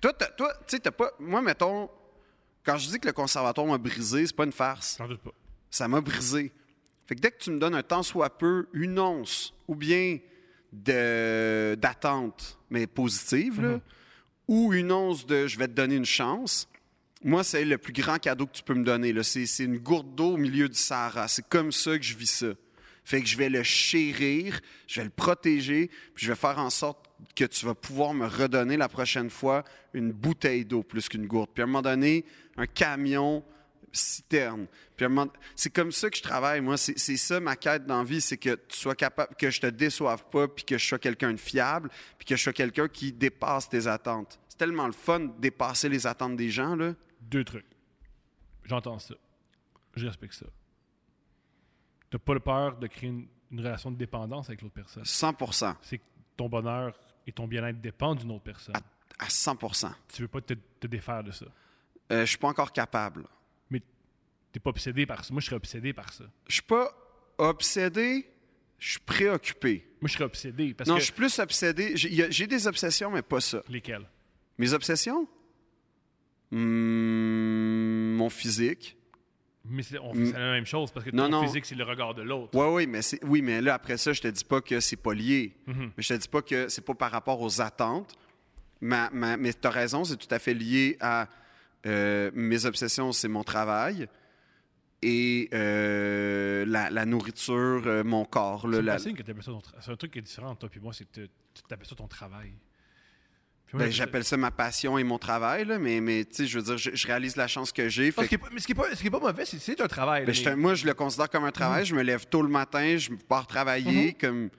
toi, 0.00 0.12
tu 0.16 0.44
sais, 0.68 0.78
t'as 0.78 0.90
pas. 0.92 1.10
Moi, 1.18 1.42
mettons, 1.42 1.90
quand 2.64 2.76
je 2.76 2.88
dis 2.88 3.00
que 3.00 3.06
le 3.08 3.12
conservatoire 3.12 3.66
m'a 3.66 3.78
brisé, 3.78 4.24
c'est 4.26 4.36
pas 4.36 4.44
une 4.44 4.52
farce. 4.52 4.96
j'en 4.98 5.08
doute 5.08 5.20
pas. 5.20 5.32
Ça 5.70 5.88
m'a 5.88 6.00
brisé. 6.00 6.52
Fait 7.06 7.14
que 7.14 7.20
dès 7.20 7.30
que 7.30 7.38
tu 7.38 7.50
me 7.50 7.58
donnes 7.58 7.74
un 7.74 7.82
tant 7.82 8.02
soit 8.02 8.38
peu, 8.38 8.66
une 8.72 8.98
once, 8.98 9.54
ou 9.68 9.74
bien 9.74 10.18
d'attente, 10.72 12.58
mais 12.70 12.86
positive, 12.86 13.60
là, 13.60 13.80
ou 14.48 14.72
une 14.72 14.90
once 14.90 15.26
de 15.26 15.46
je 15.46 15.58
vais 15.58 15.68
te 15.68 15.72
donner 15.72 15.96
une 15.96 16.04
chance, 16.04 16.68
moi, 17.24 17.44
c'est 17.44 17.64
le 17.64 17.78
plus 17.78 17.92
grand 17.92 18.18
cadeau 18.18 18.46
que 18.46 18.52
tu 18.52 18.62
peux 18.62 18.74
me 18.74 18.84
donner. 18.84 19.14
c'est 19.22 19.64
une 19.64 19.78
gourde 19.78 20.14
d'eau 20.14 20.32
au 20.32 20.36
milieu 20.36 20.68
du 20.68 20.78
Sahara. 20.78 21.28
C'est 21.28 21.46
comme 21.48 21.70
ça 21.70 21.96
que 21.96 22.04
je 22.04 22.16
vis 22.16 22.30
ça. 22.30 22.48
Fait 23.04 23.20
que 23.20 23.28
je 23.28 23.36
vais 23.36 23.48
le 23.48 23.62
chérir, 23.62 24.60
je 24.86 25.00
vais 25.00 25.04
le 25.04 25.10
protéger, 25.10 25.88
puis 26.14 26.26
je 26.26 26.32
vais 26.32 26.36
faire 26.36 26.58
en 26.58 26.70
sorte 26.70 27.10
que 27.34 27.44
tu 27.44 27.66
vas 27.66 27.74
pouvoir 27.74 28.14
me 28.14 28.26
redonner 28.26 28.76
la 28.76 28.88
prochaine 28.88 29.30
fois 29.30 29.64
une 29.92 30.12
bouteille 30.12 30.64
d'eau 30.64 30.82
plus 30.82 31.08
qu'une 31.08 31.26
gourde. 31.26 31.50
Puis 31.52 31.62
à 31.62 31.64
un 31.64 31.66
moment 31.66 31.82
donné, 31.82 32.24
un 32.56 32.66
camion 32.66 33.44
citerne. 33.92 34.66
Puis 34.96 35.06
à 35.06 35.08
c'est 35.54 35.70
comme 35.70 35.92
ça 35.92 36.08
que 36.10 36.16
je 36.16 36.22
travaille, 36.22 36.60
moi. 36.60 36.76
C'est 36.76 37.16
ça 37.16 37.40
ma 37.40 37.56
quête 37.56 37.86
dans 37.86 37.98
la 37.98 38.04
vie, 38.04 38.20
c'est 38.20 38.36
que 38.38 38.54
tu 38.54 38.78
sois 38.78 38.94
capable, 38.94 39.34
que 39.36 39.50
je 39.50 39.60
te 39.60 39.66
déçoive 39.66 40.24
pas, 40.30 40.48
puis 40.48 40.64
que 40.64 40.78
je 40.78 40.86
sois 40.86 40.98
quelqu'un 40.98 41.32
de 41.32 41.38
fiable, 41.40 41.90
puis 42.18 42.26
que 42.26 42.36
je 42.36 42.42
sois 42.42 42.52
quelqu'un 42.52 42.88
qui 42.88 43.12
dépasse 43.12 43.68
tes 43.68 43.86
attentes. 43.86 44.38
C'est 44.48 44.58
tellement 44.58 44.86
le 44.86 44.92
fun 44.92 45.20
de 45.20 45.32
dépasser 45.40 45.88
les 45.88 46.06
attentes 46.06 46.36
des 46.36 46.50
gens, 46.50 46.74
là. 46.76 46.94
Deux 47.20 47.44
trucs. 47.44 47.66
J'entends 48.64 48.98
ça. 48.98 49.14
Je 49.94 50.06
respecte 50.06 50.34
ça. 50.34 50.46
T'as 52.10 52.18
pas 52.18 52.34
le 52.34 52.40
peur 52.40 52.76
de 52.76 52.86
créer 52.86 53.10
une, 53.10 53.26
une 53.50 53.60
relation 53.60 53.90
de 53.90 53.96
dépendance 53.96 54.48
avec 54.48 54.62
l'autre 54.62 54.74
personne? 54.74 55.02
100% 55.02 55.74
C'est 55.82 55.98
que 55.98 56.02
ton 56.36 56.48
bonheur 56.48 56.98
et 57.26 57.32
ton 57.32 57.46
bien-être 57.46 57.80
dépendent 57.80 58.18
d'une 58.18 58.30
autre 58.32 58.44
personne. 58.44 58.74
à 59.18 59.26
100% 59.26 59.92
Tu 60.12 60.22
veux 60.22 60.28
pas 60.28 60.40
te, 60.40 60.54
te 60.54 60.86
défaire 60.86 61.22
de 61.24 61.30
ça? 61.30 61.46
Euh, 62.10 62.20
Je 62.20 62.26
suis 62.26 62.38
pas 62.38 62.48
encore 62.48 62.72
capable. 62.72 63.26
T'es 64.52 64.60
pas 64.60 64.70
obsédé 64.70 65.06
par 65.06 65.24
ça. 65.24 65.32
Moi, 65.32 65.40
je 65.40 65.46
serais 65.46 65.56
obsédé 65.56 65.92
par 65.92 66.12
ça. 66.12 66.24
Je 66.48 66.52
suis 66.54 66.62
pas 66.62 66.92
obsédé, 67.38 68.26
je 68.78 68.90
suis 68.90 69.00
préoccupé. 69.00 69.86
Moi, 70.00 70.08
je 70.08 70.12
serais 70.14 70.24
obsédé 70.24 70.74
parce 70.74 70.88
non, 70.88 70.94
que... 70.96 71.00
je 71.00 71.04
suis 71.06 71.14
plus 71.14 71.38
obsédé. 71.38 71.92
J'ai 71.96 72.46
des 72.46 72.66
obsessions, 72.66 73.10
mais 73.10 73.22
pas 73.22 73.40
ça. 73.40 73.62
Lesquels? 73.68 74.06
Mes 74.58 74.72
obsessions? 74.74 75.26
Hmm, 76.50 78.14
mon 78.16 78.28
physique. 78.30 78.96
Mais 79.64 79.82
c'est, 79.84 79.98
on 79.98 80.12
fait 80.12 80.26
c'est 80.26 80.32
la 80.32 80.52
même 80.52 80.66
chose 80.66 80.90
parce 80.90 81.06
que 81.06 81.10
Non, 81.12 81.24
ton 81.30 81.40
non. 81.40 81.42
physique, 81.44 81.64
c'est 81.66 81.76
le 81.76 81.84
regard 81.84 82.14
de 82.14 82.22
l'autre. 82.22 82.50
Oui, 82.58 82.66
oui, 82.74 82.86
mais 82.86 83.00
oui, 83.22 83.42
mais 83.42 83.60
là 83.60 83.74
après 83.74 83.96
ça, 83.96 84.12
je 84.12 84.20
te 84.20 84.28
dis 84.28 84.44
pas 84.44 84.60
que 84.60 84.80
c'est 84.80 84.96
pas 84.96 85.14
lié. 85.14 85.54
Mhm. 85.66 85.92
Mais 85.96 86.02
je 86.02 86.08
te 86.14 86.18
dis 86.18 86.28
pas 86.28 86.42
que 86.42 86.68
c'est 86.68 86.84
pas 86.84 86.94
par 86.94 87.12
rapport 87.12 87.40
aux 87.40 87.60
attentes. 87.60 88.12
Ma, 88.80 89.08
ma- 89.10 89.36
mais 89.36 89.52
tu 89.54 89.66
as 89.66 89.70
raison, 89.70 90.04
c'est 90.04 90.16
tout 90.16 90.32
à 90.34 90.40
fait 90.40 90.52
lié 90.54 90.96
à 91.00 91.28
euh, 91.86 92.32
mes 92.34 92.66
obsessions, 92.66 93.12
c'est 93.12 93.28
mon 93.28 93.44
travail 93.44 94.08
et 95.02 95.48
euh, 95.52 96.64
la, 96.66 96.90
la 96.90 97.04
nourriture, 97.04 97.82
euh, 97.86 98.04
mon 98.04 98.24
corps. 98.24 98.66
C'est 98.70 98.82
la- 98.82 98.94
un 98.94 99.96
truc 99.96 100.12
qui 100.12 100.18
est 100.18 100.22
différent 100.22 100.50
entre 100.50 100.68
toi 100.68 100.70
et 100.76 100.80
moi, 100.80 100.92
c'est 100.92 101.04
que 101.10 101.20
tu 101.20 101.62
t'appelles 101.68 101.86
ça 101.88 101.94
ton 101.96 102.06
travail. 102.08 102.52
Ben, 103.74 103.90
j'appelle 103.90 104.22
ça 104.22 104.36
ma 104.36 104.50
passion 104.50 104.98
et 104.98 105.02
mon 105.04 105.16
travail, 105.18 105.64
là, 105.64 105.78
mais, 105.78 106.02
mais 106.02 106.26
je 106.38 106.58
veux 106.58 106.62
dire, 106.64 106.76
je, 106.76 106.90
je 106.94 107.06
réalise 107.06 107.36
la 107.36 107.48
chance 107.48 107.72
que 107.72 107.88
j'ai. 107.88 108.10
Fait 108.12 108.20
mais 108.20 108.60
ce 108.60 108.66
qui 108.66 108.72
est 108.72 108.74
pas, 108.74 108.94
ce 108.94 109.00
qui 109.00 109.06
est 109.06 109.10
pas 109.10 109.18
mauvais, 109.18 109.46
c'est 109.46 109.58
c'est 109.58 109.80
un 109.80 109.88
travail. 109.88 110.26
Ben, 110.26 110.34
mais- 110.44 110.56
moi, 110.56 110.74
je 110.74 110.84
le 110.84 110.92
considère 110.92 111.30
comme 111.30 111.44
un 111.44 111.52
travail. 111.52 111.86
Je 111.86 111.94
me 111.94 112.02
lève 112.02 112.26
tôt 112.26 112.42
le 112.42 112.50
matin, 112.50 112.98
je 112.98 113.10
pars 113.14 113.46
travailler, 113.46 114.08
Mhm. 114.08 114.14
comme 114.20 114.50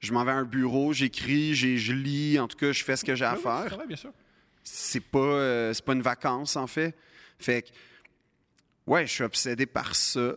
je 0.00 0.12
m'en 0.12 0.24
vais 0.24 0.32
à 0.32 0.34
un 0.34 0.44
bureau, 0.44 0.92
j'écris, 0.92 1.54
je 1.54 1.92
lis, 1.94 2.38
en 2.38 2.48
tout 2.48 2.58
cas, 2.58 2.72
je 2.72 2.84
fais 2.84 2.96
ce 2.96 3.04
que 3.04 3.14
j'ai 3.14 3.24
à 3.24 3.32
un 3.32 3.36
faire. 3.36 3.64
travail, 3.64 3.86
bien 3.86 3.96
sûr. 3.96 4.12
C'est 4.62 5.00
pas, 5.00 5.18
euh, 5.20 5.72
c'est 5.72 5.84
pas 5.84 5.94
une 5.94 6.02
vacance, 6.02 6.54
en 6.56 6.66
fait. 6.66 6.94
Fait 7.38 7.62
que, 7.62 7.68
ouais, 8.86 9.06
je 9.06 9.12
suis 9.12 9.24
obsédé 9.24 9.66
par 9.66 9.94
ça. 9.94 10.34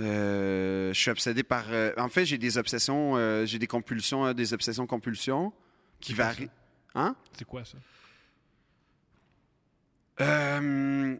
Euh, 0.00 0.92
je 0.92 0.98
suis 1.00 1.10
obsédé 1.10 1.42
par. 1.42 1.64
euh, 1.70 1.92
en 1.96 2.08
fait, 2.08 2.24
j'ai 2.24 2.38
des 2.38 2.56
obsessions, 2.56 3.16
euh, 3.16 3.44
j'ai 3.46 3.58
des 3.58 3.66
compulsions, 3.66 4.26
euh, 4.26 4.32
des 4.32 4.52
obsessions-compulsions 4.54 5.52
qui 6.00 6.14
varient. 6.14 6.50
Hein? 6.94 7.16
C'est 7.36 7.44
quoi 7.44 7.64
ça? 7.64 7.78
Euh, 10.20 11.16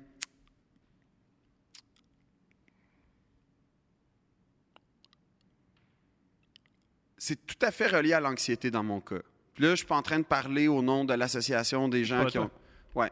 C'est 7.16 7.44
tout 7.46 7.58
à 7.66 7.70
fait 7.70 7.88
relié 7.88 8.12
à 8.12 8.20
l'anxiété 8.20 8.70
dans 8.70 8.82
mon 8.84 9.00
cas. 9.00 9.20
Puis 9.54 9.64
là, 9.64 9.70
je 9.70 9.76
suis 9.76 9.86
pas 9.86 9.96
en 9.96 10.02
train 10.02 10.18
de 10.18 10.24
parler 10.24 10.68
au 10.68 10.82
nom 10.82 11.04
de 11.04 11.12
l'association 11.14 11.88
des 11.88 12.04
gens 12.04 12.24
qui 12.26 12.38
ont. 12.38 12.50
Ouais. 12.94 13.10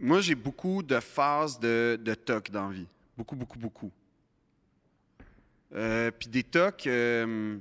Moi, 0.00 0.20
j'ai 0.20 0.34
beaucoup 0.34 0.82
de 0.82 0.98
phases 1.00 1.58
de, 1.60 1.98
de 2.02 2.14
TOC 2.14 2.50
dans 2.50 2.68
la 2.68 2.74
vie. 2.74 2.86
Beaucoup, 3.16 3.36
beaucoup, 3.36 3.58
beaucoup. 3.58 3.90
Euh, 5.74 6.10
puis 6.10 6.28
des 6.28 6.42
TOC. 6.42 6.86
euh, 6.86 7.58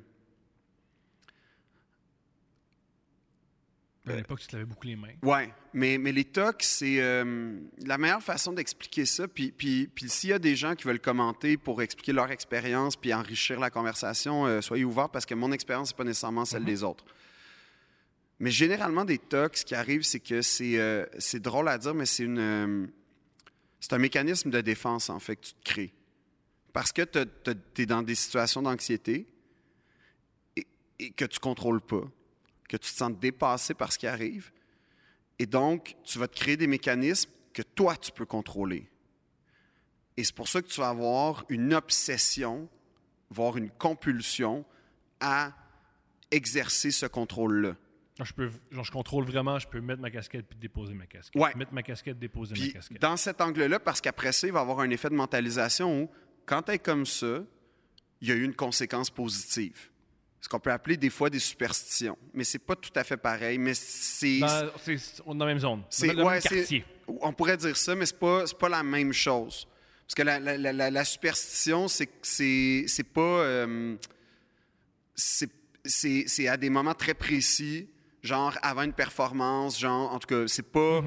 À 4.07 4.15
l'époque, 4.15 4.39
tu 4.39 4.47
te 4.47 4.55
lavais 4.55 4.65
beaucoup 4.65 4.87
les 4.87 4.95
mains. 4.95 5.13
Ouais, 5.21 5.53
mais, 5.73 5.99
mais 5.99 6.11
les 6.11 6.25
tocs, 6.25 6.63
c'est 6.63 6.99
euh, 6.99 7.59
la 7.85 7.99
meilleure 7.99 8.23
façon 8.23 8.51
d'expliquer 8.51 9.05
ça. 9.05 9.27
Puis, 9.27 9.51
puis, 9.51 9.87
puis 9.93 10.09
s'il 10.09 10.31
y 10.31 10.33
a 10.33 10.39
des 10.39 10.55
gens 10.55 10.73
qui 10.75 10.87
veulent 10.87 10.99
commenter 10.99 11.55
pour 11.55 11.81
expliquer 11.83 12.11
leur 12.11 12.31
expérience 12.31 12.95
puis 12.95 13.13
enrichir 13.13 13.59
la 13.59 13.69
conversation, 13.69 14.59
soyez 14.61 14.83
ouverts 14.83 15.09
parce 15.09 15.25
que 15.27 15.35
mon 15.35 15.51
expérience 15.51 15.91
n'est 15.91 15.97
pas 15.97 16.03
nécessairement 16.03 16.45
celle 16.45 16.61
Mhm. 16.61 16.65
des 16.67 16.83
autres. 16.83 17.05
Mais 18.41 18.49
généralement, 18.49 19.05
des 19.05 19.19
tocs, 19.19 19.57
ce 19.57 19.63
qui 19.63 19.75
arrive, 19.75 20.01
c'est 20.01 20.19
que 20.19 20.41
c'est 20.41 20.79
euh, 20.79 21.05
c'est 21.19 21.39
drôle 21.39 21.69
à 21.69 21.77
dire, 21.77 21.93
mais 21.93 22.07
c'est 22.07 22.23
une 22.23 22.39
euh, 22.39 22.87
c'est 23.79 23.93
un 23.93 23.99
mécanisme 23.99 24.49
de 24.49 24.61
défense, 24.61 25.11
en 25.11 25.19
fait, 25.19 25.35
que 25.35 25.45
tu 25.45 25.53
te 25.53 25.63
crées. 25.63 25.93
Parce 26.73 26.91
que 26.91 27.03
tu 27.03 27.81
es 27.83 27.85
dans 27.85 28.01
des 28.01 28.15
situations 28.15 28.63
d'anxiété 28.63 29.27
et, 30.55 30.65
et 30.97 31.11
que 31.11 31.25
tu 31.25 31.37
contrôles 31.37 31.81
pas, 31.81 32.01
que 32.67 32.77
tu 32.77 32.91
te 32.91 32.97
sens 32.97 33.11
dépassé 33.11 33.75
par 33.75 33.93
ce 33.93 33.99
qui 33.99 34.07
arrive. 34.07 34.51
Et 35.37 35.45
donc, 35.45 35.95
tu 36.03 36.17
vas 36.17 36.27
te 36.27 36.35
créer 36.35 36.57
des 36.57 36.67
mécanismes 36.67 37.29
que 37.53 37.61
toi, 37.61 37.95
tu 37.95 38.11
peux 38.11 38.25
contrôler. 38.25 38.89
Et 40.17 40.23
c'est 40.23 40.35
pour 40.35 40.47
ça 40.47 40.63
que 40.63 40.67
tu 40.67 40.79
vas 40.79 40.89
avoir 40.89 41.45
une 41.49 41.75
obsession, 41.75 42.67
voire 43.29 43.57
une 43.57 43.69
compulsion 43.69 44.65
à 45.19 45.53
exercer 46.31 46.89
ce 46.89 47.05
contrôle-là. 47.05 47.75
Je, 48.23 48.33
peux, 48.33 48.49
genre, 48.71 48.83
je 48.83 48.91
contrôle 48.91 49.25
vraiment, 49.25 49.57
je 49.59 49.67
peux 49.67 49.81
mettre 49.81 50.01
ma 50.01 50.09
casquette 50.11 50.45
puis 50.47 50.57
déposer 50.59 50.93
ma 50.93 51.05
casquette. 51.05 51.41
Ouais. 51.41 51.51
Mettre 51.55 51.73
ma 51.73 51.83
casquette, 51.83 52.17
déposer 52.19 52.55
ma 52.59 52.67
casquette. 52.73 53.01
dans 53.01 53.17
cet 53.17 53.41
angle-là, 53.41 53.79
parce 53.79 54.01
qu'après 54.01 54.31
ça, 54.31 54.47
il 54.47 54.53
va 54.53 54.59
y 54.59 54.61
avoir 54.61 54.79
un 54.81 54.89
effet 54.89 55.09
de 55.09 55.15
mentalisation 55.15 56.03
où, 56.03 56.09
quand 56.45 56.61
tu 56.63 56.71
es 56.73 56.79
comme 56.79 57.05
ça, 57.05 57.43
il 58.21 58.27
y 58.29 58.31
a 58.31 58.35
eu 58.35 58.43
une 58.43 58.55
conséquence 58.55 59.09
positive. 59.09 59.89
Ce 60.39 60.49
qu'on 60.49 60.59
peut 60.59 60.71
appeler 60.71 60.97
des 60.97 61.09
fois 61.11 61.29
des 61.29 61.37
superstitions. 61.39 62.17
Mais 62.33 62.43
c'est 62.43 62.57
pas 62.59 62.75
tout 62.75 62.89
à 62.95 63.03
fait 63.03 63.17
pareil, 63.17 63.57
mais 63.59 63.73
c'est... 63.75 64.39
Dans, 64.39 64.71
c'est- 64.83 65.21
on 65.25 65.35
est 65.35 65.37
dans 65.37 65.45
la 65.45 65.51
même 65.53 65.59
zone. 65.59 65.83
C'est- 65.89 66.07
dans 66.07 66.13
le 66.13 66.23
ouais, 66.23 66.31
même 66.33 66.41
c'est- 66.41 66.55
quartier. 66.57 66.85
On 67.07 67.31
pourrait 67.33 67.57
dire 67.57 67.77
ça, 67.77 67.93
mais 67.95 68.05
c'est 68.07 68.17
pas, 68.17 68.47
c'est 68.47 68.57
pas 68.57 68.69
la 68.69 68.81
même 68.83 69.13
chose. 69.13 69.67
Parce 70.07 70.15
que 70.15 70.21
la, 70.23 70.39
la- 70.39 70.57
la- 70.57 70.73
la- 70.73 70.89
la 70.91 71.05
superstition, 71.05 71.87
c'est 71.87 72.09
c'est, 72.21 72.85
c'est 72.87 73.03
pas. 73.03 73.21
euh, 73.21 73.95
c'est- 75.15 76.27
c'est 76.27 76.47
à 76.47 76.57
des 76.57 76.69
moments 76.69 76.93
très 76.93 77.13
précis, 77.13 77.87
genre 78.23 78.57
avant 78.61 78.83
une 78.83 78.93
performance, 78.93 79.79
genre, 79.79 80.11
en 80.13 80.19
tout 80.19 80.27
cas, 80.27 80.47
c'est 80.47 80.69
pas. 80.71 81.01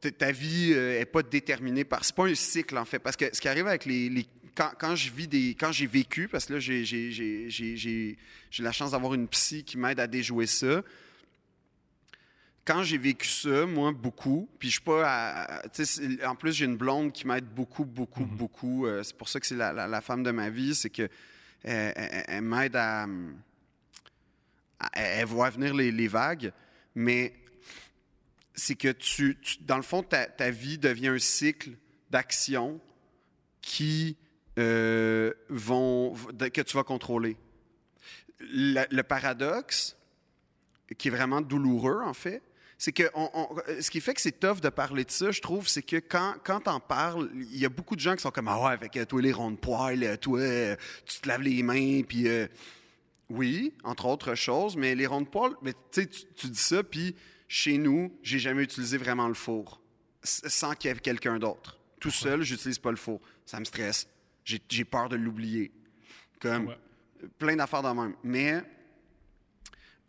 ta- 0.00 0.10
Ta 0.10 0.30
vie 0.32 0.72
euh, 0.74 1.00
est 1.00 1.06
pas 1.06 1.22
déterminée 1.22 1.84
par. 1.84 2.04
C'est 2.04 2.14
pas 2.14 2.26
un 2.26 2.34
cycle, 2.34 2.76
en 2.78 2.84
fait. 2.84 2.98
Parce 2.98 3.16
que 3.16 3.26
ce 3.34 3.40
qui 3.40 3.48
arrive 3.48 3.66
avec 3.66 3.84
les. 3.86 4.08
les- 4.08 4.26
quand, 4.54 4.70
quand 4.78 4.94
je 4.96 5.10
vis 5.10 5.26
des. 5.28 5.54
Quand 5.58 5.72
j'ai 5.72 5.86
vécu, 5.86 6.28
parce 6.28 6.46
que 6.46 6.54
là, 6.54 6.58
j'ai, 6.60 8.16
la 8.58 8.72
chance 8.72 8.92
d'avoir 8.92 9.14
une 9.14 9.28
psy 9.28 9.64
qui 9.64 9.76
m'aide 9.78 10.00
à 10.00 10.06
déjouer 10.06 10.46
ça 10.46 10.82
quand 12.64 12.82
j'ai 12.82 12.98
vécu 12.98 13.28
ça, 13.28 13.64
moi, 13.64 13.92
beaucoup, 13.92 14.48
puis 14.58 14.68
je 14.70 14.72
suis 14.74 14.82
pas 14.82 15.04
à- 15.06 15.62
en 16.28 16.34
plus, 16.34 16.52
j'ai 16.52 16.64
une 16.64 16.76
blonde 16.76 17.12
qui 17.12 17.24
m'aide 17.24 17.44
beaucoup, 17.44 17.84
beaucoup, 17.84 18.24
beaucoup. 18.24 18.86
euh, 18.86 19.04
c'est 19.04 19.16
pour 19.16 19.28
ça 19.28 19.38
que 19.38 19.46
c'est 19.46 19.54
la, 19.54 19.72
la- 19.72 19.86
la 19.86 20.00
femme 20.00 20.24
de 20.24 20.32
ma 20.32 20.50
vie, 20.50 20.74
c'est 20.74 20.90
que 20.90 21.02
euh, 21.02 21.92
elle, 22.26 22.42
m'aide 22.42 22.74
à, 22.74 23.04
à- 23.04 23.06
Elle 24.92 25.26
voit 25.26 25.50
venir 25.50 25.74
les, 25.74 26.08
vagues, 26.08 26.52
mais 26.94 27.34
c'est 28.54 28.74
que 28.74 28.92
tu, 28.92 29.38
dans 29.62 29.76
le 29.76 29.82
fond, 29.82 30.02
ta, 30.02 30.50
vie 30.50 30.78
devient 30.78 31.08
un 31.08 31.18
cycle 31.18 31.70
d'actions 32.10 32.80
qui 33.60 34.16
euh, 34.58 35.32
vont, 35.48 36.14
que 36.14 36.60
tu 36.60 36.76
vas 36.76 36.84
contrôler. 36.84 37.36
Le- 38.40 39.02
paradoxe, 39.02 39.96
qui 40.98 41.08
est 41.08 41.10
vraiment 41.10 41.40
douloureux, 41.40 42.02
en 42.02 42.14
fait, 42.14 42.42
c'est 42.78 42.92
que 42.92 43.04
ce 43.80 43.90
qui 43.90 44.02
fait 44.02 44.12
que 44.12 44.20
c'est 44.20 44.38
tough 44.38 44.60
de 44.60 44.68
parler 44.68 45.04
de 45.04 45.10
ça, 45.10 45.30
je 45.30 45.40
trouve, 45.40 45.66
c'est 45.66 45.82
que 45.82 45.96
quand, 45.96 46.34
quand 46.44 46.60
t'en 46.60 46.80
parles, 46.80 47.30
il 47.34 47.58
y 47.58 47.64
a 47.64 47.70
beaucoup 47.70 47.96
de 47.96 48.00
gens 48.00 48.14
qui 48.14 48.20
sont 48.20 48.30
comme 48.30 48.48
Ah 48.48 48.62
ouais, 48.62 48.72
avec 48.72 48.94
euh, 48.98 49.06
toi 49.06 49.22
les 49.22 49.32
ronds 49.32 49.50
de 49.50 49.56
poils, 49.56 50.04
euh, 50.04 50.16
toi, 50.18 50.40
tu 51.06 51.20
te 51.20 51.28
laves 51.28 51.40
les 51.40 51.62
mains, 51.62 52.02
puis 52.02 52.28
oui, 53.30 53.74
entre 53.84 54.06
autres 54.06 54.34
choses, 54.34 54.76
mais 54.76 54.94
les 54.94 55.06
ronds 55.06 55.20
de 55.22 55.28
mais 55.62 55.72
tu 55.92 56.06
dis 56.48 56.54
ça, 56.58 56.82
puis 56.82 57.14
chez 57.48 57.78
nous, 57.78 58.16
j'ai 58.22 58.38
jamais 58.38 58.62
utilisé 58.62 58.96
vraiment 58.98 59.28
le 59.28 59.34
four, 59.34 59.80
sans 60.22 60.74
qu'il 60.74 60.90
y 60.90 60.94
ait 60.94 60.98
quelqu'un 60.98 61.38
d'autre. 61.38 61.78
Tout 62.00 62.10
seul, 62.10 62.42
j'utilise 62.42 62.78
pas 62.78 62.90
le 62.90 62.96
four. 62.96 63.20
Ça 63.44 63.58
me 63.58 63.64
stresse. 63.64 64.06
J'ai 64.44 64.84
peur 64.84 65.08
de 65.08 65.16
l'oublier. 65.16 65.72
Comme 66.40 66.66
Ouais. 66.68 66.78
plein 67.38 67.56
d'affaires 67.56 67.82
de 67.82 67.88
même. 67.88 68.14
Mais 68.22 68.62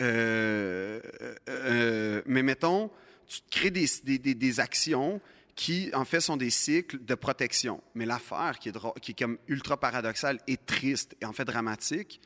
euh, 0.01 1.01
euh, 1.49 2.21
mais 2.25 2.43
mettons, 2.43 2.91
tu 3.27 3.39
crées 3.49 3.71
des, 3.71 3.86
des- 4.03 4.19
des- 4.19 4.36
des 4.36 4.60
actions 4.60 5.19
qui, 5.56 5.89
en 5.93 6.06
fait, 6.06 6.19
sont 6.21 6.38
des 6.38 6.51
cycles 6.51 7.03
de 7.03 7.15
protection. 7.15 7.82
Mais 7.95 8.06
l'affaire 8.06 8.60
qui 8.60 8.69
est, 8.69 8.77
qui 9.01 9.12
est 9.12 9.17
comme 9.17 9.38
ultra 9.47 9.80
paradoxale 9.80 10.39
et 10.47 10.58
triste 10.58 11.15
et 11.19 11.25
en 11.25 11.34
fait 11.34 11.45
dramatique, 11.45 12.21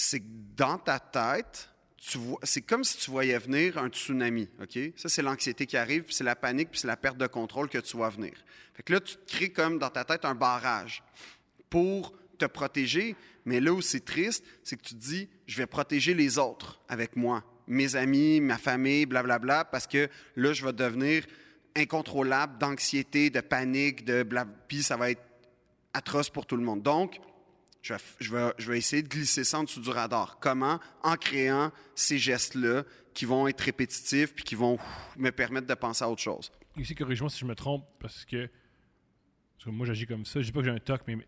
c'est 0.00 0.20
que 0.20 0.26
dans 0.56 0.78
ta 0.78 1.00
tête, 1.00 1.68
c'est 2.44 2.62
comme 2.62 2.84
si 2.84 2.98
tu 2.98 3.10
voyais 3.10 3.36
venir 3.36 3.78
un 3.78 3.88
tsunami, 3.88 4.48
OK? 4.62 4.78
Ça, 4.96 5.08
c'est 5.08 5.22
l'anxiété 5.22 5.66
qui 5.66 5.76
arrive, 5.76 6.04
puis 6.04 6.14
c'est 6.14 6.22
la 6.22 6.36
panique, 6.36 6.70
puis 6.70 6.78
c'est 6.78 6.86
la 6.86 6.96
perte 6.96 7.18
de 7.18 7.26
contrôle 7.26 7.68
que 7.68 7.78
tu 7.78 7.96
vois 7.96 8.08
venir. 8.08 8.32
Fait 8.74 8.84
que 8.84 8.92
là, 8.92 9.00
tu 9.00 9.16
te 9.16 9.26
crées 9.28 9.50
comme 9.50 9.80
dans 9.80 9.90
ta 9.90 10.04
tête 10.04 10.24
un 10.24 10.36
barrage 10.36 11.02
pour 11.68 12.14
te 12.38 12.44
protéger, 12.44 13.16
mais 13.44 13.58
là 13.58 13.72
où 13.72 13.82
c'est 13.82 14.04
triste, 14.04 14.44
c'est 14.62 14.76
que 14.76 14.82
tu 14.82 14.94
te 14.94 15.00
dis, 15.00 15.28
je 15.48 15.56
vais 15.56 15.66
protéger 15.66 16.14
les 16.14 16.38
autres 16.38 16.80
avec 16.88 17.16
moi, 17.16 17.42
mes 17.66 17.96
amis, 17.96 18.40
ma 18.40 18.56
famille, 18.56 19.04
blablabla, 19.04 19.64
parce 19.64 19.88
que 19.88 20.08
là, 20.36 20.52
je 20.52 20.64
vais 20.64 20.72
devenir 20.72 21.26
incontrôlable 21.74 22.56
d'anxiété, 22.58 23.30
de 23.30 23.40
panique, 23.40 24.04
de 24.04 24.22
blab, 24.22 24.48
puis 24.68 24.84
ça 24.84 24.96
va 24.96 25.10
être 25.10 25.22
atroce 25.92 26.30
pour 26.30 26.46
tout 26.46 26.56
le 26.56 26.62
monde. 26.62 26.82
Donc, 26.82 27.18
je 28.20 28.66
vais, 28.66 28.78
essayer 28.78 29.02
de 29.02 29.08
glisser 29.08 29.44
ça 29.44 29.60
en 29.60 29.64
dessous 29.64 29.80
du 29.80 29.90
radar. 29.90 30.38
Comment? 30.40 30.80
En 31.02 31.16
créant 31.16 31.72
ces 31.94 32.18
gestes-là 32.18 32.84
qui 33.14 33.24
vont 33.24 33.48
être 33.48 33.60
répétitifs 33.60 34.34
puis 34.34 34.44
qui 34.44 34.54
vont 34.54 34.78
me 35.16 35.30
permettre 35.30 35.66
de 35.66 35.74
penser 35.74 36.04
à 36.04 36.10
autre 36.10 36.22
chose? 36.22 36.52
Ici, 36.76 36.94
corrige-moi 36.94 37.30
si 37.30 37.40
je 37.40 37.46
me 37.46 37.54
trompe, 37.54 37.84
parce 37.98 38.24
que, 38.24 38.48
moi, 39.66 39.86
j'agis 39.86 40.06
comme 40.06 40.24
ça. 40.24 40.40
Je 40.40 40.46
dis 40.46 40.52
pas 40.52 40.60
que 40.60 40.66
j'ai 40.66 40.70
un 40.70 40.78
toc, 40.78 41.02
mais 41.06 41.18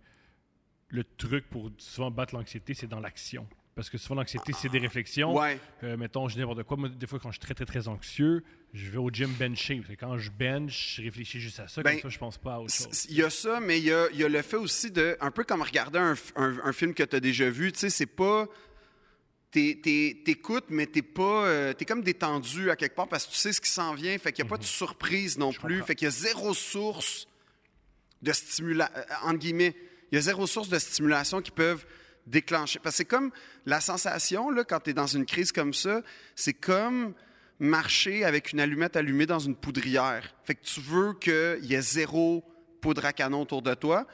le 0.89 1.05
truc 1.05 1.49
pour 1.49 1.71
souvent 1.79 2.11
battre 2.11 2.35
l'anxiété, 2.35 2.75
c'est 2.75 2.87
dans 2.87 3.01
l'action. 3.01 3.49
Parce 3.77 3.89
que 3.89 3.99
souvent, 3.99 4.17
l'anxiété, 4.17 4.53
c'est 4.53 4.69
des 4.69 4.79
réflexions. 4.81 5.35
Ouais. 5.35 5.59
Euh, 5.85 5.97
mettons, 5.97 6.29
je 6.29 6.35
dis 6.35 6.41
n'importe 6.41 6.65
quoi. 6.65 6.77
Moi, 6.77 6.89
des 6.89 7.07
fois, 7.07 7.19
quand 7.21 7.31
je 7.31 7.35
suis 7.35 7.41
très, 7.41 7.55
très, 7.55 7.65
très 7.65 7.87
anxieux, 7.89 8.43
je 8.75 8.91
vais 8.91 8.99
au 8.99 9.11
gym 9.11 9.31
bencher. 9.39 9.81
Quand 9.99 10.19
je 10.19 10.31
bench, 10.31 10.97
je 10.97 11.03
réfléchis 11.03 11.41
juste 11.41 11.61
à 11.61 11.69
ça. 11.69 11.83
Ben, 11.83 11.93
comme 11.93 12.03
ça, 12.03 12.09
je 12.15 12.19
pense 12.19 12.37
pas 12.37 12.55
à 12.55 12.59
autre 12.61 12.75
chose. 12.75 13.07
Il 13.09 13.17
y 13.17 13.23
a 13.23 13.31
ça, 13.31 13.61
mais 13.61 13.79
il 13.79 13.85
y 13.85 13.93
a, 13.93 14.09
il 14.13 14.19
y 14.19 14.25
a 14.25 14.29
le 14.29 14.43
fait 14.43 14.57
aussi 14.57 14.91
de. 14.91 15.17
Un 15.21 15.31
peu 15.31 15.45
comme 15.45 15.63
regarder 15.63 15.99
un, 16.01 16.15
f- 16.15 16.33
un- 16.37 16.59
un 16.65 16.73
film 16.73 16.93
que 16.95 17.05
tu 17.05 17.17
as 17.17 17.21
déjà 17.21 17.49
vu. 17.49 17.71
Tu 17.73 17.79
sais, 17.79 17.91
c'est 17.91 18.07
pas. 18.07 18.47
t'es- 19.53 19.81
t'es- 19.83 20.21
t'écoutes, 20.25 20.67
mais 20.69 20.87
t'es 20.87 21.03
pas. 21.03 21.47
euh, 21.47 21.73
t'es 21.73 21.85
comme 21.85 22.03
détendu 22.03 22.71
à 22.71 22.77
quelque 22.77 22.95
part 22.97 23.09
parce 23.09 23.25
que 23.27 23.31
tu 23.33 23.39
sais 23.39 23.53
ce 23.53 23.61
qui 23.61 23.71
s'en 23.71 23.95
vient. 23.95 24.17
Fait 24.19 24.33
qu'il 24.33 24.45
n'y 24.45 24.49
a 24.49 24.51
pas 24.51 24.59
de 24.59 24.65
surprise 24.65 25.39
non 25.39 25.53
plus. 25.53 25.75
comprends. 25.77 25.87
Fait 25.87 25.95
qu'il 25.95 26.07
y 26.07 26.09
a 26.09 26.13
zéro 26.13 26.55
source 26.55 27.27
de 28.23 28.33
stimulation. 28.33 28.95
entre 29.25 29.39
guillemets, 29.39 29.75
il 30.13 30.17
y 30.17 30.19
a 30.19 30.21
zéro 30.21 30.47
source 30.47 30.69
de 30.69 30.79
stimulation 30.79 31.41
qui 31.41 31.51
peuvent 31.53 31.87
déclencher. 32.31 32.79
Parce 32.79 32.95
que 32.95 32.99
c'est 32.99 33.05
comme 33.05 33.31
la 33.67 33.81
sensation, 33.81 34.51
là, 34.51 34.65
quand 34.65 34.81
tu 34.81 34.91
es 34.91 34.95
dans 34.95 35.07
une 35.07 35.27
crise 35.27 35.53
comme 35.53 35.75
ça, 35.75 36.03
c'est 36.35 36.55
comme 36.55 37.15
marcher 37.59 38.25
avec 38.25 38.53
une 38.53 38.61
allumette 38.61 38.97
allumée 38.97 39.27
dans 39.27 39.39
une 39.39 39.55
poudrière. 39.55 40.35
Fait 40.45 40.55
que 40.55 40.65
tu 40.65 40.81
veux 40.81 41.13
qu'il 41.15 41.65
y 41.67 41.75
ait 41.75 41.83
zéro 41.83 42.45
poudre 42.81 43.05
à 43.05 43.13
canon 43.13 43.43
autour 43.43 43.63
de 43.63 43.75
toi. 43.75 44.07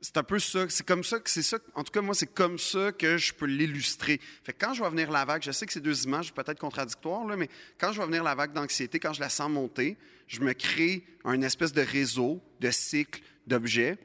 C'est 0.00 0.16
un 0.16 0.22
peu 0.22 0.38
ça. 0.38 0.66
C'est 0.68 0.86
comme 0.86 1.04
ça 1.04 1.20
que 1.20 1.30
c'est 1.30 1.42
ça. 1.42 1.58
En 1.74 1.84
tout 1.84 1.92
cas, 1.92 2.00
moi, 2.00 2.14
c'est 2.14 2.32
comme 2.32 2.58
ça 2.58 2.92
que 2.92 3.16
je 3.16 3.32
peux 3.32 3.46
l'illustrer. 3.46 4.20
Fait 4.42 4.52
que 4.52 4.64
quand 4.64 4.74
je 4.74 4.82
vais 4.82 4.90
venir 4.90 5.10
la 5.10 5.24
vague, 5.24 5.42
je 5.42 5.52
sais 5.52 5.66
que 5.66 5.72
ces 5.72 5.80
deux 5.80 6.04
images 6.04 6.32
peut-être 6.32 6.58
contradictoires, 6.58 7.24
là, 7.24 7.36
mais 7.36 7.48
quand 7.78 7.92
je 7.92 8.00
vais 8.00 8.06
venir 8.06 8.24
la 8.24 8.34
vague 8.34 8.52
d'anxiété, 8.52 8.98
quand 8.98 9.12
je 9.12 9.20
la 9.20 9.28
sens 9.28 9.50
monter, 9.50 9.96
je 10.26 10.40
me 10.40 10.54
crée 10.54 11.04
un 11.24 11.40
espèce 11.42 11.72
de 11.72 11.82
réseau, 11.82 12.42
de 12.60 12.70
cycle, 12.70 13.22
d'objets. 13.46 13.98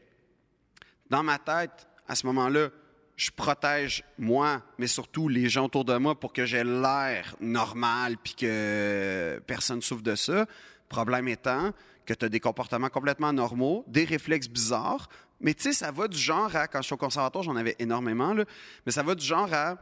Dans 1.10 1.24
ma 1.24 1.40
tête, 1.40 1.88
à 2.08 2.16
ce 2.16 2.26
moment-là, 2.28 2.70
je 3.18 3.32
protège 3.32 4.04
moi, 4.18 4.62
mais 4.78 4.88
surtout 4.88 5.28
les 5.28 5.50
gens 5.50 5.66
autour 5.66 5.84
de 5.84 5.98
moi 5.98 6.18
pour 6.18 6.32
que 6.32 6.46
j'ai 6.46 6.64
l'air 6.64 7.36
normal 7.42 8.16
puis 8.24 8.36
que 8.36 9.42
personne 9.48 9.82
souffre 9.82 10.04
de 10.04 10.16
ça. 10.16 10.46
Problème 10.88 11.28
étant 11.28 11.74
que 12.06 12.14
tu 12.14 12.24
as 12.24 12.30
des 12.30 12.40
comportements 12.40 12.90
complètement 12.90 13.34
normaux, 13.34 13.84
des 13.88 14.06
réflexes 14.06 14.48
bizarres, 14.48 15.10
mais 15.42 15.54
tu 15.54 15.64
sais, 15.64 15.74
ça 15.74 15.92
va 15.92 16.08
du 16.08 16.18
genre 16.18 16.56
à, 16.56 16.68
quand 16.68 16.82
je 16.82 16.86
suis 16.86 16.94
au 16.94 16.98
conservatoire, 16.98 17.44
j'en 17.44 17.56
avais 17.56 17.76
énormément, 17.80 18.34
là, 18.34 18.46
mais 18.86 18.92
ça 18.92 19.04
va 19.04 19.14
du 19.14 19.26
genre 19.26 19.52
à, 19.52 19.78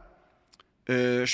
euh, 0.90 1.26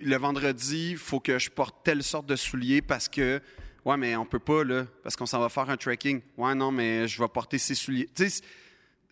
le 0.00 0.16
vendredi, 0.16 0.96
faut 0.96 1.20
que 1.20 1.38
je 1.38 1.50
porte 1.50 1.76
telle 1.84 2.02
sorte 2.02 2.26
de 2.26 2.36
souliers 2.36 2.82
parce 2.82 3.08
que, 3.08 3.40
ouais, 3.84 3.96
mais 3.96 4.16
on 4.16 4.24
peut 4.24 4.38
pas, 4.38 4.64
là, 4.64 4.86
parce 5.02 5.14
qu'on 5.14 5.26
s'en 5.26 5.40
va 5.40 5.48
faire 5.48 5.68
un 5.68 5.76
trekking. 5.76 6.22
Ouais, 6.36 6.54
non, 6.54 6.72
mais 6.72 7.06
je 7.06 7.20
vais 7.20 7.28
porter 7.28 7.58
ces 7.58 7.74
souliers. 7.74 8.08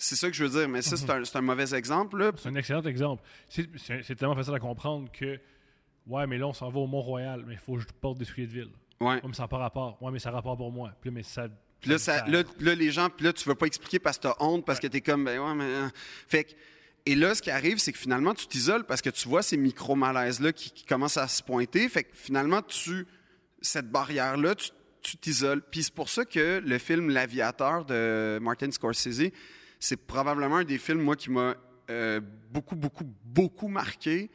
C'est- 0.04 0.16
ça 0.16 0.28
que 0.30 0.36
je 0.36 0.44
veux 0.44 0.50
dire, 0.60 0.68
mais 0.68 0.82
ça, 0.82 0.96
c'est 0.96 1.08
un, 1.10 1.24
c'est 1.24 1.36
un 1.36 1.42
mauvais 1.42 1.74
exemple. 1.74 2.32
C'est 2.36 2.48
un 2.48 2.54
excellent 2.54 2.82
exemple. 2.82 3.22
C'est 3.48 3.68
c'est- 3.78 4.02
c'est 4.02 4.14
tellement 4.14 4.34
facile 4.36 4.54
à 4.54 4.58
comprendre 4.60 5.10
que, 5.12 5.38
ouais, 6.06 6.26
mais 6.26 6.38
là, 6.38 6.46
on 6.48 6.52
s'en 6.52 6.70
va 6.70 6.78
au 6.80 6.86
Mont-Royal, 6.86 7.44
mais 7.46 7.54
il 7.54 7.58
faut 7.58 7.74
que 7.76 7.80
je 7.82 7.86
porte 8.00 8.18
des 8.18 8.24
souliers 8.24 8.46
de 8.46 8.52
ville. 8.52 8.70
Ouais. 9.00 9.14
Ouais, 9.14 9.20
mais 9.24 9.34
ça 9.34 9.42
n'a 9.42 9.48
pas 9.48 9.58
rapport. 9.58 10.00
Ouais, 10.02 10.12
mais 10.12 10.18
ça 10.18 10.28
a 10.28 10.32
rapport 10.32 10.56
pour 10.56 10.70
moi. 10.70 10.92
Puis 11.00 11.10
là, 11.10 11.14
mais 11.14 11.22
ça. 11.22 11.48
Puis 11.80 11.90
là, 11.90 11.98
ça- 11.98 12.24
là, 12.28 12.42
là, 12.60 12.74
les 12.76 12.92
gens, 12.92 13.10
puis 13.10 13.24
là, 13.26 13.32
tu 13.32 13.48
veux 13.48 13.56
pas 13.56 13.66
expliquer 13.66 13.98
parce 13.98 14.16
que 14.16 14.22
tu 14.22 14.28
as 14.28 14.36
honte, 14.40 14.64
parce 14.64 14.78
que 14.78 14.86
tu 14.86 14.98
es 14.98 15.00
comme, 15.00 15.24
ben 15.24 15.38
ouais, 15.40 15.54
mais. 15.54 15.64
euh. 15.64 15.88
Fait 16.28 16.44
que- 16.44 16.52
et 17.06 17.16
là, 17.16 17.34
ce 17.34 17.42
qui 17.42 17.50
arrive, 17.50 17.78
c'est 17.78 17.92
que 17.92 17.98
finalement, 17.98 18.32
tu 18.34 18.46
t'isoles 18.46 18.84
parce 18.84 19.02
que 19.02 19.10
tu 19.10 19.28
vois 19.28 19.42
ces 19.42 19.56
micro-malaises-là 19.56 20.52
qui, 20.52 20.70
qui 20.70 20.84
commencent 20.84 21.16
à 21.16 21.26
se 21.26 21.42
pointer. 21.42 21.88
Fait 21.88 22.04
que 22.04 22.10
finalement, 22.14 22.62
tu, 22.62 23.06
cette 23.60 23.90
barrière-là, 23.90 24.54
tu 24.54 24.70
tu 25.04 25.16
t'isoles. 25.16 25.60
Puis 25.68 25.82
c'est 25.82 25.92
pour 25.94 26.08
ça 26.08 26.24
que 26.24 26.62
le 26.64 26.78
film 26.78 27.10
L'Aviateur 27.10 27.84
de 27.84 28.38
Martin 28.40 28.70
Scorsese, 28.70 29.32
c'est 29.84 29.96
probablement 30.06 30.56
un 30.58 30.64
des 30.64 30.78
films, 30.78 31.02
moi, 31.02 31.16
qui 31.16 31.30
m'a 31.30 31.56
euh, 31.90 32.20
beaucoup, 32.50 32.76
beaucoup, 32.76 33.04
beaucoup 33.24 33.68
marqué. 33.68 34.30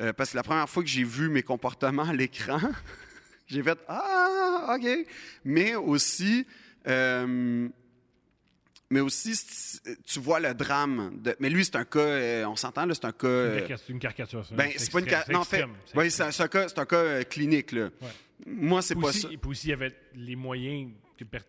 Euh, 0.00 0.12
parce 0.12 0.30
que 0.30 0.36
la 0.36 0.42
première 0.42 0.68
fois 0.68 0.82
que 0.82 0.88
j'ai 0.88 1.02
vu 1.04 1.28
mes 1.28 1.42
comportements 1.42 2.04
à 2.08 2.12
l'écran, 2.12 2.60
j'ai 3.48 3.62
fait 3.62 3.78
Ah, 3.88 4.76
OK. 4.78 4.88
Mais 5.44 5.74
aussi, 5.74 6.46
euh, 6.86 7.68
mais 8.90 9.00
aussi, 9.00 9.32
tu 10.06 10.20
vois 10.20 10.40
le 10.40 10.54
drame. 10.54 11.12
De, 11.22 11.36
mais 11.40 11.50
lui, 11.50 11.64
c'est 11.64 11.76
un 11.76 11.84
cas, 11.84 12.46
on 12.48 12.56
s'entend, 12.56 12.86
là, 12.86 12.94
c'est 12.94 13.04
un 13.04 13.12
cas. 13.12 13.46
Caricature, 13.48 13.78
c'est 13.86 13.92
une 13.92 13.98
caricature, 13.98 14.46
ça. 14.46 14.54
ben, 14.54 14.70
c'est 14.76 14.90
pas 14.92 14.98
une 15.00 15.04
extrême, 15.06 15.08
ca- 15.08 15.24
c'est 15.26 15.32
Non, 15.32 15.40
en 15.40 15.44
fait, 15.44 15.56
c'est 15.86 15.98
oui, 15.98 16.04
extrême. 16.06 16.30
c'est 16.32 16.36
c'est 16.36 16.42
un 16.44 16.48
cas, 16.48 16.68
c'est 16.68 16.78
un 16.78 16.86
cas 16.86 17.24
clinique, 17.24 17.72
là. 17.72 17.84
Ouais. 18.00 18.08
Moi, 18.46 18.82
c'est 18.82 18.94
pas 18.94 19.08
aussi, 19.08 19.20
ça. 19.20 19.28
Puis 19.28 19.38
aussi, 19.50 19.66
il 19.66 19.70
y 19.70 19.74
avait 19.74 19.94
les 20.14 20.34
moyens 20.36 20.90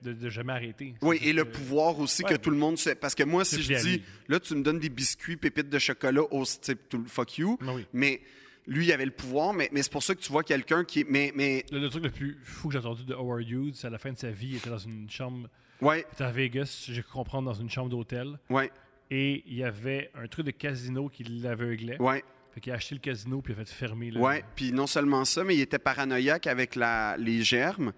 de, 0.02 0.30
jamais 0.30 0.54
arrêter. 0.54 0.96
Oui, 1.02 1.20
et 1.22 1.34
le 1.34 1.44
que- 1.44 1.52
pouvoir 1.58 2.00
aussi 2.00 2.24
que 2.24 2.36
tout 2.36 2.50
le 2.52 2.58
monde 2.58 2.78
sait. 2.78 2.96
Parce 2.96 3.16
que 3.16 3.24
moi, 3.24 3.46
si 3.46 3.62
je 3.62 3.74
dis, 3.76 4.04
là, 4.28 4.40
tu 4.40 4.56
me 4.56 4.64
donnes 4.64 4.80
des 4.80 4.90
biscuits, 4.90 5.38
pépites 5.38 5.70
de 5.70 5.80
chocolat 5.80 6.22
au 6.32 6.44
type 6.46 6.80
tout 6.90 6.98
le 6.98 7.06
fuck 7.08 7.38
you, 7.38 7.58
Ben 7.62 7.74
oui. 7.76 7.86
mais 7.94 8.22
lui, 8.68 8.86
il 8.86 8.92
avait 8.92 9.06
le 9.06 9.12
pouvoir, 9.12 9.54
mais, 9.54 9.70
mais 9.72 9.82
c'est 9.84 9.92
pour 9.92 10.04
ça 10.04 10.14
que 10.16 10.22
tu 10.22 10.32
vois 10.32 10.44
quelqu'un 10.44 10.84
qui 10.84 11.02
est. 11.02 11.06
Mais, 11.10 11.32
mais 11.36 11.66
Le, 11.72 11.80
le 11.80 11.90
truc 11.90 12.04
le 12.04 12.12
plus 12.12 12.38
fou 12.44 12.68
que 12.68 12.74
j'ai 12.74 12.80
entendu 12.80 13.04
de 13.06 13.14
Howard 13.14 13.48
Hughes, 13.50 13.74
c'est 13.76 13.88
à 13.88 13.90
la 13.90 13.98
fin 13.98 14.12
de 14.14 14.18
sa 14.18 14.30
vie, 14.32 14.50
il 14.50 14.56
était 14.58 14.70
dans 14.70 14.78
une 14.78 15.10
chambre, 15.10 15.50
ouais, 15.82 16.06
il 16.10 16.14
était 16.14 16.24
à 16.24 16.32
Vegas, 16.32 16.86
j'ai 16.88 17.02
cru 17.02 17.12
comprendre, 17.14 17.48
dans 17.52 17.60
une 17.60 17.70
chambre 17.70 17.90
d'hôtel, 17.90 18.38
ouais, 18.50 18.72
et 19.10 19.44
il 19.48 19.56
y 19.56 19.64
avait 19.64 20.12
un 20.16 20.28
truc 20.28 20.46
de 20.46 20.52
casino 20.52 21.10
qui 21.10 21.24
l'aveuglait. 21.24 22.00
ouais. 22.02 22.24
Fait 22.54 22.60
qu'il 22.60 22.74
a 22.74 22.76
acheté 22.76 22.96
le 22.96 23.00
casino 23.00 23.42
puis 23.42 23.54
il 23.54 23.62
a 23.62 23.64
fait 23.64 23.74
fermer. 23.74 24.12
le- 24.12 24.20
Ouais, 24.20 24.44
puis 24.58 24.74
non 24.74 24.86
seulement 24.86 25.24
ça, 25.24 25.46
mais 25.46 25.56
il 25.56 25.62
était 25.62 25.80
paranoïaque 25.80 26.48
avec 26.48 26.76
la, 26.76 27.16
les 27.18 27.44
germes 27.44 27.94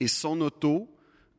et 0.00 0.08
son 0.08 0.40
auto. 0.40 0.88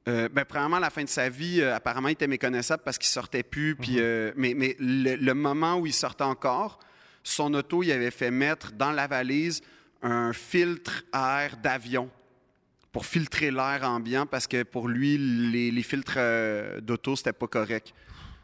Euh, 0.08 0.28
ben, 0.30 0.43
premièrement, 0.43 0.78
à 0.78 0.82
la 0.82 0.89
fin 0.89 1.04
de 1.04 1.10
sa 1.10 1.30
vie, 1.30 1.62
euh, 1.62 1.76
apparemment, 1.76 2.10
il 2.10 2.14
était 2.14 2.28
méconnaissable 2.28 2.84
parce 2.84 2.97
qu'il 2.97 3.08
sortait 3.08 3.43
plus. 3.43 3.76
Puis, 3.76 3.95
euh, 3.99 4.32
mais 4.36 4.54
mais 4.54 4.76
le, 4.80 5.16
le 5.16 5.34
moment 5.34 5.78
où 5.78 5.86
il 5.86 5.93
sortait 5.93 6.24
encore, 6.24 6.80
son 7.24 7.54
auto, 7.54 7.84
il 7.84 7.91
avait 7.91 8.12
fait 8.12 8.32
mettre 8.32 8.74
dans 8.74 8.91
la 8.91 9.08
valise 9.08 9.62
un 10.01 10.34
filtre 10.34 11.04
à 11.14 11.45
air 11.45 11.58
d'avion 11.58 12.10
pour 12.91 13.06
filtrer 13.06 13.49
l'air 13.49 13.82
ambiant 13.84 14.26
parce 14.26 14.45
que 14.45 14.64
pour 14.64 14.89
lui, 14.89 15.18
les, 15.18 15.72
les 15.72 15.84
filtres 15.84 16.20
d'auto, 16.82 17.16
c'était 17.16 17.32
pas 17.32 17.47
correct. 17.47 17.93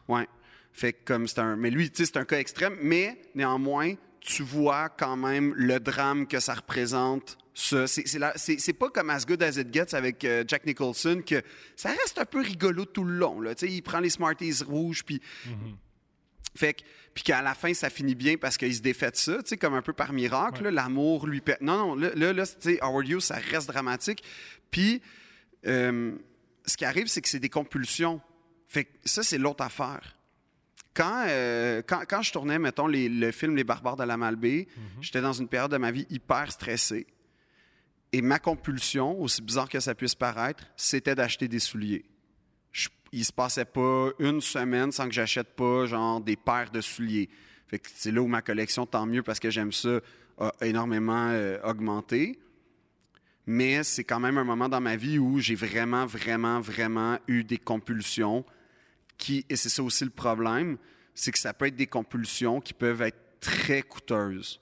Ouais. 0.07 0.27
Fait 0.71 0.93
que 0.93 0.99
comme 1.03 1.27
c'est 1.27 1.39
un. 1.39 1.57
Mais 1.57 1.69
lui, 1.69 1.91
tu 1.91 1.97
sais, 1.97 2.11
c'est 2.13 2.17
un 2.17 2.25
cas 2.25 2.39
extrême, 2.39 2.77
mais 2.81 3.21
néanmoins, 3.35 3.95
tu 4.21 4.43
vois 4.43 4.87
quand 4.89 5.17
même 5.17 5.53
le 5.55 5.79
drame 5.79 6.25
que 6.25 6.39
ça 6.39 6.53
représente. 6.53 7.37
Ça, 7.61 7.87
c'est, 7.87 8.73
pas 8.73 8.89
comme 8.89 9.09
As 9.09 9.25
Good 9.25 9.43
As 9.43 9.57
It 9.57 9.73
Gets 9.73 9.93
avec 9.93 10.23
euh, 10.23 10.45
Jack 10.47 10.65
Nicholson 10.65 11.21
que 11.25 11.41
ça 11.75 11.89
reste 11.89 12.17
un 12.17 12.23
peu 12.25 12.39
rigolo 12.41 12.85
tout 12.85 13.03
le 13.03 13.13
long. 13.17 13.41
Là. 13.41 13.51
Il 13.61 13.81
prend 13.83 13.99
les 13.99 14.09
Smarties 14.09 14.63
rouges, 14.65 15.03
puis 15.03 15.21
fait 16.55 16.73
que, 16.73 16.81
puis 17.13 17.23
qu'à 17.23 17.41
la 17.41 17.53
fin, 17.53 17.73
ça 17.73 17.89
finit 17.89 18.15
bien 18.15 18.37
parce 18.37 18.57
qu'il 18.57 18.73
se 18.73 18.81
défait 18.81 19.11
de 19.11 19.15
ça, 19.17 19.35
tu 19.43 19.49
sais, 19.49 19.57
comme 19.57 19.73
un 19.73 19.81
peu 19.81 19.91
par 19.93 20.13
miracle. 20.13 20.67
L'amour 20.69 21.27
lui... 21.27 21.41
per- 21.41 21.57
Non, 21.61 21.77
non, 21.77 21.95
là, 21.95 22.11
là, 22.15 22.31
là, 22.33 22.47
tu 22.47 22.53
sais, 22.59 22.79
Howard 22.81 23.07
Hughes, 23.07 23.19
ça 23.21 23.35
reste 23.35 23.67
dramatique. 23.67 24.23
Puis, 24.71 25.01
euh, 25.67 26.13
ce 26.65 26.77
qui 26.77 26.85
arrive, 26.85 27.07
c'est 27.07 27.21
que 27.21 27.27
c'est 27.29 27.39
des 27.39 27.49
compulsions. 27.49 28.21
Fait 28.67 28.85
que 28.85 28.91
ça, 29.03 29.21
c'est 29.21 29.37
l'autre 29.37 29.63
affaire. 29.63 30.15
Quand, 30.93 31.25
euh, 31.27 31.81
quand, 31.85 32.03
quand 32.07 32.21
je 32.21 32.31
tournais, 32.31 32.57
mettons, 32.57 32.87
les- 32.87 33.09
le 33.09 33.31
film 33.31 33.55
Les 33.55 33.63
Barbares 33.63 33.97
de 33.97 34.03
la 34.03 34.15
Malbaie, 34.17 34.67
j'étais 35.01 35.21
dans 35.21 35.33
une 35.33 35.47
période 35.49 35.71
de 35.71 35.77
ma 35.77 35.91
vie 35.91 36.07
hyper 36.09 36.51
stressée. 36.51 37.05
Et 38.11 38.21
ma 38.21 38.39
compulsion, 38.39 39.19
aussi 39.21 39.41
bizarre 39.41 39.69
que 39.69 39.79
ça 39.79 39.93
puisse 39.93 40.15
paraître, 40.15 40.63
c'était 40.75 41.15
d'acheter 41.15 41.47
des 41.47 41.59
souliers. 41.59 42.05
Je- 42.71 42.89
il 43.11 43.23
se 43.25 43.31
passait 43.33 43.65
pas 43.65 44.09
une 44.19 44.41
semaine 44.41 44.91
sans 44.91 45.05
que 45.07 45.13
j'achète 45.13 45.55
pas 45.55 45.85
genre 45.85 46.19
des 46.21 46.35
paires 46.35 46.71
de 46.71 46.81
souliers. 46.81 47.29
C'est 47.95 48.11
là 48.11 48.21
où 48.21 48.27
ma 48.27 48.41
collection, 48.41 48.85
tant 48.87 49.05
mieux 49.05 49.21
parce 49.21 49.39
que 49.39 49.49
j'aime 49.51 49.71
ça, 49.71 49.99
a 50.39 50.51
énormément 50.61 51.29
euh, 51.29 51.59
augmenté. 51.63 52.39
Mais 53.45 53.83
c'est 53.83 54.03
quand 54.03 54.19
même 54.19 54.37
un 54.37 54.43
moment 54.43 54.69
dans 54.69 54.81
ma 54.81 54.95
vie 54.95 55.17
où 55.19 55.39
j'ai 55.39 55.55
vraiment, 55.55 56.05
vraiment, 56.05 56.59
vraiment 56.61 57.17
eu 57.27 57.43
des 57.43 57.57
compulsions 57.57 58.45
et 59.27 59.55
c'est 59.57 59.69
ça 59.69 59.83
aussi 59.83 60.05
le 60.05 60.11
problème, 60.11 60.77
c'est 61.13 61.31
que 61.31 61.39
ça 61.39 61.53
peut 61.53 61.65
être 61.65 61.75
des 61.75 61.87
compulsions 61.87 62.61
qui 62.61 62.73
peuvent 62.73 63.01
être 63.01 63.17
très 63.41 63.81
coûteuses. 63.81 64.61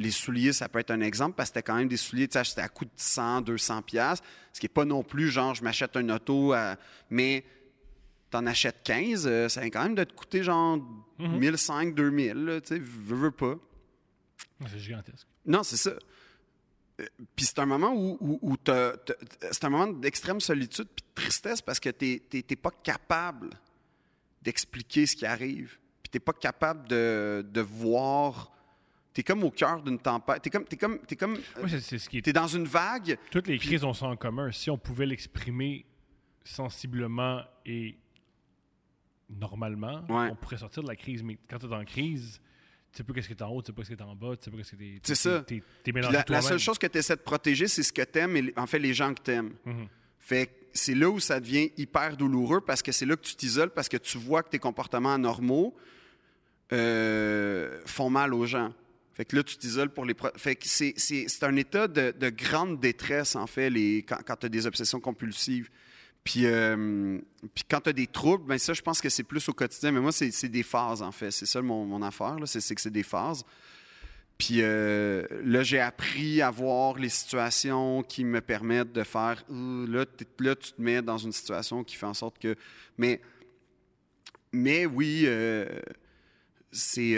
Les 0.00 0.10
souliers, 0.12 0.52
ça 0.52 0.68
peut 0.68 0.78
être 0.78 0.92
un 0.92 1.00
exemple 1.00 1.34
parce 1.36 1.50
que 1.50 1.54
c'était 1.56 1.66
quand 1.66 1.74
même 1.76 1.88
des 1.88 1.96
souliers, 1.96 2.28
tu 2.28 2.38
sais, 2.42 2.60
à 2.60 2.68
coût 2.68 2.84
de 2.84 2.90
100, 2.96 3.40
200 3.42 3.82
pièces, 3.82 4.22
ce 4.52 4.60
qui 4.60 4.64
n'est 4.66 4.72
pas 4.72 4.84
non 4.84 5.02
plus 5.02 5.28
genre 5.28 5.54
je 5.54 5.62
m'achète 5.64 5.96
un 5.96 6.08
auto, 6.10 6.52
à- 6.52 6.76
mais 7.10 7.44
t'en 8.30 8.46
achètes 8.46 8.80
15, 8.84 9.26
euh, 9.26 9.48
ça 9.48 9.60
va 9.60 9.66
quand 9.70 9.82
même 9.82 9.94
de 9.96 10.04
te 10.04 10.12
coûter 10.12 10.42
genre 10.44 10.78
1500, 11.18 11.86
2000, 11.86 12.32
là, 12.34 12.60
tu 12.60 12.68
sais, 12.68 12.78
veux, 12.78 13.16
veux 13.16 13.30
pas. 13.32 13.56
C'est 14.68 14.78
gigantesque. 14.78 15.26
Non, 15.46 15.62
c'est 15.64 15.76
ça. 15.76 15.90
Euh, 17.00 17.06
Puis 17.34 17.46
c'est 17.46 17.58
un 17.58 17.66
moment 17.66 17.92
où, 17.94 18.18
où- 18.40 18.56
c'est 19.50 19.64
un 19.64 19.68
moment 19.68 19.86
d'extrême 19.88 20.40
solitude 20.40 20.86
puis 20.94 21.04
de 21.08 21.14
tristesse 21.22 21.60
parce 21.62 21.80
que 21.80 21.90
t'es 21.90 22.22
t'es- 22.30 22.42
t'es 22.42 22.56
pas 22.56 22.70
capable 22.82 23.50
d'expliquer 24.42 25.06
ce 25.06 25.16
qui 25.16 25.26
arrive. 25.26 25.78
Puis 26.02 26.10
t'es 26.10 26.20
pas 26.20 26.32
capable 26.32 26.86
de, 26.88 27.44
de 27.50 27.60
voir. 27.60 28.52
T'es 29.14 29.22
comme 29.22 29.42
au 29.42 29.50
cœur 29.50 29.82
d'une 29.82 29.98
tempête. 29.98 30.42
T'es 30.42 30.50
comme, 30.50 30.64
t'es 30.64 30.76
comme, 30.76 30.98
t'es 31.00 31.16
comme, 31.16 31.32
Moi, 31.58 31.68
c'est- 31.68 31.80
c'est 31.80 31.98
ce 31.98 32.08
qui 32.08 32.18
est 32.18 32.22
t'es 32.22 32.32
dans 32.32 32.46
une 32.46 32.64
vague. 32.66 33.18
Toutes 33.30 33.48
les 33.48 33.58
crises 33.58 33.82
ont 33.84 33.92
ça 33.94 34.06
en 34.06 34.16
commun. 34.16 34.52
Si 34.52 34.70
on 34.70 34.78
pouvait 34.78 35.06
l'exprimer 35.06 35.84
sensiblement 36.44 37.42
et 37.66 37.96
normalement, 39.28 40.04
Ouais. 40.08 40.28
on 40.30 40.34
pourrait 40.36 40.58
sortir 40.58 40.82
de 40.82 40.88
la 40.88 40.96
crise. 40.96 41.22
Mais 41.22 41.38
quand 41.48 41.58
tu 41.58 41.66
es 41.66 41.72
en 41.74 41.84
crise, 41.84 42.40
tu 42.92 42.96
sais 42.98 43.04
pas 43.04 43.12
qu'est-ce 43.12 43.26
qui 43.26 43.34
est 43.34 43.42
en 43.42 43.48
haut, 43.50 43.60
tu 43.62 43.66
sais 43.66 43.72
pas 43.72 43.82
ce 43.84 43.88
qui 43.88 43.94
est 43.94 44.02
en 44.02 44.14
bas, 44.14 44.36
tu 44.36 44.44
sais 44.44 44.50
pas 44.50 44.56
qu'est-ce 44.58 44.76
qui 44.76 44.84
est. 44.84 45.00
C'est 45.06 45.14
ça. 45.14 45.40
T'es, 45.40 45.62
t'es 45.82 45.92
mélangé 45.92 46.12
la, 46.14 46.24
la 46.28 46.42
seule 46.42 46.58
chose 46.58 46.78
que 46.78 46.86
tu 46.86 46.98
essaies 46.98 47.16
de 47.16 47.20
protéger, 47.22 47.68
c'est 47.68 47.82
ce 47.82 47.92
que 47.92 48.02
t'aimes 48.02 48.36
et 48.36 48.52
en 48.56 48.66
fait 48.66 48.78
les 48.78 48.94
gens 48.94 49.12
que 49.14 49.20
t'aimes. 49.22 49.52
Mhm. 49.64 49.88
Fait 50.18 50.46
que 50.46 50.52
c'est 50.72 50.94
là 50.94 51.08
où 51.10 51.18
ça 51.20 51.40
devient 51.40 51.70
hyper 51.76 52.16
douloureux 52.16 52.60
parce 52.60 52.82
que 52.82 52.92
c'est 52.92 53.04
là 53.06 53.16
que 53.16 53.22
tu 53.22 53.34
t'isoles 53.34 53.70
parce 53.70 53.88
que 53.88 53.96
tu 53.96 54.16
vois 54.18 54.42
que 54.42 54.50
tes 54.50 54.58
comportements 54.58 55.14
anormaux 55.14 55.74
euh, 56.72 57.80
font 57.86 58.10
mal 58.10 58.32
aux 58.34 58.46
gens. 58.46 58.72
Fait 59.18 59.24
que 59.24 59.34
là, 59.34 59.42
tu 59.42 59.56
t'isoles 59.56 59.90
pour 59.90 60.04
les... 60.04 60.14
Fait 60.36 60.54
que 60.54 60.68
c'est, 60.68 60.94
un 61.42 61.56
état 61.56 61.88
de, 61.88 62.14
de 62.16 62.30
grande 62.30 62.78
détresse, 62.78 63.34
en 63.34 63.48
fait, 63.48 63.68
les, 63.68 64.04
quand, 64.04 64.18
quand 64.24 64.36
tu 64.36 64.46
as 64.46 64.48
des 64.48 64.64
obsessions 64.64 65.00
compulsives. 65.00 65.68
Puis, 66.22 66.46
euh, 66.46 67.18
puis 67.52 67.64
quand 67.68 67.80
tu 67.80 67.90
as 67.90 67.92
des 67.92 68.06
troubles, 68.06 68.46
ben 68.46 68.58
ça, 68.58 68.74
je 68.74 68.80
pense 68.80 69.00
que 69.00 69.08
c'est 69.08 69.24
plus 69.24 69.48
au 69.48 69.52
quotidien. 69.52 69.90
Mais 69.90 69.98
moi, 69.98 70.12
c'est, 70.12 70.48
des 70.48 70.62
phases, 70.62 71.02
en 71.02 71.10
fait. 71.10 71.32
C'est 71.32 71.46
ça 71.46 71.60
mon, 71.60 71.84
mon 71.84 72.00
affaire. 72.00 72.36
C'est, 72.44 72.72
que 72.76 72.80
c'est 72.80 72.92
des 72.92 73.02
phases. 73.02 73.44
Puis 74.38 74.58
euh, 74.62 75.26
là, 75.42 75.64
j'ai 75.64 75.80
appris 75.80 76.40
à 76.40 76.52
voir 76.52 76.96
les 76.96 77.08
situations 77.08 78.04
qui 78.04 78.24
me 78.24 78.40
permettent 78.40 78.92
de 78.92 79.02
faire. 79.02 79.42
Là, 79.48 80.04
là, 80.38 80.54
tu 80.54 80.72
te 80.74 80.80
mets 80.80 81.02
dans 81.02 81.18
une 81.18 81.32
situation 81.32 81.82
qui 81.82 81.96
fait 81.96 82.06
en 82.06 82.14
sorte 82.14 82.38
que. 82.38 82.54
Mais, 82.98 83.20
mais 84.52 84.86
oui, 84.86 85.24
euh, 85.24 85.66
c'est. 86.70 87.16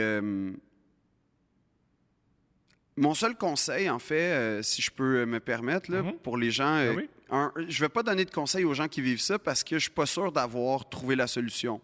Euh, 3.00 3.02
mon 3.02 3.14
seul 3.14 3.36
conseil, 3.36 3.88
en 3.90 3.98
fait, 3.98 4.32
euh, 4.32 4.62
si 4.62 4.82
je 4.82 4.90
peux 4.90 5.24
me 5.26 5.40
permettre, 5.40 5.90
là, 5.90 6.02
Mhm. 6.02 6.18
pour 6.18 6.36
les 6.36 6.50
gens, 6.50 6.76
euh, 6.76 6.92
Ah 6.92 6.96
oui? 6.96 7.08
un- 7.30 7.52
je 7.56 7.62
ne 7.78 7.84
vais 7.86 7.88
pas 7.88 8.02
donner 8.02 8.24
de 8.24 8.30
conseils 8.30 8.64
aux 8.64 8.74
gens 8.74 8.88
qui 8.88 9.00
vivent 9.00 9.20
ça 9.20 9.38
parce 9.38 9.62
que 9.64 9.70
je 9.70 9.74
ne 9.76 9.80
suis 9.80 9.90
pas 9.90 10.06
sûr 10.06 10.32
d'avoir 10.32 10.88
trouvé 10.88 11.16
la 11.16 11.26
solution. 11.26 11.80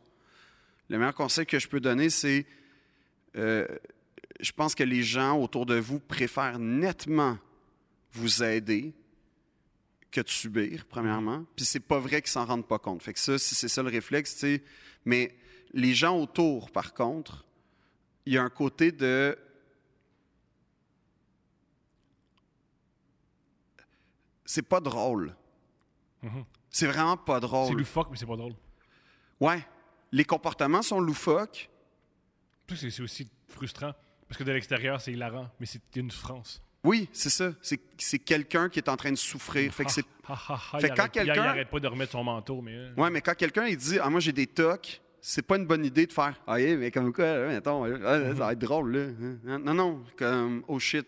Le 0.88 0.98
meilleur 0.98 1.14
conseil 1.14 1.46
que 1.46 1.58
je 1.58 1.68
peux 1.68 1.80
donner, 1.80 2.10
c'est 2.10 2.46
euh, 3.36 3.66
je 4.40 4.52
pense 4.52 4.74
que 4.74 4.82
les 4.84 5.02
gens 5.02 5.38
autour 5.38 5.66
de 5.66 5.74
vous 5.76 5.98
préfèrent 6.00 6.58
nettement 6.58 7.36
vous 8.12 8.42
aider 8.42 8.94
que 10.10 10.20
de 10.22 10.28
subir, 10.28 10.86
premièrement. 10.86 11.44
Puis 11.54 11.64
c'est 11.66 11.80
pas 11.80 11.98
vrai 11.98 12.22
qu'ils 12.22 12.30
s'en 12.30 12.46
rendent 12.46 12.66
pas 12.66 12.78
compte. 12.78 13.02
Fait 13.02 13.12
que 13.12 13.18
ça, 13.18 13.38
si 13.38 13.54
c'est 13.54 13.68
ça 13.68 13.82
le 13.82 13.90
réflexe, 13.90 14.34
tu 14.34 14.38
sais. 14.40 14.62
Mais 15.04 15.34
les 15.74 15.92
gens 15.94 16.18
autour, 16.18 16.70
par 16.70 16.94
contre, 16.94 17.44
il 18.24 18.32
y 18.34 18.38
a 18.38 18.42
un 18.42 18.48
côté 18.48 18.90
de. 18.92 19.36
C'est 24.46 24.62
pas 24.66 24.80
drôle. 24.80 25.34
Mhm. 26.22 26.44
C'est 26.70 26.86
vraiment 26.86 27.16
pas 27.16 27.34
C'est 27.36 27.40
drôle. 27.40 27.76
loufoque, 27.78 28.08
mais 28.10 28.16
c'est 28.16 28.26
pas 28.26 28.36
drôle. 28.36 28.54
Ouais. 29.40 29.64
Les 30.12 30.24
comportements 30.24 30.82
sont 30.82 31.00
loufoques. 31.00 31.68
C'est 32.74 32.90
c'est 32.90 33.02
aussi 33.02 33.28
frustrant. 33.48 33.92
Parce 34.28 34.38
que 34.38 34.44
de 34.44 34.52
l'extérieur, 34.52 35.00
c'est 35.00 35.12
hilarant, 35.12 35.48
mais 35.60 35.66
c'est 35.66 35.80
une 35.96 36.10
souffrance. 36.10 36.62
Oui, 36.82 37.08
c'est 37.12 37.30
ça. 37.30 37.52
C'est 37.62 37.80
c'est 37.98 38.18
quelqu'un 38.18 38.68
qui 38.68 38.78
est 38.78 38.88
en 38.88 38.96
train 38.96 39.10
de 39.10 39.16
souffrir. 39.16 39.72
Fait 39.74 39.84
que 39.84 39.92
c'est 39.92 40.04
Ah, 40.28 40.36
ah, 40.48 40.60
ah, 40.72 40.78
Fait 40.80 40.88
il 40.88 40.90
que 40.90 40.96
quand 40.96 41.08
quelqu'un- 41.08 41.34
Il 41.34 41.38
arrête 41.40 41.70
pas 41.70 41.78
de 41.80 41.86
remettre 41.86 42.12
son 42.12 42.24
manteau, 42.24 42.60
mais. 42.60 42.74
euh, 42.74 42.94
Ouais, 42.96 43.10
mais 43.10 43.20
quand 43.20 43.34
quelqu'un 43.36 43.66
il 43.66 43.76
dit 43.76 43.98
Ah, 44.00 44.10
moi 44.10 44.18
j'ai 44.20 44.32
des 44.32 44.46
tocs, 44.48 45.00
c'est 45.20 45.42
pas 45.42 45.56
une 45.56 45.66
bonne 45.66 45.84
idée 45.84 46.06
de 46.06 46.12
faire 46.12 46.40
Ah, 46.46 46.58
yeah, 46.60 46.76
mais 46.76 46.90
comme 46.90 47.12
quoi, 47.12 47.46
mettons, 47.46 47.84
là, 47.84 48.18
là, 48.18 48.28
ça 48.28 48.34
va 48.34 48.52
être 48.52 48.58
drôle, 48.58 48.96
là. 48.96 49.08
Hein? 49.48 49.58
Non, 49.60 49.74
non, 49.74 50.04
comme 50.16 50.64
Oh 50.66 50.78
shit, 50.80 51.06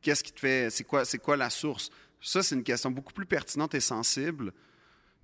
qu'est-ce 0.00 0.24
qui 0.24 0.32
te 0.32 0.40
fait? 0.40 0.70
C'est 0.70 0.84
quoi, 0.84 1.04
c'est 1.04 1.18
quoi 1.18 1.36
la 1.36 1.50
source 1.50 1.90
Ça, 2.20 2.42
c'est 2.42 2.54
une 2.54 2.64
question 2.64 2.90
beaucoup 2.90 3.12
plus 3.12 3.26
pertinente 3.26 3.74
et 3.74 3.80
sensible 3.80 4.52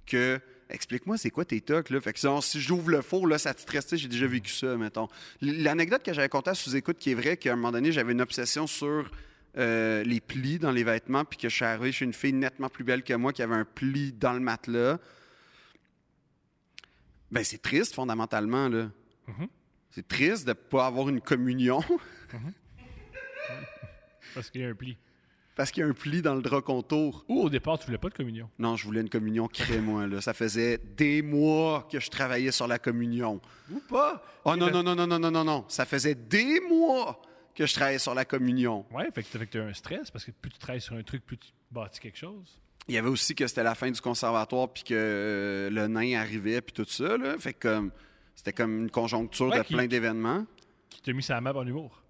que 0.07 0.41
Explique-moi, 0.73 1.19
c'est 1.19 1.31
quoi 1.31 1.45
tes 1.45 1.61
tocs, 1.61 1.91
là? 1.91 2.01
Fait 2.01 2.15
que 2.15 2.19
genre, 2.19 2.43
si 2.43 2.59
j'ouvre 2.59 2.91
le 2.91 3.03
four, 3.03 3.27
là, 3.27 3.37
ça 3.37 3.53
te 3.53 3.61
stresse, 3.61 3.95
j'ai 3.95 4.09
déjà 4.09 4.27
vécu 4.27 4.51
ça, 4.51 4.75
mettons. 4.79 5.07
L'anecdote 5.43 6.03
que 6.03 6.15
j'avais 6.15 6.31
contée 6.31 6.51
à 6.51 6.55
sous-écoute 6.55 6.97
qui 6.97 7.11
est 7.11 7.15
vraie, 7.15 7.37
qu'à 7.37 7.53
un 7.53 7.57
moment 7.57 7.73
donné, 7.73 7.93
j'avais 7.93 8.13
une 8.13 8.23
obsession 8.23 8.67
sur 8.67 9.11
euh, 9.59 10.03
les 10.03 10.23
plis 10.23 10.59
dans 10.59 10.71
les 10.71 10.83
vêtements, 10.83 11.27
puis 11.27 11.39
que 11.39 11.51
je 11.51 11.55
suis 11.55 11.67
arrivé 11.67 11.93
chez 11.93 12.07
une 12.07 12.15
fille 12.15 12.33
nettement 12.33 12.71
plus 12.71 12.85
belle 12.85 13.03
que 13.03 13.13
moi 13.13 13.35
qui 13.35 13.43
avait 13.43 13.55
un 13.55 13.67
pli 13.67 14.15
dans 14.15 14.33
le 14.33 14.41
matelas. 14.41 14.99
Ben, 17.31 17.45
c'est 17.45 17.61
triste, 17.61 17.95
fondamentalement, 17.95 18.71
là. 18.71 18.91
Mhm. 19.29 19.49
C'est 19.91 20.09
triste 20.09 20.47
de 20.47 20.53
ne 20.53 20.55
pas 20.55 20.87
avoir 20.87 21.11
une 21.11 21.21
communion 21.21 21.85
Parce 24.35 24.49
qu'il 24.49 24.63
y 24.63 24.65
a 24.65 24.69
un 24.69 24.75
pli. 24.75 24.97
Parce 25.55 25.71
qu'il 25.71 25.83
y 25.83 25.87
a 25.87 25.89
un 25.89 25.93
pli 25.93 26.23
dans 26.23 26.35
le 26.35 26.43
drap 26.43 26.63
contour. 26.63 27.25
Ou 27.29 27.43
au 27.43 27.51
départ, 27.51 27.79
tu 27.79 27.87
voulais 27.87 27.99
pas 27.99 28.09
de 28.09 28.15
communion. 28.15 28.49
Non, 28.59 28.77
je 28.77 28.85
voulais 28.85 29.01
une 29.01 29.09
communion 29.11 29.49
moi, 29.83 30.07
là. 30.07 30.21
Ça 30.21 30.33
faisait 30.35 30.79
des 30.97 31.23
mois 31.23 31.87
que 31.91 32.01
je 32.01 32.09
travaillais 32.11 32.53
sur 32.53 32.67
la 32.67 32.79
communion. 32.79 33.41
Ou 33.71 33.81
pas. 33.81 34.25
Oh 34.45 34.57
non, 34.57 34.71
non, 34.71 34.83
non, 34.83 34.95
non, 34.95 35.07
non, 35.07 35.19
non, 35.19 35.31
non, 35.31 35.45
non. 35.45 35.65
Ça 35.69 35.85
faisait 35.85 36.15
des 36.15 36.61
mois 36.61 37.21
que 37.55 37.67
je 37.67 37.75
travaillais 37.75 37.99
sur 37.99 38.15
la 38.15 38.25
communion. 38.25 38.87
Ouais, 38.91 39.09
fait 39.15 39.23
que 39.23 39.45
tu 39.45 39.59
as 39.61 39.65
un 39.65 39.75
stress 39.75 40.11
parce 40.11 40.25
que 40.25 40.31
plus 40.31 40.51
tu 40.51 40.59
travailles 40.59 40.81
sur 40.81 40.95
un 40.97 41.03
truc, 41.03 41.25
plus 41.27 41.37
tu 41.39 41.49
bâtis 41.71 42.01
quelque 42.01 42.19
chose. 42.19 42.59
Il 42.89 42.95
y 42.95 42.99
avait 42.99 43.11
aussi 43.11 43.35
que 43.35 43.47
c'était 43.47 43.63
la 43.63 43.75
fin 43.75 43.91
du 43.91 44.01
conservatoire 44.01 44.69
puis 44.73 44.83
que 44.83 44.95
euh, 44.95 45.71
le 45.71 45.87
nain 45.87 46.19
arrivait 46.21 46.61
puis 46.63 46.73
tout 46.73 46.87
ça, 46.89 47.17
là. 47.17 47.37
Fait 47.39 47.53
que. 47.55 47.91
C'était 48.35 48.55
comme 48.55 48.79
une 48.85 48.91
conjoncture 48.91 49.49
Ouais, 49.51 49.59
de 49.59 49.63
qui- 49.63 49.75
plein 49.75 49.87
d'événements. 49.87 50.47
Qui 50.89 51.03
t'a 51.03 51.13
mis 51.13 51.23
sa 51.23 51.39
map 51.43 51.53
en 51.55 51.67
humour. 51.67 52.02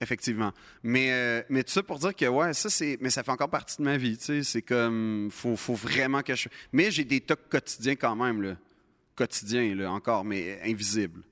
Effectivement. 0.00 0.52
Mais, 0.82 1.12
euh, 1.12 1.42
mais 1.50 1.62
tout 1.62 1.72
ça 1.72 1.82
pour 1.82 1.98
dire 1.98 2.14
que, 2.16 2.24
ouais, 2.24 2.54
ça, 2.54 2.70
c'est. 2.70 2.96
Mais 3.00 3.10
ça 3.10 3.22
fait 3.22 3.32
encore 3.32 3.50
partie 3.50 3.76
de 3.76 3.82
ma 3.82 3.96
vie, 3.98 4.16
tu 4.16 4.24
sais. 4.24 4.42
C'est 4.42 4.62
comme. 4.62 5.28
Faut, 5.30 5.56
faut 5.56 5.74
vraiment 5.74 6.22
que 6.22 6.34
je. 6.34 6.48
Mais 6.72 6.90
j'ai 6.90 7.04
des 7.04 7.20
tocs 7.20 7.48
quotidiens 7.50 7.96
quand 7.96 8.16
même, 8.16 8.40
là. 8.40 8.56
Quotidiens, 9.14 9.74
là, 9.74 9.92
encore, 9.92 10.24
mais 10.24 10.58
invisibles. 10.64 11.22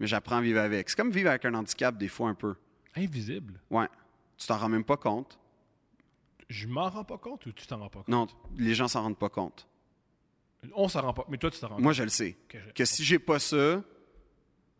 Mais 0.00 0.06
j'apprends 0.06 0.36
à 0.38 0.40
vivre 0.40 0.60
avec. 0.60 0.88
C'est 0.88 0.96
comme 0.96 1.10
vivre 1.10 1.28
avec 1.28 1.44
un 1.44 1.52
handicap, 1.54 1.96
des 1.98 2.08
fois, 2.08 2.30
un 2.30 2.34
peu. 2.34 2.54
Invisible? 2.96 3.60
Ouais. 3.70 3.88
Tu 4.38 4.46
t'en 4.46 4.56
rends 4.56 4.68
même 4.70 4.84
pas 4.84 4.96
compte. 4.96 5.38
Je 6.48 6.66
m'en 6.66 6.88
rends 6.88 7.04
pas 7.04 7.18
compte 7.18 7.44
ou 7.46 7.52
tu 7.52 7.66
t'en 7.66 7.78
rends 7.78 7.88
pas 7.90 7.98
compte? 8.00 8.08
Non, 8.08 8.26
les 8.56 8.74
gens 8.74 8.88
s'en 8.88 9.02
rendent 9.02 9.18
pas 9.18 9.28
compte. 9.28 9.66
On 10.74 10.88
s'en 10.88 11.02
rend 11.02 11.12
pas. 11.12 11.26
Mais 11.28 11.36
toi, 11.36 11.50
tu 11.50 11.58
t'en 11.60 11.68
rends 11.68 11.80
Moi, 11.80 11.92
je 11.92 12.02
le 12.02 12.08
sais. 12.08 12.36
compte. 12.50 12.60
Je- 12.68 12.72
Que 12.72 12.84
si 12.86 13.04
j'ai 13.04 13.18
pas 13.18 13.38
ça, 13.38 13.82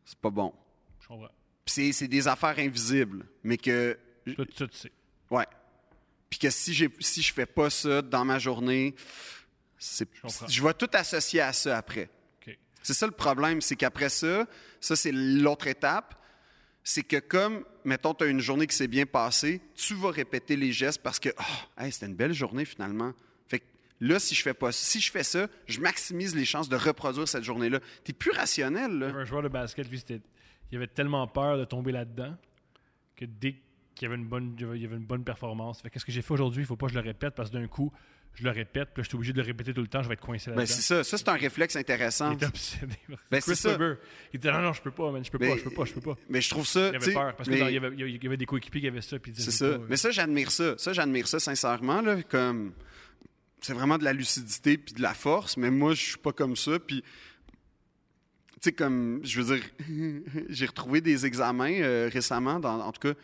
c'est 0.05 0.19
pas 0.19 0.31
bon. 0.31 0.53
Je 1.01 1.09
comprends. 1.09 1.29
Puis 1.65 1.93
c'est- 1.93 2.09
des 2.09 2.29
affaires 2.29 2.59
invisibles, 2.59 3.27
mais 3.43 3.57
que. 3.57 3.99
Ça, 4.57 4.67
tu 4.69 4.77
sais. 4.77 4.93
Ouais. 5.31 5.47
Puis 6.31 6.39
que 6.39 6.51
si, 6.51 6.75
j'ai, 6.75 6.89
si 7.01 7.23
je 7.23 7.33
fais 7.33 7.47
pas 7.47 7.71
ça 7.71 8.03
dans 8.03 8.25
ma 8.25 8.39
journée, 8.39 8.95
Je 9.79 10.05
je 10.49 10.63
vais 10.63 10.75
tout 10.75 10.89
associer 10.93 11.41
à 11.41 11.53
ça 11.53 11.77
après. 11.79 12.09
C'est 12.83 12.93
ça 12.95 13.07
le 13.07 13.13
problème, 13.13 13.63
c'est 13.63 13.77
qu'après 13.77 14.11
ça, 14.11 14.47
ça 14.79 14.95
c'est 14.95 15.11
l'autre 15.13 15.67
étape, 15.69 16.21
c'est 16.83 17.03
que 17.03 17.17
comme, 17.19 17.65
mettons, 17.83 18.13
tu 18.13 18.25
as 18.25 18.27
une 18.27 18.41
journée 18.41 18.67
qui 18.67 18.77
s'est 18.77 18.89
bien 18.89 19.07
passée, 19.07 19.63
tu 19.75 19.95
vas 19.95 20.11
répéter 20.11 20.55
les 20.55 20.71
gestes 20.71 21.01
parce 21.03 21.19
que, 21.19 21.31
oh, 21.39 21.81
hey, 21.83 21.91
c'était 21.91 22.05
une 22.07 22.15
belle 22.15 22.35
journée 22.35 22.67
finalement. 22.67 23.15
Fait 23.49 23.61
que 23.61 23.65
là, 24.01 24.19
si 24.19 24.35
je 24.35 24.43
fais 24.43 24.53
pas 24.53 24.71
si 24.71 25.01
je 25.01 25.11
fais 25.11 25.23
ça, 25.25 25.49
je 25.67 25.81
maximise 25.81 26.35
les 26.37 26.45
chances 26.45 26.69
de 26.69 26.77
reproduire 26.77 27.27
cette 27.27 27.45
journée-là. 27.45 27.81
Tu 28.05 28.11
es 28.11 28.15
plus 28.15 28.33
rationnel, 28.33 28.99
là. 28.99 29.07
un 29.07 29.25
joueur 29.25 29.43
de 29.43 29.49
basket, 29.49 29.89
lui, 29.89 29.99
c'était, 29.99 30.21
il 30.75 30.77
avait 30.77 30.89
tellement 30.89 31.27
peur 31.29 31.57
de 31.57 31.65
tomber 31.65 31.93
là-dedans 31.93 32.35
que 33.15 33.25
dès 33.25 33.55
qu'il 33.95 34.03
y 34.03 34.07
avait 34.07 34.21
une 34.21 34.27
bonne, 34.27 34.57
il 34.75 34.83
y 34.83 34.85
avait 34.85 34.97
une 34.97 35.07
bonne 35.07 35.23
performance, 35.23 35.81
fait 35.81 35.89
qu'est-ce 35.89 36.05
que 36.05 36.11
j'ai 36.11 36.21
fait 36.23 36.35
aujourd'hui, 36.35 36.63
il 36.65 36.67
faut 36.67 36.75
pas 36.75 36.87
que 36.87 36.93
je 36.93 36.99
le 36.99 37.05
répète 37.05 37.35
parce 37.37 37.51
que 37.51 37.57
d'un 37.57 37.69
coup, 37.69 37.93
je 38.35 38.43
le 38.43 38.51
répète, 38.51 38.89
puis 38.93 39.05
je 39.05 39.09
suis 39.09 39.15
obligé 39.15 39.33
de 39.33 39.41
le 39.41 39.47
répéter 39.47 39.73
tout 39.73 39.81
le 39.83 39.87
temps, 39.87 40.03
je 40.03 40.09
vais 40.09 40.15
être 40.15 40.21
coincé 40.21 40.51
là-dedans. 40.51 40.63
Ben, 40.63 40.67
c'est 40.67 40.83
ça. 40.83 41.05
Ça, 41.05 41.17
c'est 41.17 41.29
un 41.29 41.37
réflexe 41.37 41.77
intéressant. 41.77 42.33
il 42.33 42.35
était 42.35 42.47
obsédé. 42.47 42.97
Ben, 43.31 43.41
Chris 43.41 43.43
c'est 43.43 43.55
ça. 43.55 43.79
Il 44.33 44.39
était 44.39 44.51
non, 44.51 44.63
non, 44.63 44.73
je 44.73 44.83
peux 44.83 44.91
pas, 44.91 45.13
man, 45.13 45.25
je 45.25 45.31
peux 45.31 45.39
Ben, 45.39 45.53
pas, 45.53 45.59
je 45.59 45.63
peux 45.63 45.71
pas, 45.71 45.85
je 45.85 45.93
peux 45.95 46.01
pas. 46.01 46.17
Mais 46.29 46.41
je 46.41 46.51
trouve 46.51 46.67
ça. 46.67 46.89
Il 46.89 46.97
avait 46.97 47.13
peur 47.15 47.37
parce 47.37 47.49
qu'il 47.49 47.57
y 47.57 47.77
avait, 47.77 47.95
il 47.97 48.25
y 48.25 48.27
avait 48.27 48.37
des 48.37 48.47
coéquipiers 48.47 48.81
qui 48.81 48.89
avaient 48.89 49.01
ça, 49.01 49.17
puis 49.21 49.33
C'est 49.37 49.53
ça. 49.53 49.79
pas, 49.79 49.85
Mais 49.89 49.97
ça, 49.97 50.11
j'admire 50.11 50.51
ça. 50.51 50.77
Ça, 50.77 50.93
j'admire 50.93 51.29
ça 51.29 51.39
sincèrement. 51.39 52.01
Là, 52.01 52.21
comme 52.25 52.73
c'est 53.61 53.75
vraiment 53.75 53.97
de 53.97 54.05
la 54.05 54.13
lucidité 54.13 54.77
puis 54.77 54.95
de 54.95 55.03
la 55.03 55.15
force. 55.15 55.57
Mais 55.57 55.71
moi, 55.71 55.95
je 55.95 56.03
suis 56.03 56.19
pas 56.19 56.33
comme 56.33 56.57
ça. 56.57 56.81
Puis, 56.81 57.05
sais, 58.65 58.73
comme 58.73 59.21
je 59.25 59.41
veux 59.41 59.57
dire, 59.57 59.65
j'ai 60.49 60.67
retrouvé 60.67 61.01
des 61.01 61.27
examens 61.27 61.73
euh, 61.73 62.11
récemment, 62.13 62.59
dans, 62.61 62.81
en 62.81 62.93
tout 62.93 63.01
cas. 63.13 63.19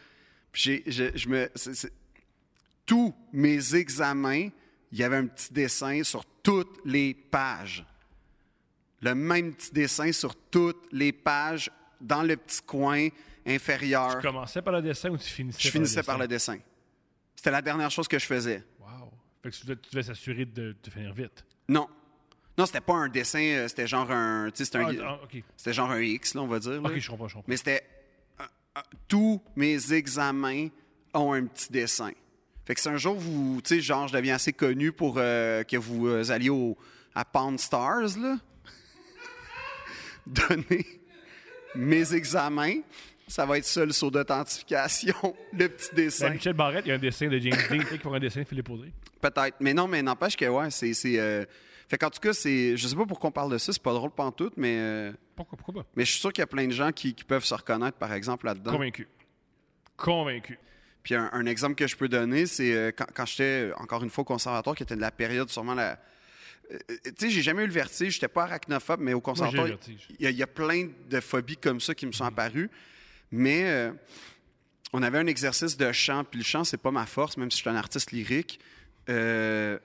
Puis 0.52 0.82
j'ai, 0.86 1.16
je, 1.16 1.28
me, 1.28 1.50
tous 2.86 3.14
mes 3.32 3.74
examens, 3.74 4.48
il 4.92 4.98
y 4.98 5.02
avait 5.04 5.16
un 5.16 5.26
petit 5.26 5.52
dessin 5.52 6.02
sur 6.02 6.24
toutes 6.42 6.80
les 6.84 7.14
pages. 7.14 7.84
Le 9.02 9.14
même 9.14 9.54
petit 9.54 9.72
dessin 9.72 10.12
sur 10.12 10.34
toutes 10.34 10.88
les 10.92 11.12
pages 11.12 11.70
dans 12.00 12.22
le 12.22 12.36
petit 12.36 12.60
coin 12.62 13.08
inférieur. 13.46 14.16
Tu 14.16 14.26
commençais 14.26 14.60
par 14.62 14.72
le 14.74 14.82
dessin 14.82 15.10
ou 15.10 15.16
tu 15.16 15.28
finissais 15.28 15.58
Je 15.60 15.70
finissais 15.70 16.02
par 16.02 16.18
le 16.18 16.28
dessin? 16.28 16.54
dessin. 16.54 16.64
C'était 17.36 17.50
la 17.50 17.62
dernière 17.62 17.90
chose 17.90 18.08
que 18.08 18.18
je 18.18 18.26
faisais. 18.26 18.62
Wow. 18.78 19.10
Fait 19.42 19.50
que 19.50 19.56
tu 19.56 19.66
devais, 19.66 19.80
tu 19.80 19.90
devais 19.90 20.02
s'assurer 20.02 20.44
de, 20.44 20.76
de 20.82 20.90
finir 20.90 21.14
vite. 21.14 21.44
Non. 21.68 21.88
Non, 22.60 22.66
c'était 22.66 22.80
pas 22.82 22.92
un 22.94 23.08
dessin, 23.08 23.40
euh, 23.42 23.68
c'était 23.68 23.86
genre 23.86 24.10
un. 24.10 24.50
C'était 24.54 24.78
un- 24.78 24.94
Ah, 25.02 25.18
ah, 25.22 25.36
c'était 25.56 25.72
genre 25.72 25.90
un 25.90 26.00
X, 26.02 26.34
là, 26.34 26.42
on 26.42 26.46
va 26.46 26.58
dire. 26.58 26.72
là. 26.82 26.90
Ok, 26.90 26.98
je 26.98 27.08
comprends, 27.10 27.26
je 27.28 27.34
comprends. 27.34 27.48
Mais 27.48 27.56
c'était. 27.56 27.82
euh, 28.38 28.44
euh, 28.76 28.80
tous 29.08 29.40
mes 29.56 29.92
examens 29.94 30.68
ont 31.14 31.32
un 31.32 31.44
petit 31.46 31.72
dessin. 31.72 32.10
Fait 32.66 32.74
que 32.74 32.80
si 32.80 32.88
un 32.88 32.98
jour, 32.98 33.14
vous. 33.16 33.60
Tu 33.64 33.76
sais, 33.76 33.80
genre, 33.80 34.08
je 34.08 34.12
deviens 34.12 34.34
assez 34.34 34.52
connu 34.52 34.92
pour 34.92 35.14
euh, 35.16 35.62
que 35.64 35.76
vous 35.78 36.06
euh, 36.06 36.30
alliez 36.30 36.50
au, 36.50 36.76
à 37.14 37.24
Pound 37.24 37.58
Stars, 37.58 38.18
là. 38.18 38.36
Donner 40.26 40.86
mes 41.74 42.14
examens. 42.14 42.80
Ça 43.26 43.46
va 43.46 43.58
être 43.58 43.64
ça 43.64 43.84
le 43.84 43.92
saut 43.92 44.10
d'authentification, 44.10 45.14
le 45.52 45.68
petit 45.68 45.94
dessin. 45.94 46.28
Ben, 46.28 46.34
Michel 46.34 46.52
Barrette, 46.52 46.84
il 46.84 46.88
y 46.88 46.92
a 46.92 46.96
un 46.96 46.98
dessin 46.98 47.28
de 47.28 47.38
James 47.38 47.56
Dean, 47.70 47.98
faut 48.02 48.12
un 48.12 48.18
dessin 48.18 48.40
de 48.40 48.46
Philippe 48.46 48.68
Audrey. 48.68 48.90
Peut-être. 49.20 49.56
Mais 49.60 49.72
non, 49.72 49.86
mais 49.86 50.02
n'empêche 50.02 50.36
que, 50.36 50.46
ouais, 50.46 50.70
c'est. 50.70 50.92
c'est, 50.94 51.18
euh, 51.18 51.44
Fait 51.90 51.98
qu'en 51.98 52.08
tout 52.08 52.20
cas, 52.20 52.32
c'est. 52.32 52.76
Je 52.76 52.86
sais 52.88 52.94
pas 52.94 53.04
pourquoi 53.04 53.28
on 53.28 53.32
parle 53.32 53.50
de 53.50 53.58
ça, 53.58 53.72
c'est 53.72 53.82
pas 53.82 53.92
drôle 53.92 54.12
pantoute, 54.12 54.54
mais. 54.56 54.76
euh, 54.78 55.12
Pourquoi, 55.34 55.58
pourquoi 55.58 55.82
pas? 55.82 55.88
Mais 55.96 56.04
je 56.04 56.12
suis 56.12 56.20
sûr 56.20 56.32
qu'il 56.32 56.40
y 56.40 56.44
a 56.44 56.46
plein 56.46 56.66
de 56.68 56.72
gens 56.72 56.92
qui, 56.92 57.14
qui 57.14 57.24
peuvent 57.24 57.44
se 57.44 57.52
reconnaître, 57.52 57.98
par 57.98 58.12
exemple, 58.12 58.46
là-dedans. 58.46 58.70
Convaincu. 58.72 59.08
Convaincu. 59.96 60.58
Puis 61.02 61.14
un, 61.14 61.28
un 61.32 61.46
exemple 61.46 61.74
que 61.74 61.86
je 61.86 61.96
peux 61.96 62.08
donner, 62.08 62.46
c'est 62.46 62.72
euh, 62.74 62.92
quand, 62.96 63.06
quand 63.14 63.26
j'étais, 63.26 63.72
encore 63.76 64.02
une 64.04 64.10
fois, 64.10 64.22
au 64.22 64.24
conservatoire, 64.24 64.76
qui 64.76 64.82
était 64.82 64.96
de 64.96 65.00
la 65.00 65.10
période 65.10 65.48
sûrement 65.50 65.74
la... 65.74 65.98
euh, 66.70 66.78
euh, 66.90 66.96
tu 67.04 67.12
sais, 67.18 67.30
j'ai 67.30 67.42
jamais 67.42 67.64
eu 67.64 67.66
le 67.66 67.72
vertige, 67.72 68.14
j'étais 68.14 68.28
pas 68.28 68.44
arachnophobe, 68.44 69.00
mais 69.00 69.12
au 69.14 69.20
conservatoire, 69.20 69.66
il 70.10 70.16
y, 70.20 70.26
a- 70.26 70.30
il 70.30 70.36
y 70.36 70.42
a 70.42 70.46
plein 70.46 70.88
de 71.08 71.20
phobies 71.20 71.56
comme 71.56 71.80
ça 71.80 71.94
qui 71.94 72.06
me 72.06 72.12
sont 72.12 72.24
apparues. 72.24 72.70
Mais 73.32 73.64
euh, 73.64 73.92
on 74.92 75.02
avait 75.02 75.18
un 75.18 75.26
exercice 75.26 75.76
de 75.76 75.90
chant, 75.92 76.22
puis 76.24 76.38
le 76.38 76.44
chant, 76.44 76.64
c'est 76.64 76.76
pas 76.80 76.90
ma 76.90 77.06
force, 77.06 77.36
même 77.36 77.50
si 77.50 77.56
je 77.56 77.62
suis 77.62 77.70
un 77.70 77.76
artiste 77.76 78.12
lyrique. 78.12 78.60
Euh, 79.08 79.78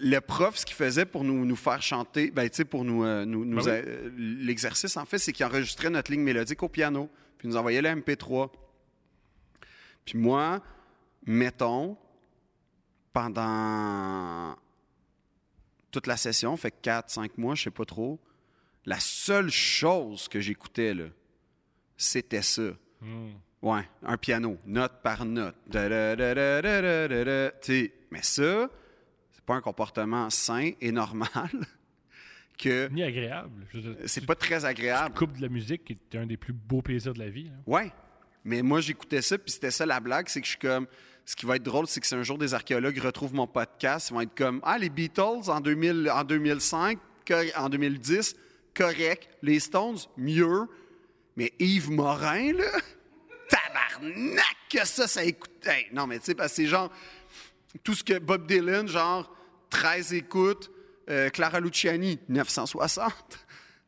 le 0.00 0.18
prof, 0.20 0.56
ce 0.56 0.64
qu'il 0.66 0.76
faisait 0.76 1.04
pour 1.04 1.24
nous, 1.24 1.44
nous 1.44 1.56
faire 1.56 1.82
chanter, 1.82 2.30
ben, 2.30 2.48
pour 2.68 2.84
nous, 2.84 3.04
euh, 3.04 3.24
nous, 3.24 3.44
nous 3.44 3.56
Ben 3.58 3.62
oui. 3.64 3.70
euh, 3.70 4.10
l'exercice, 4.16 4.96
en 4.96 5.04
fait, 5.04 5.18
c'est 5.18 5.32
qu'il 5.32 5.44
enregistrait 5.46 5.90
notre 5.90 6.10
ligne 6.10 6.22
mélodique 6.22 6.62
au 6.62 6.68
piano, 6.68 7.10
puis 7.38 7.48
nous 7.48 7.56
envoyait 7.56 7.82
le 7.82 7.90
MP3. 7.90 8.50
Puis 10.04 10.18
moi, 10.18 10.62
mettons, 11.26 11.96
pendant 13.12 14.56
toute 15.90 16.06
la 16.06 16.16
session, 16.16 16.56
fait 16.56 16.74
4, 16.82 17.10
5 17.10 17.36
mois, 17.38 17.54
je 17.54 17.64
sais 17.64 17.70
pas 17.70 17.84
trop, 17.84 18.18
la 18.86 18.98
seule 19.00 19.50
chose 19.50 20.28
que 20.28 20.40
j'écoutais, 20.40 20.94
là, 20.94 21.06
c'était 21.96 22.42
ça. 22.42 22.70
Hmm. 23.00 23.32
Ouais, 23.62 23.86
un 24.02 24.16
piano, 24.16 24.56
note 24.64 25.02
par 25.02 25.26
note. 25.26 25.54
Mais 28.10 28.22
ça, 28.22 28.70
pas 29.50 29.56
un 29.56 29.60
comportement 29.60 30.30
sain 30.30 30.70
et 30.80 30.92
normal 30.92 31.50
que 32.58 32.88
Ni 32.88 33.02
agréable. 33.02 33.66
C'est 34.06 34.24
pas 34.24 34.36
très 34.36 34.64
agréable. 34.64 35.14
coupes 35.14 35.36
de 35.36 35.42
la 35.42 35.48
musique 35.48 35.84
qui 35.84 35.94
est 35.94 36.16
un 36.18 36.26
des 36.26 36.36
plus 36.36 36.52
beaux 36.52 36.82
plaisirs 36.82 37.14
de 37.14 37.18
la 37.18 37.28
vie. 37.30 37.44
là. 37.44 37.56
Ouais. 37.66 37.92
Mais 38.44 38.62
moi, 38.62 38.80
j'écoutais 38.80 39.22
ça, 39.22 39.36
puis 39.38 39.50
c'était 39.52 39.70
ça 39.72 39.84
la 39.86 39.98
blague, 40.00 40.28
c'est 40.28 40.40
que 40.40 40.46
je 40.46 40.50
suis 40.52 40.58
comme. 40.60 40.86
Ce 41.26 41.34
qui 41.36 41.46
va 41.46 41.56
être 41.56 41.62
drôle, 41.62 41.86
c'est 41.86 42.00
que 42.00 42.06
si 42.06 42.14
un 42.14 42.22
jour 42.22 42.38
des 42.38 42.54
archéologues 42.54 42.98
retrouvent 42.98 43.34
mon 43.34 43.46
podcast, 43.46 44.08
ils 44.10 44.14
vont 44.14 44.20
être 44.22 44.34
comme 44.34 44.60
Ah, 44.62 44.78
les 44.78 44.88
Beatles 44.88 45.48
en, 45.48 45.60
2000, 45.60 46.10
en 46.14 46.24
2005, 46.24 46.98
cor- 47.26 47.44
en 47.56 47.68
2010, 47.68 48.34
correct. 48.74 49.28
Les 49.42 49.58
Stones, 49.60 49.98
mieux. 50.16 50.66
Mais 51.36 51.52
Yves 51.58 51.90
Morin, 51.90 52.52
là, 52.54 52.64
tabarnak 53.48 54.56
que 54.70 54.86
ça, 54.86 55.06
ça 55.08 55.24
écoute. 55.24 55.50
Hey, 55.66 55.86
non, 55.92 56.06
mais 56.06 56.18
tu 56.20 56.26
sais, 56.26 56.34
parce 56.34 56.50
que 56.52 56.56
c'est 56.56 56.66
genre. 56.66 56.90
Tout 57.84 57.94
ce 57.94 58.02
que 58.02 58.18
Bob 58.18 58.46
Dylan, 58.48 58.88
genre 58.88 59.32
13 59.70 60.12
écoutes, 60.14 60.70
euh, 61.08 61.30
Clara 61.30 61.60
Luciani, 61.60 62.18
960. 62.28 63.46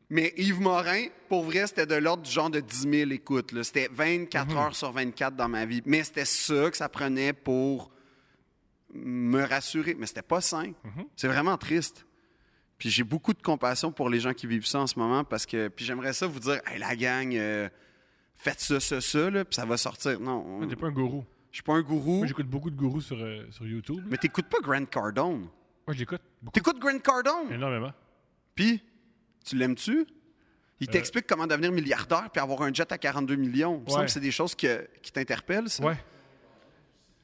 Mais 0.09 0.33
Yves 0.37 0.59
Morin, 0.61 1.05
pour 1.29 1.43
vrai, 1.43 1.65
c'était 1.67 1.85
de 1.85 1.95
l'ordre 1.95 2.23
du 2.23 2.31
genre 2.31 2.49
de 2.49 2.59
10 2.59 2.81
000 2.89 3.11
écoutes. 3.11 3.53
C'était 3.63 3.89
24 3.91 4.57
heures 4.57 4.75
sur 4.75 4.91
24 4.91 5.35
dans 5.35 5.47
ma 5.49 5.65
vie. 5.65 5.81
Mais 5.85 6.03
c'était 6.03 6.25
ça 6.25 6.69
que 6.69 6.77
ça 6.77 6.89
prenait 6.89 7.33
pour 7.33 7.91
me 8.93 9.43
rassurer. 9.43 9.95
Mais 9.97 10.05
c'était 10.05 10.21
pas 10.21 10.41
sain. 10.41 10.73
C'est 11.15 11.27
vraiment 11.27 11.57
triste. 11.57 12.05
Puis 12.77 12.89
j'ai 12.89 13.03
beaucoup 13.03 13.33
de 13.33 13.41
compassion 13.41 13.91
pour 13.91 14.09
les 14.09 14.19
gens 14.19 14.33
qui 14.33 14.45
vivent 14.45 14.65
ça 14.67 14.79
en 14.81 14.87
ce 14.87 14.99
moment 14.99 15.23
parce 15.23 15.45
que. 15.45 15.69
Puis 15.69 15.85
j'aimerais 15.85 16.13
ça 16.13 16.27
vous 16.27 16.39
dire, 16.39 16.59
hey, 16.67 16.79
la 16.79 16.95
gang, 16.95 17.33
euh, 17.33 17.69
faites 18.35 18.59
ça, 18.59 18.79
ça, 18.79 18.99
ça, 18.99 19.29
là, 19.29 19.45
puis 19.45 19.55
ça 19.55 19.65
va 19.65 19.77
sortir. 19.77 20.19
Non, 20.19 20.43
Moi, 20.43 20.67
T'es 20.67 20.75
pas 20.75 20.87
un 20.87 20.91
gourou. 20.91 21.23
je 21.49 21.55
suis 21.57 21.63
pas 21.63 21.73
un 21.73 21.81
gourou. 21.81 22.17
Moi, 22.17 22.27
j'écoute 22.27 22.47
beaucoup 22.47 22.69
de 22.69 22.75
gourous 22.75 23.01
sur, 23.01 23.17
euh, 23.19 23.45
sur 23.51 23.65
YouTube. 23.65 24.03
Mais 24.09 24.17
t'écoutes 24.17 24.47
pas 24.47 24.57
Grant 24.61 24.85
Cardone. 24.85 25.47
Moi, 25.87 25.95
j'écoute 25.95 26.21
beaucoup. 26.41 26.53
T'écoutes 26.53 26.79
Grant 26.79 26.99
Cardone? 26.99 27.51
Énormément. 27.51 27.91
Puis, 28.55 28.81
tu 29.45 29.55
l'aimes-tu? 29.55 30.05
Il 30.79 30.89
Euh, 30.89 30.91
t'explique 30.91 31.27
comment 31.27 31.47
devenir 31.47 31.71
milliardaire 31.71 32.29
puis 32.31 32.41
avoir 32.41 32.61
un 32.63 32.73
jet 32.73 32.91
à 32.91 32.97
42 32.97 33.35
millions. 33.35 33.77
Il 33.77 33.83
me 33.83 33.87
semble 33.89 33.99
Ouais. 34.01 34.05
que 34.05 34.11
c'est 34.11 34.19
des 34.19 34.31
choses 34.31 34.55
que- 34.55 34.87
qui 35.01 35.11
t'interpellent, 35.11 35.69
ça. 35.69 35.83
Ouais. 35.83 35.97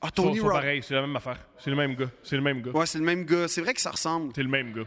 Ah, 0.02 0.12
Tony 0.12 0.40
Robbins. 0.40 0.54
pareils, 0.56 0.82
c'est 0.82 0.94
la 0.94 1.02
même 1.02 1.16
affaire. 1.16 1.40
C'est 1.58 1.70
le 1.70 1.76
même 1.76 1.94
gars. 1.96 2.10
C'est 2.24 2.38
le 2.38 2.42
même 2.42 2.62
gars. 2.62 2.72
Ouais, 2.72 2.86
c'est 2.86 3.00
le 3.00 3.04
même 3.04 3.26
gars. 3.26 3.48
C'est 3.50 3.62
vrai 3.62 3.74
que 3.74 3.82
ça 3.82 3.92
ressemble. 3.92 4.32
C'est 4.34 4.44
le 4.44 4.50
même 4.50 4.72
gars. 4.74 4.86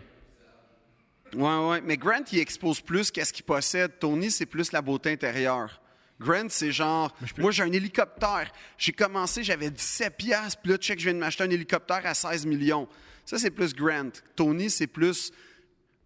Ouais, 1.34 1.68
ouais. 1.70 1.80
Mais 1.82 1.96
Grant, 1.96 2.24
il 2.32 2.38
expose 2.38 2.80
plus 2.80 3.10
qu'est-ce 3.10 3.32
qu'il 3.32 3.44
possède. 3.44 3.98
Tony, 3.98 4.30
c'est 4.30 4.46
plus 4.46 4.72
la 4.72 4.80
beauté 4.82 5.10
intérieure. 5.12 5.80
Grant, 6.20 6.46
c'est 6.48 6.72
genre, 6.72 7.14
je 7.24 7.34
peux- 7.34 7.42
moi, 7.42 7.50
j'ai 7.50 7.62
un 7.62 7.72
hélicoptère. 7.72 8.50
J'ai 8.78 8.92
commencé, 8.92 9.42
j'avais 9.42 9.70
17 9.70 10.16
piastres, 10.16 10.60
puis 10.62 10.70
là, 10.72 10.78
check, 10.78 10.98
je 10.98 11.04
viens 11.04 11.14
de 11.14 11.18
m'acheter 11.18 11.42
un 11.44 11.50
hélicoptère 11.50 12.02
à 12.04 12.14
16 12.14 12.46
millions. 12.46 12.86
Ça, 13.24 13.38
c'est 13.38 13.50
plus 13.50 13.74
Grant. 13.74 14.10
Tony, 14.36 14.68
c'est 14.70 14.86
plus... 14.86 15.32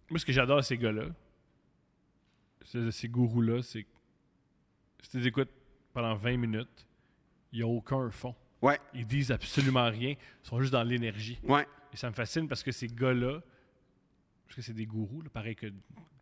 Moi, 0.09 0.19
ce 0.19 0.25
que 0.25 0.31
j'adore 0.31 0.63
ces 0.63 0.77
gars-là, 0.77 1.05
c'est- 2.63 2.91
ces 2.91 3.07
gourous-là, 3.09 3.61
c'est 3.61 3.83
que 3.83 3.89
si 5.03 5.09
tu 5.11 5.19
les 5.19 5.27
écoutes 5.27 5.49
pendant 5.93 6.15
20 6.15 6.37
minutes, 6.37 6.85
il 7.51 7.57
n'y 7.59 7.63
a 7.63 7.67
aucun 7.67 8.09
fond. 8.11 8.35
Ouais, 8.61 8.79
Ils 8.93 9.05
disent 9.05 9.31
absolument 9.31 9.89
rien. 9.89 10.11
Ils 10.11 10.47
sont 10.47 10.59
juste 10.59 10.73
dans 10.73 10.83
l'énergie. 10.83 11.39
ouais. 11.43 11.67
Et 11.93 11.95
ça 11.97 12.09
me 12.09 12.13
fascine 12.15 12.47
parce 12.49 12.63
que 12.63 12.71
ces 12.71 12.87
gars-là, 12.87 13.41
parce 14.45 14.55
que 14.57 14.61
c'est 14.61 14.73
des 14.73 14.85
gourous, 14.85 15.21
là, 15.21 15.29
pareil 15.29 15.55
que 15.55 15.67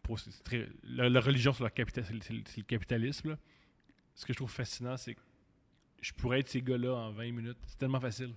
pour- 0.04 0.20
c'est 0.20 0.44
très- 0.44 0.68
la, 0.84 1.10
la 1.10 1.20
religion 1.20 1.54
sur 1.54 1.64
le 1.64 1.70
capitalisme, 1.72 2.20
c'est 2.46 2.58
le- 2.58 2.64
capitalisme. 2.64 3.30
là. 3.32 3.38
Ce 4.14 4.26
que 4.26 4.32
je 4.34 4.38
trouve 4.38 4.52
fascinant, 4.52 4.96
c'est 4.98 5.16
que 5.16 5.22
je 6.02 6.14
pourrais 6.14 6.40
être 6.42 6.48
ces 6.50 6.62
gars-là 6.62 6.94
en 6.94 7.12
20 7.12 7.32
minutes. 7.32 7.58
C'est 7.68 7.78
tellement 7.80 8.00
facile. 8.00 8.34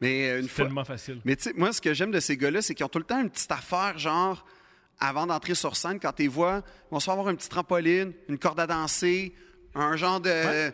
Mais 0.00 0.30
euh, 0.30 0.36
une 0.38 0.42
C'est 0.44 0.48
fois... 0.48 0.64
tellement 0.66 0.84
facile. 0.84 1.20
Mais 1.24 1.36
tu 1.36 1.44
sais, 1.44 1.52
moi, 1.56 1.72
ce 1.72 1.80
que 1.80 1.92
j'aime 1.94 2.10
de 2.10 2.20
ces 2.20 2.36
gars-là, 2.36 2.62
c'est 2.62 2.74
qu'ils 2.74 2.86
ont 2.86 2.88
tout 2.90 2.98
le 2.98 3.04
temps 3.04 3.20
une 3.20 3.30
petite 3.30 3.52
affaire, 3.52 3.98
genre, 3.98 4.44
avant 4.98 5.26
d'entrer 5.26 5.54
sur 5.54 5.76
scène, 5.76 5.98
quand 6.00 6.12
tu 6.12 6.22
les 6.22 6.28
vois, 6.28 6.62
ils 6.90 6.92
vont 6.94 7.00
se 7.00 7.04
faire 7.04 7.12
avoir 7.14 7.28
une 7.30 7.36
petite 7.36 7.50
trampoline, 7.50 8.12
une 8.28 8.38
corde 8.38 8.60
à 8.60 8.66
danser, 8.66 9.34
un 9.74 9.96
genre 9.96 10.20
de. 10.20 10.30
Un, 10.68 10.72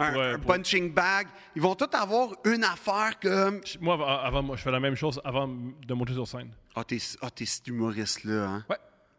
Ouais, 0.00 0.26
un 0.34 0.38
punching 0.38 0.94
bag. 0.94 1.26
Ils 1.56 1.62
vont 1.62 1.74
tous 1.74 1.88
avoir 1.96 2.28
une 2.44 2.62
affaire 2.62 3.18
comme. 3.20 3.60
Moi, 3.80 3.94
avant, 4.24 4.44
moi, 4.44 4.54
je 4.56 4.62
fais 4.62 4.70
la 4.70 4.78
même 4.78 4.94
chose 4.94 5.20
avant 5.24 5.48
de 5.48 5.92
monter 5.94 6.12
sur 6.12 6.28
scène. 6.28 6.52
Ah, 6.76 6.84
t'es 6.84 6.98
ah, 7.20 7.30
t'es 7.30 7.44
cet 7.44 7.66
humoriste-là, 7.66 8.44
hein? 8.46 8.64
Ouais. 8.70 8.76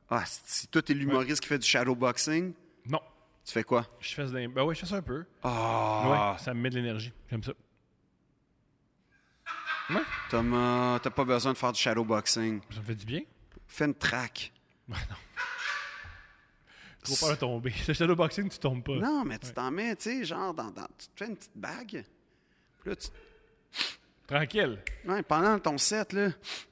Ah, 0.09 0.23
si 0.25 0.69
toi, 0.69 0.81
t'es 0.81 0.93
l'humoriste 0.93 1.41
qui 1.41 1.49
fait 1.49 1.57
du 1.59 1.67
shadowboxing, 1.67 2.53
Non. 2.85 3.01
tu 3.45 3.51
fais 3.51 3.63
quoi? 3.65 3.87
Je 3.99 4.13
fais, 4.13 4.23
ben 4.47 4.63
ouais, 4.63 4.73
je 4.73 4.79
fais 4.79 4.85
ça 4.85 4.95
un 4.95 5.01
peu. 5.01 5.25
Ah, 5.43 6.31
Ouais, 6.37 6.43
ça 6.43 6.53
me 6.53 6.61
met 6.61 6.69
de 6.69 6.75
l'énergie. 6.75 7.11
J'aime 7.29 7.43
ça. 7.43 7.51
Ouais, 9.89 10.01
Thomas, 10.29 10.99
t'as 11.01 11.09
pas 11.09 11.23
besoin 11.25 11.53
de 11.53 11.57
faire 11.57 11.71
du 11.71 11.79
shadowboxing. 11.81 12.61
ça 12.71 12.79
me 12.79 12.85
fait 12.85 12.95
du 12.95 13.05
bien. 13.05 13.21
Fais 13.67 13.85
une 13.85 13.95
track. 13.95 14.51
Trop 17.03 17.15
peur 17.15 17.29
de 17.31 17.35
tomber. 17.35 17.73
Le 17.87 17.93
shadowboxing, 17.93 18.49
tu 18.49 18.59
tombes 18.59 18.83
pas. 18.83 18.95
Non, 18.95 19.23
mais 19.25 19.39
tu 19.39 19.51
t'en 19.53 19.71
mets, 19.71 19.95
tu 19.95 20.03
sais, 20.19 20.25
genre, 20.25 20.53
dans, 20.53 20.69
dans- 20.69 20.87
tu 20.97 21.07
te 21.07 21.11
fais 21.15 21.27
une 21.27 21.37
petite 21.37 21.55
bague. 21.55 22.05
Puis 22.81 22.89
là, 22.89 22.95
tu 22.95 23.07
Tranquille. 24.27 24.77
Ouais, 25.05 25.23
pendant 25.23 25.57
ton 25.57 25.77
set, 25.79 26.13
là, 26.13 26.25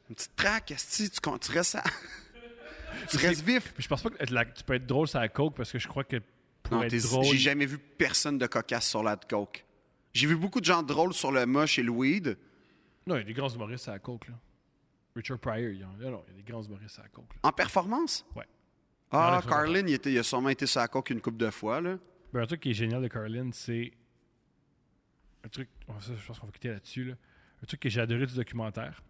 une 0.10 0.16
petite 0.16 0.36
traque, 0.36 0.70
esti, 0.72 1.10
tu, 1.10 1.20
tu 1.40 1.52
restes 1.52 1.76
à- 1.76 1.84
tu 3.10 3.18
restes 3.18 3.42
vif. 3.42 3.74
Puis 3.74 3.84
je 3.84 3.88
pense 3.88 4.04
pas 4.04 4.12
que 4.12 4.24
la- 4.32 4.46
tu 4.46 4.64
peux 4.64 4.76
être 4.76 4.86
drôle 4.86 5.08
sur 5.08 5.20
la 5.20 5.28
coke 5.30 5.56
parce 5.56 5.72
que 5.72 5.80
je 5.80 5.88
crois 5.88 6.04
que 6.04 6.18
pour 6.62 6.76
Non, 6.78 6.84
être 6.84 6.96
drôle. 7.02 7.26
j'ai 7.26 7.38
jamais 7.38 7.66
vu 7.66 7.80
personne 7.80 8.38
de 8.38 8.46
cocasse 8.46 8.88
sur 8.88 9.02
la 9.02 9.16
coke. 9.16 9.66
J'ai 10.14 10.28
vu 10.28 10.36
beaucoup 10.36 10.60
de 10.60 10.66
gens 10.66 10.84
drôles 10.84 11.14
sur 11.14 11.32
le 11.32 11.46
moche 11.48 11.80
et 11.80 11.84
le 11.84 11.90
weed. 11.92 12.38
Non, 13.08 13.16
il 13.16 13.20
y 13.20 13.22
a 13.22 13.24
des 13.26 13.34
grands 13.34 13.50
humoristes 13.50 13.84
sur 13.86 13.94
la 13.94 14.00
coke, 14.00 14.28
là. 14.28 14.36
Richard 15.16 15.40
Pryor, 15.40 15.72
il 15.72 15.80
y 15.80 15.84
a, 15.84 15.88
non, 15.88 16.24
il 16.28 16.32
y 16.34 16.40
a 16.40 16.44
des 16.44 16.44
grands 16.44 16.62
humoristes 16.62 16.94
sur 16.96 17.04
la 17.04 17.10
coke, 17.10 17.34
là. 17.34 17.40
En 17.44 17.52
performance? 17.52 18.26
Ouais. 18.36 18.46
Ah. 19.10 19.42
Carlin, 19.48 19.88
il, 19.88 19.94
était- 19.94 20.12
il 20.12 20.20
a 20.20 20.24
sûrement 20.24 20.50
été 20.50 20.66
sur 20.68 20.82
la 20.82 20.88
coke 20.88 21.10
une 21.10 21.22
couple 21.22 21.38
de 21.38 21.50
fois, 21.50 21.80
là. 21.82 21.98
Ben, 22.34 22.42
un 22.42 22.46
truc 22.46 22.60
qui 22.62 22.72
est 22.72 22.74
génial 22.74 23.02
de 23.02 23.08
Carlin, 23.08 23.50
c'est. 23.54 23.92
Un 25.44 25.50
truc. 25.50 25.70
oh, 25.88 25.94
ça, 26.00 26.14
je 26.16 26.28
pense 26.28 26.40
qu'on 26.40 26.48
va 26.48 26.52
quitter 26.52 26.70
là-dessus. 26.70 27.06
Là. 27.06 27.14
Un 27.64 27.66
truc 27.66 27.80
que 27.80 27.90
j'ai 27.90 28.02
adoré 28.02 28.26
du 28.26 28.36
documentaire. 28.36 29.02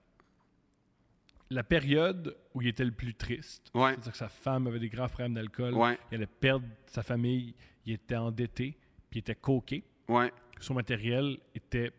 La 1.50 1.64
période 1.64 2.38
où 2.54 2.62
il 2.62 2.68
était 2.68 2.84
le 2.86 2.92
plus 2.92 3.14
triste, 3.16 3.72
Ouais. 3.74 3.92
c'est-à-dire 3.92 4.12
que 4.12 4.18
sa 4.18 4.28
femme 4.30 4.68
avait 4.68 4.80
des 4.80 4.90
graves 4.90 5.10
problèmes 5.12 5.34
d'alcool, 5.34 5.74
Ouais. 5.74 5.98
il 6.12 6.16
allait 6.16 6.26
perdre 6.28 6.66
sa 6.86 7.02
famille, 7.04 7.56
il 7.86 7.94
était 7.94 8.18
endetté, 8.18 8.78
puis 9.10 9.18
il 9.18 9.20
était 9.20 9.36
coqué. 9.36 9.84
Ouais, 10.10 10.32
Son 10.60 10.74
matériel 10.74 11.38
était 11.56 11.92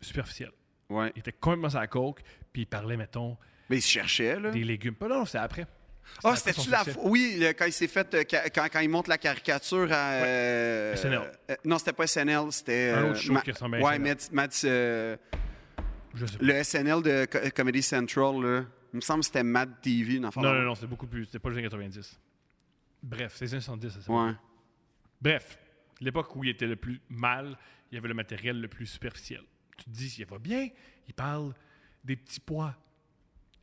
superficiel. 0.00 0.50
Ouais. 0.92 1.12
Il 1.16 1.20
était 1.20 1.32
complètement 1.32 1.70
sur 1.70 1.80
la 1.80 1.86
coke, 1.86 2.22
puis 2.52 2.62
il 2.62 2.66
parlait, 2.66 2.96
mettons, 2.96 3.36
Mais 3.70 3.78
il 3.78 3.82
se 3.82 3.88
cherchait, 3.90 4.38
là. 4.38 4.50
des 4.50 4.64
légumes. 4.64 4.94
Pas 4.94 5.08
non, 5.08 5.18
non, 5.20 5.24
c'était 5.24 5.38
après. 5.38 5.66
Ah, 6.24 6.34
c'était-tu 6.36 6.68
la 6.68 6.82
succès. 6.84 6.98
Oui, 7.04 7.36
le- 7.38 7.52
quand 7.52 7.64
il 7.64 7.72
s'est 7.72 7.86
fait... 7.86 8.12
euh, 8.14 8.24
Quand, 8.28 8.66
quand 8.72 8.80
il 8.80 8.88
monte 8.88 9.06
la 9.08 9.18
caricature 9.18 9.88
à... 9.92 10.12
euh, 10.24 10.96
SNL. 10.96 11.20
euh, 11.50 11.54
non, 11.64 11.78
c'était 11.78 11.92
pas 11.92 12.06
SNL, 12.06 12.50
c'était... 12.50 12.90
Un 12.90 13.04
euh, 13.04 13.10
autre 13.10 13.20
show 13.20 13.32
Ma- 13.32 13.40
qui 13.40 13.52
ressemblait 13.52 13.78
à 13.78 13.84
Ouais, 13.84 13.96
SNL. 14.18 14.48
Euh, 14.64 15.16
Je 16.14 16.26
sais 16.26 16.38
pas. 16.38 16.44
Le 16.44 16.62
SNL 16.64 17.02
de 17.02 17.24
Co- 17.26 17.38
Comedy 17.54 17.82
Central, 17.82 18.34
là, 18.42 18.64
il 18.92 18.96
me 18.96 19.00
semble 19.00 19.20
que 19.20 19.26
c'était 19.26 19.44
Mad 19.44 19.80
TV, 19.80 20.14
une 20.16 20.24
affaire 20.24 20.42
Non, 20.42 20.52
non, 20.54 20.62
non, 20.62 20.74
c'était 20.74 20.88
beaucoup 20.88 21.06
plus. 21.06 21.26
C'était 21.26 21.38
pas 21.38 21.48
les 21.50 21.54
années 21.58 21.64
90. 21.68 22.18
Bref, 23.04 23.34
c'est 23.36 23.44
les 23.46 23.54
années 23.54 23.60
70, 23.62 24.00
ça. 24.04 24.12
Ouais. 24.12 24.32
Bref, 25.20 25.56
l'époque 26.00 26.34
où 26.36 26.42
il 26.44 26.50
était 26.50 26.66
le 26.66 26.76
plus 26.76 27.00
mal, 27.08 27.56
il 27.90 27.94
y 27.94 27.98
avait 27.98 28.08
le 28.08 28.14
matériel 28.14 28.60
le 28.60 28.68
plus 28.68 28.86
superficiel. 28.86 29.42
Tu 29.78 29.84
te 29.84 29.90
dis, 29.90 30.14
il 30.18 30.26
va 30.26 30.38
bien, 30.38 30.68
il 31.08 31.14
parle 31.14 31.54
des 32.04 32.16
petits 32.16 32.40
pois. 32.40 32.76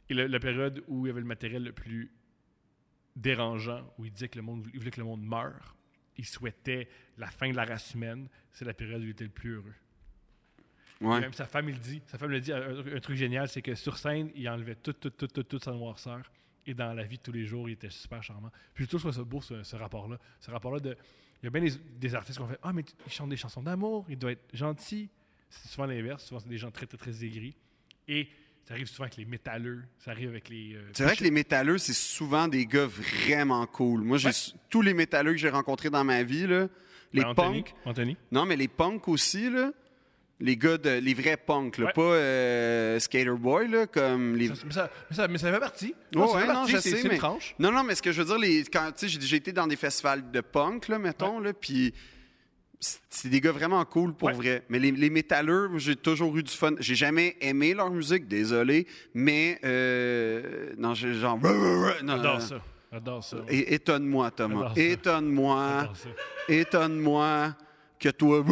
Et 0.09 0.13
le- 0.13 0.27
la 0.27 0.39
période 0.39 0.83
où 0.87 1.05
il 1.05 1.09
y 1.09 1.11
avait 1.11 1.19
le 1.21 1.25
matériel 1.27 1.63
le 1.63 1.71
plus 1.71 2.11
dérangeant, 3.15 3.91
où 3.97 4.05
il 4.05 4.11
disait 4.11 4.29
que 4.29 4.37
le 4.37 4.41
monde, 4.43 4.67
il 4.73 4.79
voulait 4.79 4.91
que 4.91 4.99
le 4.99 5.05
monde 5.05 5.23
meure, 5.23 5.75
il 6.17 6.25
souhaitait 6.25 6.87
la 7.17 7.27
fin 7.27 7.49
de 7.49 7.55
la 7.55 7.65
race 7.65 7.93
humaine, 7.93 8.27
c'est 8.51 8.65
la 8.65 8.73
période 8.73 9.01
où 9.01 9.05
il 9.05 9.11
était 9.11 9.23
le 9.23 9.29
plus 9.29 9.51
heureux. 9.55 9.73
Ouais. 11.01 11.19
Même 11.21 11.33
sa 11.33 11.45
femme, 11.45 11.69
il 11.69 11.75
le 11.75 11.79
dit. 11.81 12.01
Sa 12.07 12.17
femme 12.17 12.29
le 12.31 12.41
dit. 12.41 12.51
Un, 12.51 12.85
un 12.95 12.99
truc 12.99 13.15
génial, 13.15 13.47
c'est 13.47 13.61
que 13.61 13.73
sur 13.73 13.97
scène, 13.97 14.31
il 14.35 14.49
enlevait 14.49 14.75
toute, 14.75 14.99
toute, 14.99 15.15
toute, 15.15 15.31
toute, 15.31 15.47
toute 15.47 15.63
sa 15.63 15.71
noirceur. 15.71 16.29
Et 16.65 16.73
dans 16.73 16.93
la 16.93 17.03
vie 17.03 17.17
de 17.17 17.23
tous 17.23 17.31
les 17.31 17.45
jours, 17.45 17.69
il 17.69 17.73
était 17.73 17.89
super 17.89 18.21
charmant. 18.21 18.51
Puis 18.73 18.83
je 18.83 18.89
trouve 18.89 19.09
ça 19.11 19.23
beau, 19.23 19.39
ce, 19.41 19.63
ce 19.63 19.75
rapport-là. 19.77 20.19
Ce 20.41 20.51
rapport-là 20.51 20.81
de. 20.81 20.97
Il 21.41 21.45
y 21.45 21.47
a 21.47 21.51
bien 21.51 21.61
des, 21.61 21.71
des 21.97 22.15
artistes 22.15 22.37
qui 22.37 22.43
ont 22.43 22.49
fait 22.49 22.59
Ah, 22.61 22.73
mais 22.73 22.83
tu- 22.83 22.93
il 23.05 23.11
chante 23.13 23.29
des 23.29 23.37
chansons 23.37 23.63
d'amour, 23.63 24.05
il 24.09 24.17
doit 24.17 24.33
être 24.33 24.53
gentil. 24.53 25.09
C'est 25.49 25.69
souvent 25.69 25.85
l'inverse. 25.87 26.23
Souvent, 26.25 26.39
c'est 26.39 26.49
des 26.49 26.57
gens 26.57 26.71
très, 26.71 26.85
très, 26.85 26.97
très 26.97 27.23
aigris. 27.23 27.55
Et 28.07 28.27
ça 28.67 28.73
arrive 28.75 28.87
souvent 28.87 29.03
avec 29.05 29.17
les 29.17 29.25
métalleux. 29.25 29.83
Ça 29.97 30.11
arrive 30.11 30.29
avec 30.29 30.49
les. 30.49 30.75
euh, 30.75 30.81
C'est 30.93 31.03
vrai 31.03 31.15
que 31.15 31.23
les 31.23 31.31
métalleux, 31.31 31.77
c'est 31.77 31.93
souvent 31.93 32.47
des 32.47 32.65
gars 32.65 32.85
vraiment 32.87 33.65
cool. 33.65 34.01
Moi, 34.01 34.17
j'ai 34.17 34.27
Ouais. 34.29 34.33
tous 34.69 34.81
les 34.81 34.93
métalleux 34.93 35.31
que 35.31 35.37
j'ai 35.37 35.49
rencontrés 35.49 35.89
dans 35.89 36.03
ma 36.03 36.23
vie, 36.23 36.45
là, 36.47 36.67
les 37.13 37.21
Ben, 37.21 37.29
Anthony, 37.29 37.63
punks. 37.63 37.75
Anthony. 37.85 38.17
Non, 38.31 38.45
mais 38.45 38.55
les 38.55 38.67
punks 38.67 39.07
aussi, 39.07 39.49
là. 39.49 39.71
Les 40.41 40.55
gars, 40.55 40.77
de, 40.77 40.99
les 40.99 41.13
vrais 41.13 41.35
punks, 41.35 41.77
là, 41.79 41.87
Ouais. 41.87 41.91
pas 41.93 42.01
euh, 42.01 42.97
Skater 42.99 43.31
Boy, 43.37 43.67
là, 43.67 43.87
comme 43.87 44.37
les. 44.37 44.47
Ça- 44.47 44.53
mais, 44.65 44.71
ça, 44.71 44.91
mais, 45.09 45.15
ça, 45.15 45.27
mais 45.27 45.37
ça 45.37 45.51
fait 45.51 45.59
partie. 45.59 45.93
Ouais, 46.15 46.27
fait 46.27 46.47
non, 46.47 46.53
partie, 46.53 46.71
je 46.71 46.77
c'est- 46.77 46.95
sais, 46.95 47.07
mais-. 47.09 47.19
Non, 47.59 47.71
non, 47.73 47.83
mais 47.83 47.93
ce 47.95 48.01
que 48.01 48.11
je 48.13 48.21
veux 48.21 48.27
dire, 48.27 48.37
les, 48.37 48.63
quand, 48.63 48.89
tu 48.97 49.09
sais, 49.09 49.19
j'ai 49.19 49.35
été 49.35 49.51
dans 49.51 49.67
des 49.67 49.75
festivals 49.75 50.31
de 50.31 50.39
punk, 50.41 50.87
là, 50.87 50.97
mettons, 50.97 51.39
là, 51.41 51.51
puis 51.53 51.93
c'est 52.79 53.27
des 53.29 53.41
gars 53.41 53.51
vraiment 53.51 53.83
cool 53.85 54.13
pour 54.13 54.29
Ouais. 54.29 54.33
vrai. 54.33 54.63
Mais 54.69 54.79
les, 54.79 54.91
les 54.91 55.09
métalleux, 55.09 55.69
j'ai 55.77 55.95
toujours 55.97 56.35
eu 56.37 56.43
du 56.43 56.51
fun. 56.51 56.71
J'ai 56.79 56.95
jamais 56.95 57.35
aimé 57.41 57.73
leur 57.73 57.89
musique, 57.89 58.27
désolé, 58.27 58.87
mais 59.13 59.59
euh, 59.65 60.73
non, 60.77 60.93
j'ai 60.93 61.13
genre. 61.13 61.37
J'adore 61.43 62.33
non. 62.35 62.39
ça. 62.39 62.61
J'adore 62.91 63.23
ça. 63.23 63.37
Et- 63.49 63.73
Étonne-moi, 63.75 64.31
Thomas. 64.31 64.71
Étonne-moi. 64.75 65.89
Étonne-moi 66.47 67.55
que 67.99 68.09
toi. 68.09 68.43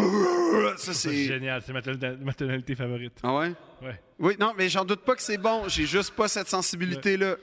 Ça, 0.78 0.94
C'est 0.94 1.26
génial. 1.26 1.62
C'est 1.66 1.74
ma 1.74 1.82
tonalité- 1.82 2.76
favorite. 2.76 3.20
Ah 3.24 3.36
ouais? 3.38 3.54
Ouais. 3.82 4.00
Oui, 4.20 4.36
non, 4.40 4.54
mais 4.58 4.70
j'en 4.70 4.84
doute 4.86 5.02
pas 5.02 5.16
que 5.16 5.22
c'est 5.22 5.38
bon. 5.38 5.68
J'ai 5.68 5.86
juste 5.86 6.12
pas 6.16 6.28
cette 6.28 6.48
sensibilité-là. 6.50 7.36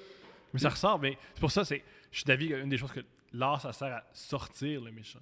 Mais 0.53 0.61
ça 0.61 0.69
ressort, 0.69 0.99
mais 1.01 1.17
c'est 1.35 1.41
pour 1.41 1.51
ça, 1.51 1.65
c'est, 1.65 1.83
je 2.13 2.19
suis 2.19 2.25
d'avis 2.25 2.49
qu'une 2.49 2.69
des 2.69 2.77
choses 2.77 2.93
que 2.93 3.01
l'art, 3.33 3.61
ça 3.61 3.73
sert 3.73 3.89
à 3.93 4.05
sortir 4.13 4.81
le 4.83 4.93
méchant. 4.93 5.19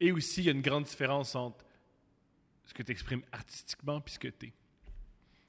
Et 0.00 0.12
aussi, 0.12 0.40
il 0.42 0.46
y 0.46 0.48
a 0.48 0.52
une 0.52 0.60
grande 0.62 0.84
différence 0.84 1.34
entre 1.34 1.64
ce 2.64 2.74
que 2.74 2.82
tu 2.82 2.92
exprimes 2.92 3.22
artistiquement 3.32 4.00
puis 4.00 4.14
ce 4.14 4.18
que 4.18 4.28
tu 4.28 4.46
es. 4.46 4.52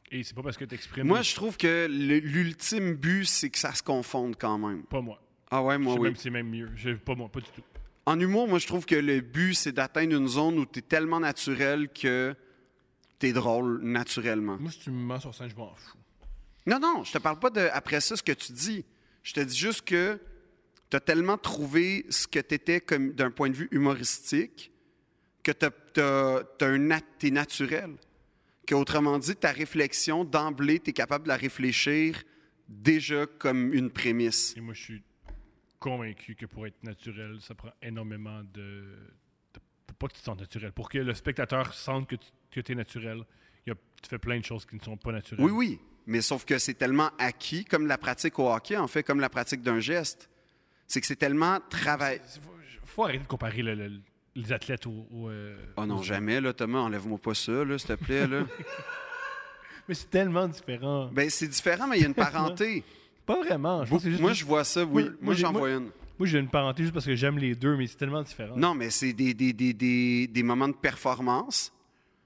Et 0.09 0.23
c'est 0.23 0.33
pas 0.33 0.41
parce 0.43 0.55
que 0.57 0.63
tu 0.65 0.73
exprimes. 0.75 1.05
Moi, 1.07 1.21
je 1.21 1.35
trouve 1.35 1.57
que 1.57 1.87
l'ultime 1.89 2.93
but, 2.95 3.25
c'est 3.25 3.49
que 3.49 3.57
ça 3.57 3.73
se 3.73 3.83
confonde 3.83 4.35
quand 4.39 4.57
même. 4.57 4.83
Pas 4.83 5.01
moi. 5.01 5.21
Ah 5.51 5.61
ouais, 5.63 5.75
Je 5.75 5.79
moi, 5.79 5.93
sais 5.95 5.99
oui. 5.99 6.07
même 6.07 6.15
c'est 6.15 6.29
même 6.29 6.49
mieux. 6.49 6.69
Je- 6.75 6.91
pas 6.91 7.15
moi, 7.15 7.29
pas 7.29 7.41
du 7.41 7.47
tout. 7.51 7.61
En 8.05 8.17
humour, 8.19 8.47
moi, 8.47 8.57
je 8.59 8.67
trouve 8.67 8.85
que 8.85 8.95
le 8.95 9.19
but, 9.19 9.53
c'est 9.53 9.73
d'atteindre 9.73 10.15
une 10.15 10.27
zone 10.29 10.59
où 10.59 10.65
tu 10.65 10.79
es 10.79 10.81
tellement 10.81 11.19
naturel 11.19 11.89
que 11.89 12.33
tu 13.19 13.27
es 13.27 13.33
drôle 13.33 13.81
naturellement. 13.83 14.57
Moi, 14.57 14.71
si 14.71 14.79
tu 14.79 14.91
me 14.91 14.99
mens 15.03 15.19
sur 15.19 15.35
scène, 15.35 15.49
je 15.49 15.55
m'en 15.55 15.75
fous. 15.75 15.97
Non, 16.65 16.79
non, 16.79 17.03
je 17.03 17.11
te 17.11 17.17
parle 17.17 17.39
pas 17.39 17.49
de 17.49 17.67
après 17.73 17.99
ça 17.99 18.15
ce 18.15 18.23
que 18.23 18.31
tu 18.31 18.53
dis. 18.53 18.85
Je 19.23 19.33
te 19.33 19.39
dis 19.41 19.57
juste 19.57 19.81
que 19.83 20.19
tu 20.89 20.97
as 20.97 20.99
tellement 21.01 21.37
trouvé 21.37 22.05
ce 22.09 22.27
que 22.27 22.39
tu 22.39 22.55
étais 22.55 22.81
d'un 23.13 23.31
point 23.31 23.49
de 23.49 23.55
vue 23.55 23.67
humoristique 23.71 24.71
que 25.43 25.51
tu 25.51 27.27
es 27.27 27.31
naturel. 27.31 27.95
Que, 28.65 28.75
autrement 28.75 29.17
dit, 29.17 29.35
ta 29.35 29.51
réflexion, 29.51 30.25
d'emblée, 30.25 30.79
tu 30.79 30.89
es 30.89 30.93
capable 30.93 31.23
de 31.23 31.29
la 31.29 31.37
réfléchir 31.37 32.21
déjà 32.67 33.25
comme 33.25 33.73
une 33.73 33.89
prémisse. 33.89 34.53
Et 34.57 34.61
moi, 34.61 34.73
je 34.73 34.81
suis 34.81 35.03
convaincu 35.79 36.35
que 36.35 36.45
pour 36.45 36.67
être 36.67 36.83
naturel, 36.83 37.37
ça 37.41 37.55
prend 37.55 37.71
énormément 37.81 38.41
de. 38.53 38.83
de- 39.53 39.59
Pour 39.85 39.95
pas 39.97 40.07
que 40.09 40.13
tu 40.15 40.19
te 40.19 40.25
sentes 40.25 40.41
naturel. 40.41 40.73
Pour 40.73 40.89
que 40.89 40.97
le 40.97 41.13
spectateur 41.13 41.73
sente 41.73 42.09
que 42.09 42.59
tu 42.59 42.71
es 42.71 42.75
naturel, 42.75 43.23
il 43.65 43.69
y 43.69 43.71
a- 43.71 43.75
tu 44.01 44.09
fais 44.09 44.17
plein 44.19 44.39
de 44.39 44.43
choses 44.45 44.65
qui 44.65 44.75
ne 44.75 44.81
sont 44.81 44.97
pas 44.97 45.13
naturelles. 45.13 45.45
Oui, 45.45 45.51
oui, 45.51 45.79
mais 46.05 46.21
sauf 46.21 46.43
que 46.43 46.57
c'est 46.57 46.73
tellement 46.73 47.11
acquis, 47.17 47.63
comme 47.63 47.87
la 47.87 47.97
pratique 47.97 48.37
au 48.39 48.51
hockey, 48.51 48.75
en 48.75 48.87
fait, 48.87 49.03
comme 49.03 49.19
la 49.21 49.29
pratique 49.29 49.61
d'un 49.61 49.79
geste. 49.79 50.29
C'est 50.87 51.01
que 51.01 51.07
c'est 51.07 51.15
tellement 51.17 51.59
travail. 51.69 52.21
Il 52.35 52.79
faut, 52.85 53.03
arrêter 53.03 53.23
de 53.23 53.27
comparer 53.27 53.61
le- 53.61 53.75
le- 53.75 53.91
les 54.35 54.53
athlètes 54.53 54.85
au. 54.87 55.05
au, 55.11 55.29
euh, 55.29 55.55
Oh 55.75 55.85
non, 55.85 55.97
aux- 55.99 56.03
jamais, 56.03 56.39
là, 56.41 56.53
Thomas, 56.53 56.79
enlève-moi 56.79 57.17
pas 57.17 57.33
ça, 57.33 57.51
là, 57.65 57.77
s'il 57.77 57.87
te 57.89 57.93
plaît, 58.03 58.25
là. 58.27 58.43
Mais 59.87 59.93
c'est 59.95 60.09
tellement 60.09 60.47
différent. 60.47 61.09
ben, 61.13 61.29
c'est 61.29 61.47
différent, 61.47 61.87
mais 61.87 61.97
il 61.97 62.01
y 62.01 62.05
a 62.05 62.07
une 62.07 62.13
parenté. 62.13 62.83
Pas 63.25 63.41
vraiment. 63.41 63.85
Je 63.85 63.97
juste 63.99 64.19
Moi, 64.21 64.31
que- 64.31 64.37
je 64.37 64.45
vois 64.45 64.63
ça, 64.63 64.83
oui. 64.85 65.09
Moi, 65.21 65.33
j'en 65.33 65.51
vois 65.53 65.71
une. 65.71 65.89
moi, 66.19 66.27
j'ai 66.27 66.39
une 66.39 66.49
parenté 66.49 66.83
juste 66.83 66.93
parce 66.93 67.05
que 67.05 67.15
j'aime 67.15 67.37
les 67.37 67.55
deux, 67.55 67.75
mais 67.77 67.87
c'est 67.87 67.95
tellement 67.97 68.21
différent. 68.21 68.55
Non, 68.57 68.73
mais 68.73 68.89
c'est 68.89 69.13
des, 69.13 69.33
des, 69.33 69.53
des, 69.53 69.73
des, 69.73 70.27
des 70.27 70.43
moments 70.43 70.67
de 70.67 70.73
performance. 70.75 71.71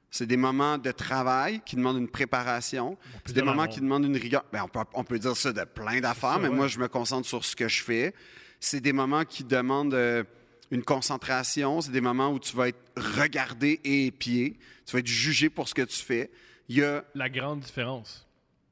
C'est 0.10 0.26
des 0.26 0.38
moments 0.38 0.78
de 0.78 0.92
travail 0.92 1.62
qui 1.66 1.76
demandent 1.78 1.98
une 1.98 2.10
préparation. 2.10 2.98
C'est 3.26 3.34
des 3.34 3.42
moments 3.44 3.68
qui 3.68 3.80
demandent 3.80 4.06
une 4.06 4.18
rigueur. 4.18 4.44
Ben, 4.52 4.64
on, 4.64 4.68
peut, 4.68 4.80
on 4.94 5.04
peut 5.06 5.20
dire 5.20 5.38
ça 5.38 5.54
de 5.54 5.64
plein 5.64 6.02
d'affaires, 6.02 6.40
mais 6.40 6.50
ouais. 6.50 6.56
moi, 6.56 6.68
je 6.68 6.80
me 6.80 6.88
concentre 6.90 7.28
sur 7.28 7.46
ce 7.46 7.56
que 7.56 7.68
je 7.70 7.82
fais. 7.82 8.14
C'est 8.62 8.80
des 8.80 8.94
moments 8.94 9.26
qui 9.26 9.44
demandent 9.44 9.94
euh, 9.94 10.24
une 10.70 10.84
concentration. 10.84 11.82
C'est 11.82 11.92
des 11.92 12.00
moments 12.00 12.32
où 12.32 12.40
tu 12.40 12.56
vas 12.56 12.70
être 12.70 12.80
regardé 12.96 13.82
et 13.84 14.06
épié. 14.06 14.58
Tu 14.86 14.94
vas 14.94 15.00
être 15.00 15.08
jugé 15.08 15.50
pour 15.50 15.68
ce 15.68 15.74
que 15.74 15.82
tu 15.82 15.98
fais. 15.98 16.32
Il 16.70 16.78
y 16.78 16.84
a... 16.84 17.04
La 17.16 17.30
grande 17.30 17.60
différence, 17.60 18.26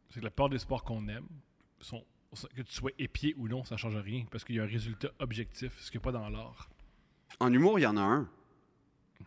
c'est 0.09 0.19
que 0.19 0.25
la 0.25 0.29
plupart 0.29 0.49
des 0.49 0.59
sports 0.59 0.83
qu'on 0.83 1.07
aime, 1.09 1.27
sont, 1.81 2.05
que 2.55 2.61
tu 2.61 2.71
sois 2.71 2.91
épié 2.99 3.33
ou 3.37 3.47
non, 3.47 3.65
ça 3.65 3.75
ne 3.75 3.79
change 3.79 3.97
rien 3.97 4.25
parce 4.31 4.45
qu'il 4.45 4.55
y 4.55 4.59
a 4.59 4.63
un 4.63 4.67
résultat 4.67 5.09
objectif, 5.19 5.73
ce 5.79 5.91
qu'il 5.91 5.99
n'y 5.99 6.03
a 6.03 6.05
pas 6.05 6.11
dans 6.11 6.29
l'art. 6.29 6.69
En 7.39 7.51
humour, 7.51 7.79
il 7.79 7.81
y 7.81 7.87
en 7.87 7.97
a 7.97 8.01
un. 8.01 8.29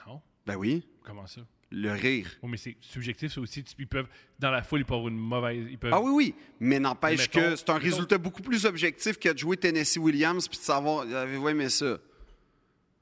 Non? 0.07 0.23
Ben 0.47 0.57
oui, 0.57 0.87
Comment 1.05 1.27
ça? 1.27 1.43
Le 1.73 1.93
rire. 1.93 2.29
Oh, 2.43 2.47
mais 2.47 2.57
c'est 2.57 2.77
subjectif, 2.81 3.33
ça 3.33 3.41
aussi. 3.41 3.65
Ils 3.79 3.87
peuvent, 3.87 4.09
dans 4.39 4.51
la 4.51 4.63
foule, 4.63 4.81
ils 4.81 4.85
peuvent 4.85 4.97
avoir 4.99 5.09
une 5.13 5.19
mauvaise. 5.19 5.67
Ils 5.71 5.79
peuvent, 5.79 5.93
Ah 5.95 6.01
oui, 6.01 6.11
oui. 6.13 6.35
Mais 6.61 6.79
n'empêche 6.79 7.29
que 7.29 7.57
c'est 7.57 7.71
un 7.71 7.75
mettons- 7.75 7.85
résultat 7.85 8.19
beaucoup 8.19 8.43
plus 8.43 8.65
objectif 8.67 9.19
que 9.19 9.31
de 9.33 9.39
jouer 9.39 9.57
Tennessee 9.57 9.97
Williams 9.99 10.47
puis 10.49 10.59
de 10.59 10.63
savoir, 10.65 11.01
avez-vous 11.03 11.49
aimé 11.49 11.69
ça? 11.69 11.99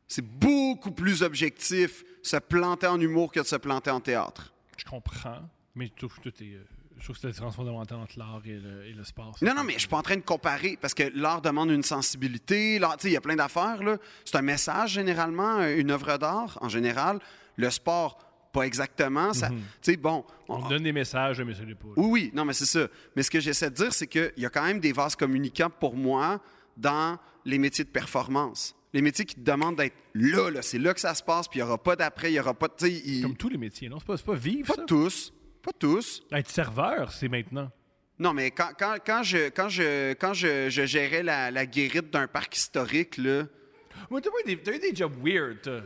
C'est 0.08 0.24
beaucoup 0.26 0.90
plus 0.90 1.22
objectif 1.22 2.04
se 2.22 2.36
planter 2.36 2.86
en 2.86 3.00
humour 3.00 3.30
que 3.32 3.40
de 3.40 3.46
se 3.46 3.56
planter 3.56 3.90
en 3.90 4.00
théâtre. 4.00 4.52
Je 4.76 4.84
comprends, 4.84 5.48
mais 5.74 5.86
je 5.86 5.92
trouve 6.06 6.16
que 6.18 6.28
tout 6.30 6.42
est. 6.42 6.54
euh, 6.54 6.64
Je 6.98 7.04
trouve 7.04 7.14
que 7.16 7.20
c'est 7.22 7.26
la 7.28 7.32
différence 7.32 7.54
fondamentale 7.56 7.98
entre 7.98 8.18
l'art 8.18 8.42
et 8.44 8.58
le, 8.58 8.84
et 8.86 8.92
le 8.92 9.04
sport. 9.04 9.36
Non, 9.40 9.54
non, 9.54 9.62
mais 9.64 9.74
je 9.74 9.80
suis 9.80 9.88
pas 9.88 9.98
en 9.98 10.02
train 10.02 10.16
de 10.16 10.20
comparer 10.22 10.76
parce 10.80 10.94
que 10.94 11.04
l'art 11.14 11.40
demande 11.42 11.70
une 11.70 11.82
sensibilité. 11.82 12.76
Il 13.04 13.10
y 13.10 13.16
a 13.16 13.20
plein 13.20 13.36
d'affaires. 13.36 13.82
là. 13.82 13.98
C'est 14.24 14.36
un 14.36 14.42
message 14.42 14.92
généralement, 14.94 15.58
euh, 15.60 15.76
une 15.78 15.90
œuvre 15.92 16.18
d'art 16.18 16.58
en 16.60 16.68
général. 16.68 17.20
Le 17.56 17.70
sport, 17.70 18.18
pas 18.52 18.62
exactement. 18.62 19.32
Ça, 19.32 19.50
sais, 19.80 19.96
bon, 19.96 20.24
on- 20.48 20.56
On 20.64 20.68
donne 20.68 20.82
des 20.82 20.92
messages, 20.92 21.40
mais 21.40 21.54
ça 21.54 21.62
l'est 21.64 21.74
pas. 21.74 21.88
Oui, 21.96 22.06
oui, 22.10 22.30
non, 22.34 22.44
mais 22.44 22.52
c'est 22.52 22.66
ça. 22.66 22.88
Mais 23.16 23.22
ce 23.22 23.30
que 23.30 23.40
j'essaie 23.40 23.70
de 23.70 23.74
dire, 23.76 23.92
c'est 23.92 24.06
qu'il 24.06 24.32
y 24.36 24.46
a 24.46 24.50
quand 24.50 24.64
même 24.64 24.80
des 24.80 24.92
vases 24.92 25.16
communicants 25.16 25.70
pour 25.70 25.94
moi 25.96 26.40
dans 26.76 27.18
les 27.44 27.58
métiers 27.58 27.84
de 27.84 27.90
performance. 27.90 28.74
Les 28.92 29.02
métiers 29.02 29.24
qui 29.24 29.36
te 29.36 29.40
demandent 29.40 29.76
d'être 29.76 29.94
là, 30.14 30.50
là. 30.50 30.62
C'est 30.62 30.78
là 30.78 30.92
que 30.94 31.00
ça 31.00 31.14
se 31.14 31.22
passe, 31.22 31.46
puis 31.46 31.60
il 31.60 31.62
n'y 31.62 31.68
aura 31.68 31.78
pas 31.78 31.94
d'après, 31.96 32.30
il 32.30 32.34
n'y 32.34 32.40
aura 32.40 32.54
pas 32.54 32.68
il- 32.82 33.22
Comme 33.22 33.36
tous 33.36 33.48
les 33.48 33.58
métiers, 33.58 33.88
non? 33.88 33.98
C'est 34.00 34.06
pas, 34.06 34.16
c'est 34.16 34.26
pas 34.26 34.34
vivre, 34.34 34.66
Pas 34.66 34.74
ça? 34.74 34.84
tous. 34.86 35.32
Pas 35.62 35.72
tous. 35.78 36.22
Être 36.32 36.48
serveur, 36.50 37.12
c'est 37.12 37.28
maintenant. 37.28 37.70
Non, 38.18 38.32
mais 38.34 38.50
quand, 38.50 38.70
quand, 38.78 38.96
quand 39.04 39.22
je, 39.22 39.48
quand 39.50 39.68
je, 39.68 40.12
quand 40.14 40.34
je, 40.34 40.68
je 40.70 40.84
gérais 40.86 41.22
la, 41.22 41.50
la 41.50 41.66
guérite 41.66 42.10
d'un 42.10 42.26
parc 42.26 42.56
historique, 42.56 43.16
là, 43.16 43.44
Ouais, 44.10 44.20
t'as, 44.22 44.30
eu 44.30 44.44
des, 44.46 44.56
t'as 44.62 44.72
eu 44.74 44.78
des 44.78 44.94
jobs 44.94 45.12
weird, 45.22 45.84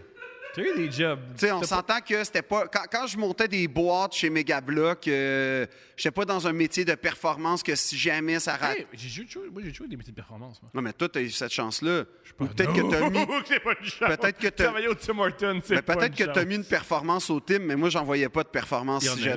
t'as. 0.54 0.62
T'as 0.62 0.68
eu 0.68 0.76
des 0.76 0.90
jobs. 0.92 1.18
tu 1.34 1.38
sais, 1.46 1.52
on 1.52 1.60
t'as 1.60 1.66
s'entend 1.66 2.00
que 2.00 2.22
c'était 2.24 2.42
pas. 2.42 2.66
Quand, 2.68 2.84
quand 2.90 3.06
je 3.06 3.18
montais 3.18 3.48
des 3.48 3.66
boîtes 3.68 4.14
chez 4.14 4.30
Megablock, 4.30 5.08
euh, 5.08 5.66
j'étais 5.96 6.10
pas 6.10 6.24
dans 6.24 6.46
un 6.46 6.52
métier 6.52 6.84
de 6.84 6.94
performance 6.94 7.62
que 7.62 7.74
si 7.74 7.96
jamais 7.98 8.38
ça 8.40 8.56
rate. 8.56 8.78
Hey, 8.78 8.86
j'ai 8.92 9.26
joué, 9.26 9.48
moi, 9.50 9.62
j'ai 9.64 9.72
des 9.86 9.96
métiers 9.96 10.12
de 10.12 10.16
performance, 10.16 10.60
moi. 10.62 10.70
Non, 10.74 10.82
mais 10.82 10.92
toi, 10.92 11.08
tu 11.08 11.18
as 11.18 11.22
eu 11.22 11.30
cette 11.30 11.52
chance-là. 11.52 12.04
Ou 12.40 12.46
peut-être 12.46 12.72
que 12.72 12.88
tu 12.88 12.94
as 12.94 13.10
mis. 13.10 13.26
Peut-être 14.00 14.38
que 14.38 14.48
t'as- 14.48 14.64
Travailler 14.64 14.88
au 14.88 14.94
Tim 14.94 15.14
c'est 15.62 15.82
peut-être 15.82 16.14
que 16.14 16.24
tu 16.24 16.30
as 16.30 16.34
chance. 16.34 16.44
mis 16.46 16.54
une 16.56 16.64
performance 16.64 17.30
au 17.30 17.40
team, 17.40 17.64
mais 17.64 17.76
moi, 17.76 17.88
j'en 17.88 18.04
voyais 18.04 18.28
pas 18.28 18.42
de 18.42 18.48
performance. 18.48 19.04
Si. 19.04 19.28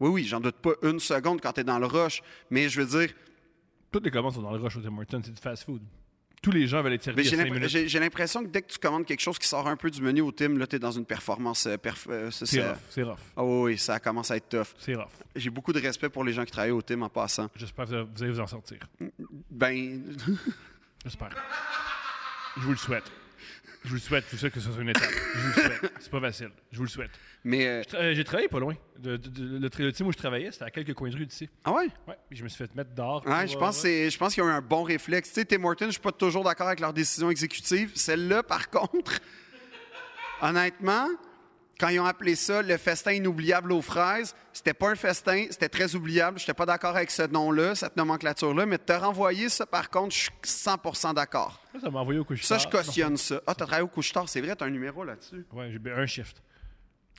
Oui, 0.00 0.08
oui, 0.08 0.24
j'en 0.24 0.40
doute 0.40 0.56
pas 0.56 0.72
une 0.82 0.98
seconde 0.98 1.40
quand 1.42 1.52
tu 1.52 1.60
es 1.60 1.64
dans 1.64 1.78
le 1.78 1.86
rush. 1.86 2.22
Mais 2.50 2.68
je 2.68 2.80
veux 2.80 3.00
dire, 3.00 3.14
Toutes 3.92 4.04
les 4.04 4.10
commandes 4.10 4.32
sont 4.34 4.42
dans 4.42 4.52
le 4.52 4.58
rush 4.62 4.76
au 4.76 4.80
Tim 4.80 4.96
Hortons, 4.96 5.20
c'est 5.24 5.34
du 5.34 5.40
fast-food. 5.40 5.82
Tous 6.42 6.50
les 6.52 6.66
gens 6.66 6.82
veulent 6.82 6.94
être 6.94 7.02
servis 7.04 7.24
j'ai 7.24 7.36
en 7.36 7.40
5 7.40 7.44
l'impr- 7.48 7.52
minutes. 7.54 7.68
j'ai 7.68 7.86
j'ai 7.88 8.00
l'impression 8.00 8.42
que 8.42 8.48
dès 8.48 8.62
que 8.62 8.72
tu 8.72 8.78
commandes 8.78 9.04
quelque 9.04 9.20
chose 9.20 9.38
qui 9.38 9.46
sort 9.46 9.68
un 9.68 9.76
peu 9.76 9.90
du 9.90 10.00
menu 10.00 10.22
au 10.22 10.32
team, 10.32 10.56
là, 10.58 10.66
tu 10.66 10.76
es 10.76 10.78
dans 10.78 10.90
une 10.90 11.04
performance. 11.04 11.66
euh, 11.66 11.76
perf- 11.76 12.06
euh, 12.08 12.30
c'est 12.30 12.66
rough, 12.66 12.78
c'est 12.88 13.02
rough, 13.02 13.18
Ah 13.36 13.44
oui, 13.44 13.62
oui, 13.72 13.78
ça 13.78 14.00
commence 14.00 14.30
à 14.30 14.36
être 14.36 14.48
tough. 14.48 14.68
c'est 14.78 14.94
rough. 14.94 15.10
J'ai 15.36 15.50
beaucoup 15.50 15.72
de 15.74 15.80
respect 15.80 16.08
pour 16.08 16.24
les 16.24 16.32
gens 16.32 16.44
qui 16.46 16.52
travaillent 16.52 16.70
au 16.70 16.80
team 16.82 17.02
en 17.02 17.10
passant. 17.10 17.48
J'espère 17.56 17.84
que 17.86 18.06
vous 18.14 18.22
allez 18.22 18.32
vous 18.32 18.40
en 18.40 18.46
sortir. 18.46 18.78
Ben, 19.50 20.02
J'espère. 21.04 21.30
Je 22.56 22.62
vous 22.62 22.70
le 22.72 22.76
souhaite. 22.78 23.04
Je 23.82 23.88
vous 23.88 23.94
le 23.94 24.00
souhaite, 24.00 24.24
je 24.26 24.32
vous 24.32 24.38
souhaite 24.38 24.52
que 24.52 24.60
ce 24.60 24.70
soit 24.70 24.82
une 24.82 24.90
étape. 24.90 25.02
Je 25.34 25.38
vous 25.40 25.46
le 25.48 25.52
souhaite. 25.54 25.92
C'est 26.00 26.10
pas 26.10 26.20
facile. 26.20 26.50
Je 26.70 26.76
vous 26.76 26.82
le 26.84 26.88
souhaite. 26.90 27.10
mais. 27.44 27.66
euh, 27.66 27.82
tra- 27.82 27.96
euh, 27.96 28.14
J'ai 28.14 28.24
travaillé 28.24 28.48
pas 28.48 28.58
loin. 28.60 28.74
De, 28.98 29.16
de- 29.16 29.28
de- 29.28 29.58
le, 29.58 29.92
team 29.92 30.06
où 30.06 30.12
je 30.12 30.18
travaillais, 30.18 30.52
c'était 30.52 30.66
à 30.66 30.70
quelques 30.70 30.92
coins 30.92 31.08
de 31.08 31.16
rue 31.16 31.24
d'ici. 31.24 31.48
Ah 31.64 31.72
ouais? 31.72 31.88
Ouais. 32.06 32.16
Puis 32.28 32.38
je 32.38 32.44
me 32.44 32.48
suis 32.48 32.58
fait 32.58 32.74
mettre 32.74 32.94
dehors. 32.94 33.24
Ouais, 33.26 33.32
pour, 33.44 33.46
je 33.52 33.56
euh, 33.56 33.58
pense, 33.58 33.76
que 33.76 33.82
c'est- 33.82 34.10
je 34.10 34.18
pense 34.18 34.34
qu'il 34.34 34.44
y 34.44 34.46
a 34.46 34.50
eu 34.50 34.52
un 34.52 34.60
bon 34.60 34.82
réflexe. 34.82 35.30
Tu 35.30 35.34
sais, 35.40 35.44
Tim 35.46 35.64
Hortons, 35.64 35.86
je 35.86 35.92
suis 35.92 36.00
pas 36.00 36.12
toujours 36.12 36.44
d'accord 36.44 36.66
avec 36.66 36.80
leurs 36.80 36.92
décisions 36.92 37.30
exécutives. 37.30 37.90
Celle-là, 37.94 38.42
par 38.42 38.68
contre, 38.70 39.18
honnêtement, 40.42 41.06
quand 41.80 41.88
ils 41.88 41.98
ont 41.98 42.04
appelé 42.04 42.36
ça 42.36 42.60
le 42.60 42.76
festin 42.76 43.12
inoubliable 43.12 43.72
aux 43.72 43.80
fraises, 43.80 44.34
c'était 44.52 44.74
pas 44.74 44.90
un 44.90 44.94
festin, 44.94 45.46
c'était 45.50 45.70
très 45.70 45.94
oubliable. 45.96 46.38
Je 46.38 46.42
n'étais 46.44 46.54
pas 46.54 46.66
d'accord 46.66 46.94
avec 46.94 47.10
ce 47.10 47.22
nom-là, 47.22 47.74
cette 47.74 47.96
nomenclature-là, 47.96 48.66
mais 48.66 48.76
de 48.76 48.82
te 48.82 48.92
renvoyer 48.92 49.48
ça, 49.48 49.64
par 49.64 49.88
contre, 49.88 50.14
je 50.14 50.20
suis 50.20 50.30
100% 50.44 51.14
d'accord. 51.14 51.60
Ça, 51.72 51.80
ça 51.80 51.90
m'a 51.90 52.00
envoyé 52.00 52.20
au 52.20 52.24
couche 52.24 52.42
Ça, 52.42 52.58
je 52.58 52.68
cautionne 52.68 53.16
ça. 53.16 53.40
Ah, 53.46 53.54
t'as 53.54 53.64
travaillé 53.64 53.82
au 53.82 53.88
couche-tard, 53.88 54.28
c'est 54.28 54.42
vrai, 54.42 54.54
t'as 54.54 54.66
un 54.66 54.70
numéro 54.70 55.02
là-dessus. 55.04 55.46
Ouais, 55.52 55.70
j'ai 55.72 55.78
ben, 55.78 55.98
un 55.98 56.06
shift. 56.06 56.42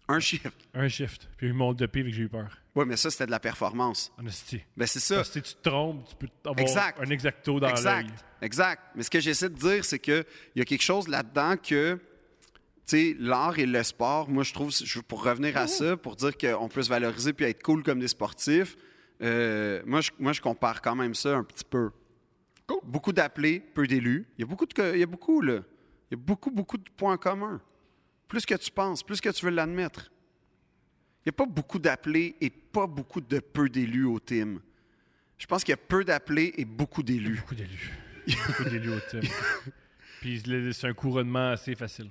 Un 0.07 0.20
chiffre. 0.20 0.49
Un 0.74 0.88
shift. 0.88 1.30
Puis 1.38 1.47
ils 1.47 1.53
m'ont 1.53 1.74
dopé 1.74 2.01
vu 2.03 2.09
que 2.12 2.16
j'ai 2.18 2.24
eu 2.24 2.30
peur. 2.30 2.57
Oui, 2.76 2.86
mais 2.86 2.97
ça, 2.97 3.09
c'était 3.09 3.26
de 3.26 3.32
la 3.32 3.39
performance. 3.39 4.12
En 4.22 4.26
esti. 4.26 4.62
Ben, 4.78 4.86
c'est 4.86 4.99
ça. 4.99 5.16
Parce 5.16 5.30
que 5.30 5.36
si 5.36 5.41
tu 5.41 5.62
te 5.62 5.70
trompes, 5.70 6.05
tu 6.09 6.16
peux 6.16 6.28
avoir 6.43 6.59
Exact. 6.59 6.99
un 7.01 7.09
exacto 7.09 7.59
dans 7.59 7.70
Exact. 7.70 8.03
l'œil. 8.03 8.12
Exact. 8.41 8.82
Mais 8.95 9.03
ce 9.03 9.09
que 9.09 9.20
j'essaie 9.20 9.49
de 9.49 9.55
dire, 9.55 9.86
c'est 9.86 9.99
qu'il 9.99 10.26
y 10.55 10.62
a 10.62 10.66
quelque 10.66 10.82
chose 10.84 11.07
là-dedans 11.07 11.55
que, 11.57 11.99
tu 12.92 12.98
sais, 12.98 13.16
l'art 13.20 13.58
et 13.58 13.66
le 13.66 13.84
sport, 13.84 14.30
moi, 14.30 14.44
je 14.44 14.54
trouve, 14.54 14.74
pour 15.08 15.24
revenir 15.24 15.56
à 15.56 15.68
ça, 15.68 15.96
pour 15.96 16.18
dire 16.18 16.38
qu'on 16.38 16.68
peut 16.68 16.84
se 16.84 16.89
valoriser 16.89 17.32
puis 17.32 17.46
être 17.46 17.64
cool 17.64 17.84
comme 17.84 18.00
des 18.00 18.10
sportifs, 18.10 18.76
euh, 19.22 19.82
moi, 19.86 20.02
je, 20.02 20.12
moi, 20.20 20.34
je 20.34 20.42
compare 20.42 20.82
quand 20.82 20.96
même 20.96 21.16
ça 21.16 21.38
un 21.38 21.44
petit 21.46 21.64
peu. 21.64 21.92
Beaucoup 22.84 23.14
d'appelés, 23.14 23.62
peu 23.62 23.88
d'élus. 23.88 24.28
Il 24.38 24.42
y 24.42 24.44
a 24.44 24.48
beaucoup, 24.48 24.66
de, 24.66 24.94
il 24.94 25.00
y 25.00 25.04
a 25.04 25.06
beaucoup, 25.06 25.42
là. 25.42 25.62
Il 26.10 26.18
y 26.18 26.22
a 26.22 26.24
beaucoup, 26.24 26.52
beaucoup 26.52 26.78
de 26.78 26.89
points 26.98 27.18
communs. 27.18 27.62
Plus 28.28 28.46
que 28.46 28.56
tu 28.56 28.72
penses, 28.72 29.04
plus 29.04 29.22
que 29.22 29.30
tu 29.30 29.46
veux 29.46 29.52
l'admettre. 29.52 30.12
Il 31.20 31.28
n'y 31.28 31.30
a 31.30 31.34
pas 31.34 31.46
beaucoup 31.46 31.80
d'appelés 31.80 32.36
et 32.42 32.50
pas 32.50 32.88
beaucoup 32.88 33.22
de 33.22 33.39
peu 33.39 33.70
d'élus 33.70 34.06
au 34.06 34.20
team. 34.20 34.60
Je 35.38 35.46
pense 35.46 35.64
qu'il 35.64 35.72
y 35.72 35.76
a 35.76 35.78
peu 35.78 36.04
d'appelés 36.04 36.54
et 36.58 36.66
beaucoup 36.66 37.04
d'élus. 37.04 37.38
Beaucoup 37.38 37.56
d'élus. 37.56 37.92
Beaucoup 38.48 38.64
d'élus 38.66 38.94
au 38.94 39.00
team. 39.00 39.22
Puis 40.22 40.44
c'est 40.74 40.88
un 40.88 40.94
couronnement 40.94 41.52
assez 41.52 41.76
facile. 41.76 42.10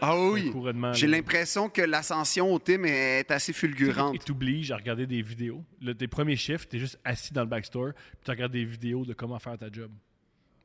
Ah 0.00 0.18
oui. 0.18 0.52
J'ai 0.94 1.06
là. 1.06 1.16
l'impression 1.18 1.68
que 1.68 1.82
l'ascension 1.82 2.52
au 2.52 2.58
team 2.58 2.84
est 2.86 3.30
assez 3.30 3.50
Et 3.50 3.54
fulgurante. 3.54 4.24
t'obliges 4.24 4.70
à 4.72 4.76
regarder 4.76 5.06
des 5.06 5.22
vidéos. 5.22 5.64
Le, 5.80 5.94
tes 5.94 6.08
premiers 6.08 6.36
chiffres, 6.36 6.66
t'es 6.68 6.78
juste 6.78 6.98
assis 7.04 7.32
dans 7.32 7.42
le 7.42 7.48
backstore, 7.48 7.92
puis 7.94 8.20
tu 8.24 8.30
regardes 8.30 8.52
des 8.52 8.64
vidéos 8.64 9.04
de 9.04 9.12
comment 9.12 9.38
faire 9.38 9.56
ta 9.58 9.70
job. 9.70 9.90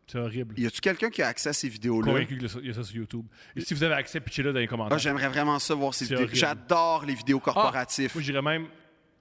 C'est 0.08 0.20
horrible. 0.20 0.58
Y 0.60 0.68
a-tu 0.68 0.82
quelqu'un 0.82 1.10
qui 1.10 1.22
a 1.24 1.28
accès 1.28 1.50
à 1.50 1.54
ces 1.54 1.68
vidéos-là? 1.68 2.06
Convaincu 2.12 2.38
qu'il 2.38 2.66
y 2.66 2.70
a 2.70 2.74
ça 2.74 2.84
sur 2.84 2.96
YouTube. 2.96 3.26
Et 3.56 3.62
si 3.62 3.74
vous 3.74 3.82
avez 3.84 3.96
accès, 3.96 4.20
pitchez-le 4.20 4.54
dans 4.54 4.60
les 4.60 4.66
Ah, 4.66 4.70
commentaires. 4.70 5.00
J'aimerais 5.00 5.30
vraiment 5.30 5.58
ça 5.58 5.74
voir 5.74 5.94
ces 5.96 6.06
vidéos. 6.06 6.28
J'adore 6.32 7.06
les 7.06 7.16
vidéos 7.16 7.40
Ah, 7.42 7.46
corporatifs. 7.46 8.14
moi, 8.14 8.22
j'irais 8.24 8.42
même, 8.44 8.68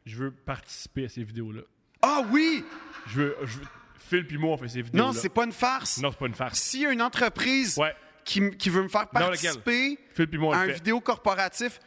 je 0.05 0.17
veux 0.17 0.31
participer 0.31 1.07
à 1.07 1.09
ces 1.09 1.25
vidéos-là. 1.25 1.63
Ah 2.03 2.23
oui! 2.31 2.63
Je 3.07 3.21
veux, 3.23 3.37
je 3.45 3.59
veux, 3.61 3.67
Phil 3.99 4.27
puis 4.27 4.37
moi, 4.37 4.51
on 4.51 4.57
fait 4.59 4.69
ces 4.69 4.83
vidéos-là. 4.83 5.07
Non, 5.07 5.13
c'est 5.15 5.31
pas 5.31 5.45
une 5.47 5.53
farce. 5.53 6.03
Non, 6.03 6.11
c'est 6.11 6.19
pas 6.19 6.27
une 6.27 6.35
farce. 6.35 6.59
S'il 6.61 6.83
y 6.83 6.87
a 6.87 6.93
une 6.93 7.01
entreprise 7.01 7.79
Ouais. 7.79 7.95
Qui, 8.25 8.71
veut 8.71 8.83
me 8.83 8.89
faire 8.89 9.09
participer 9.09 9.99
à 10.53 10.57
un 10.59 10.67
vidéo 10.67 11.01
corporatif, 11.01 11.81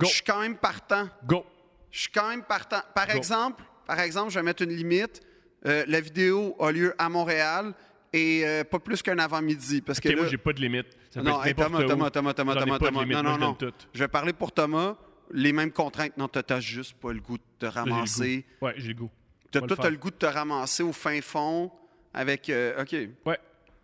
je 0.00 0.06
suis 0.06 0.22
quand 0.22 0.40
même 0.40 0.56
partant. 0.56 1.08
Go. 1.26 1.44
Je 1.90 2.00
suis 2.00 2.10
quand 2.10 2.28
même 2.28 2.42
partant. 2.42 2.80
Par 2.94 3.06
Go. 3.08 3.12
exemple, 3.16 3.62
par 3.86 4.00
exemple, 4.00 4.30
je 4.30 4.38
vais 4.38 4.42
mettre 4.42 4.62
une 4.62 4.74
limite. 4.74 5.20
Euh, 5.66 5.84
la 5.86 6.00
vidéo 6.00 6.56
a 6.58 6.72
lieu 6.72 6.94
à 6.98 7.08
Montréal 7.08 7.74
et 8.12 8.42
euh, 8.44 8.64
pas 8.64 8.78
plus 8.78 9.02
qu'un 9.02 9.18
avant-midi. 9.18 9.80
Parce 9.82 10.00
que 10.00 10.08
Ok, 10.08 10.14
là- 10.14 10.20
moi, 10.22 10.30
j'ai 10.30 10.38
pas 10.38 10.52
de 10.52 10.60
limite. 10.60 10.86
Ça 11.10 11.22
non, 11.22 11.42
hey, 11.44 11.54
Thomas. 11.54 11.84
Thomas, 11.84 12.10
Thomas, 12.10 12.34
Thomas, 12.34 12.54
Thomas, 12.54 12.78
Thomas. 12.78 13.04
Non, 13.04 13.22
non, 13.22 13.38
non. 13.38 13.54
tout. 13.54 13.72
Je 13.92 13.98
vais 13.98 14.08
parler 14.08 14.32
pour 14.32 14.50
Thomas. 14.52 14.96
Les 15.30 15.52
mêmes 15.52 15.70
contraintes. 15.72 16.16
Non, 16.16 16.28
t'as 16.28 16.60
juste 16.60 16.94
pas 16.94 17.12
le 17.12 17.20
goût 17.20 17.38
de 17.38 17.42
te 17.58 17.66
Là, 17.66 17.72
j'ai 17.74 17.84
le 17.84 17.92
ramasser. 17.94 18.36
goût. 18.60 18.66
Ouais, 18.66 18.74
j'ai 18.76 18.88
le 18.88 18.94
goût. 18.94 19.10
Toi, 19.50 19.62
t'as 19.68 19.76
faire. 19.76 19.90
le 19.90 19.96
goût 19.96 20.10
de 20.10 20.16
te 20.16 20.26
ramasser 20.26 20.82
au 20.82 20.92
fin 20.92 21.20
fond 21.20 21.70
avec. 22.12 22.48
euh, 22.50 22.82
OK. 22.82 22.92
Ouais. 23.26 23.38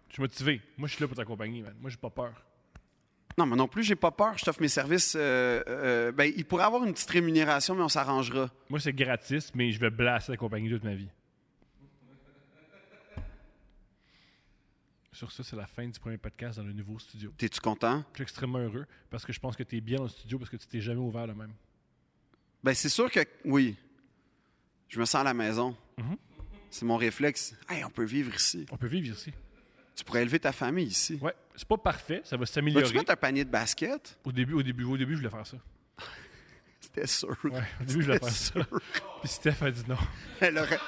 Je 0.08 0.14
suis 0.14 0.22
motivé. 0.22 0.60
Moi, 0.76 0.88
je 0.88 0.94
suis 0.94 1.02
là 1.02 1.08
pour 1.08 1.16
t'accompagner, 1.16 1.62
man. 1.62 1.74
Moi, 1.80 1.90
j'ai 1.90 1.96
pas 1.96 2.10
peur. 2.10 2.32
Non, 3.36 3.46
mais 3.46 3.56
non 3.56 3.68
plus, 3.68 3.84
j'ai 3.84 3.94
pas 3.94 4.10
peur. 4.10 4.36
Je 4.36 4.44
t'offre 4.44 4.60
mes 4.60 4.68
services. 4.68 5.14
euh, 5.16 5.62
euh, 5.68 6.12
ben, 6.12 6.32
il 6.36 6.44
pourrait 6.44 6.64
avoir 6.64 6.82
une 6.84 6.92
petite 6.92 7.10
rémunération, 7.10 7.74
mais 7.74 7.82
on 7.82 7.88
s'arrangera. 7.88 8.50
Moi, 8.68 8.80
c'est 8.80 8.92
gratis, 8.92 9.54
mais 9.54 9.70
je 9.70 9.78
vais 9.78 9.90
blasser 9.90 10.32
t'accompagner 10.32 10.70
toute 10.70 10.82
ma 10.84 10.94
vie. 10.94 11.08
Sur 15.12 15.32
ça, 15.32 15.42
c'est 15.42 15.56
la 15.56 15.66
fin 15.66 15.86
du 15.86 15.98
premier 15.98 16.18
podcast 16.18 16.58
dans 16.58 16.64
le 16.64 16.72
nouveau 16.72 16.98
studio. 16.98 17.32
T'es-tu 17.36 17.60
content? 17.60 18.04
Je 18.12 18.18
suis 18.18 18.22
extrêmement 18.22 18.58
heureux 18.60 18.86
parce 19.10 19.24
que 19.24 19.32
je 19.32 19.40
pense 19.40 19.56
que 19.56 19.64
tu 19.64 19.76
es 19.76 19.80
bien 19.80 19.96
dans 19.98 20.04
le 20.04 20.08
studio 20.08 20.38
parce 20.38 20.50
que 20.50 20.56
tu 20.56 20.66
t'es 20.68 20.80
jamais 20.80 21.00
ouvert 21.00 21.26
le 21.26 21.34
même. 21.34 21.52
Ben, 22.62 22.72
c'est 22.72 22.88
sûr 22.88 23.10
que 23.10 23.20
oui. 23.44 23.76
Je 24.88 25.00
me 25.00 25.04
sens 25.04 25.16
à 25.20 25.24
la 25.24 25.34
maison. 25.34 25.76
Mhm. 25.98 26.16
C'est 26.70 26.84
mon 26.84 26.96
réflexe. 26.96 27.56
Hey, 27.68 27.84
on 27.84 27.90
peut 27.90 28.04
vivre 28.04 28.32
ici. 28.34 28.64
On 28.70 28.76
peut 28.76 28.86
vivre 28.86 29.08
ici. 29.08 29.32
Tu 29.98 30.04
pourrais 30.04 30.22
élever 30.22 30.38
ta 30.38 30.52
famille 30.52 30.86
ici. 30.86 31.18
Ouais, 31.20 31.34
c'est 31.56 31.66
pas 31.66 31.76
parfait, 31.76 32.20
ça 32.22 32.36
va 32.36 32.42
Vas-tu 32.42 32.52
s'améliorer. 32.52 32.92
mettre 32.94 33.10
un 33.10 33.16
panier 33.16 33.44
de 33.44 33.50
basket? 33.50 34.16
Au 34.24 34.30
début, 34.30 34.52
au 34.54 34.62
début, 34.62 34.84
au 34.84 34.96
début, 34.96 35.14
je 35.14 35.18
voulais 35.18 35.28
faire 35.30 35.44
ça. 35.44 35.56
C'était 36.80 37.06
sûr. 37.08 37.36
Ouais, 37.44 37.50
au 37.80 37.84
début, 37.84 38.02
je 38.02 38.06
voulais 38.06 38.18
faire 38.20 38.30
ça. 38.30 38.54
Puis 39.20 39.28
Steph 39.28 39.56
a 39.60 39.70
dit 39.72 39.82
non. 39.88 39.96
Elle 40.40 40.56
aurait- 40.56 40.78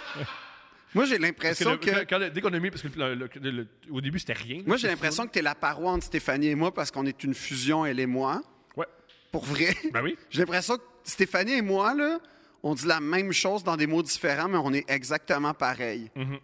Moi, 0.94 1.06
j'ai 1.06 1.16
que 1.16 1.22
l'impression 1.22 1.72
le- 1.72 1.78
que. 1.78 2.04
quand- 2.04 2.20
dès 2.32 2.40
qu'on 2.40 2.52
a 2.52 2.58
mis, 2.60 2.70
parce 2.70 2.82
que 2.82 2.88
le- 2.96 3.14
le- 3.50 3.68
au 3.90 4.00
début, 4.00 4.20
c'était 4.20 4.32
rien. 4.32 4.62
Moi, 4.64 4.76
j'ai 4.76 4.86
l'impression 4.86 5.26
que 5.26 5.32
tu 5.32 5.40
es 5.40 5.42
la 5.42 5.56
paroi 5.56 5.90
entre 5.90 6.04
Stéphanie 6.04 6.46
et 6.46 6.54
moi 6.54 6.72
parce 6.72 6.92
qu'on 6.92 7.04
est 7.04 7.24
une 7.24 7.34
fusion, 7.34 7.84
elle 7.84 7.98
et 7.98 8.06
moi. 8.06 8.40
Ouais. 8.76 8.86
Pour 9.32 9.44
vrai. 9.44 9.74
Ben 9.92 10.02
oui. 10.04 10.16
J'ai 10.30 10.40
l'impression 10.42 10.76
que 10.76 10.82
Stéphanie 11.02 11.54
et 11.54 11.62
moi, 11.62 11.94
là, 11.94 12.20
on 12.62 12.74
dit 12.74 12.86
la 12.86 13.00
même 13.00 13.32
chose 13.32 13.64
dans 13.64 13.76
des 13.76 13.88
mots 13.88 14.02
différents, 14.04 14.48
mais 14.48 14.58
on 14.58 14.72
est 14.72 14.88
exactement 14.88 15.52
pareil. 15.54 16.10
Mhm. 16.14 16.38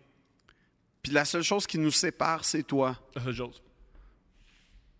Puis 1.07 1.15
la 1.15 1.25
seule 1.25 1.45
chose 1.45 1.69
qui 1.69 1.79
nous 1.79 1.93
sépare, 1.93 2.45
c'est 2.45 2.65
toi. 2.65 2.99
La 3.15 3.23
seule 3.23 3.33
chose. 3.37 3.63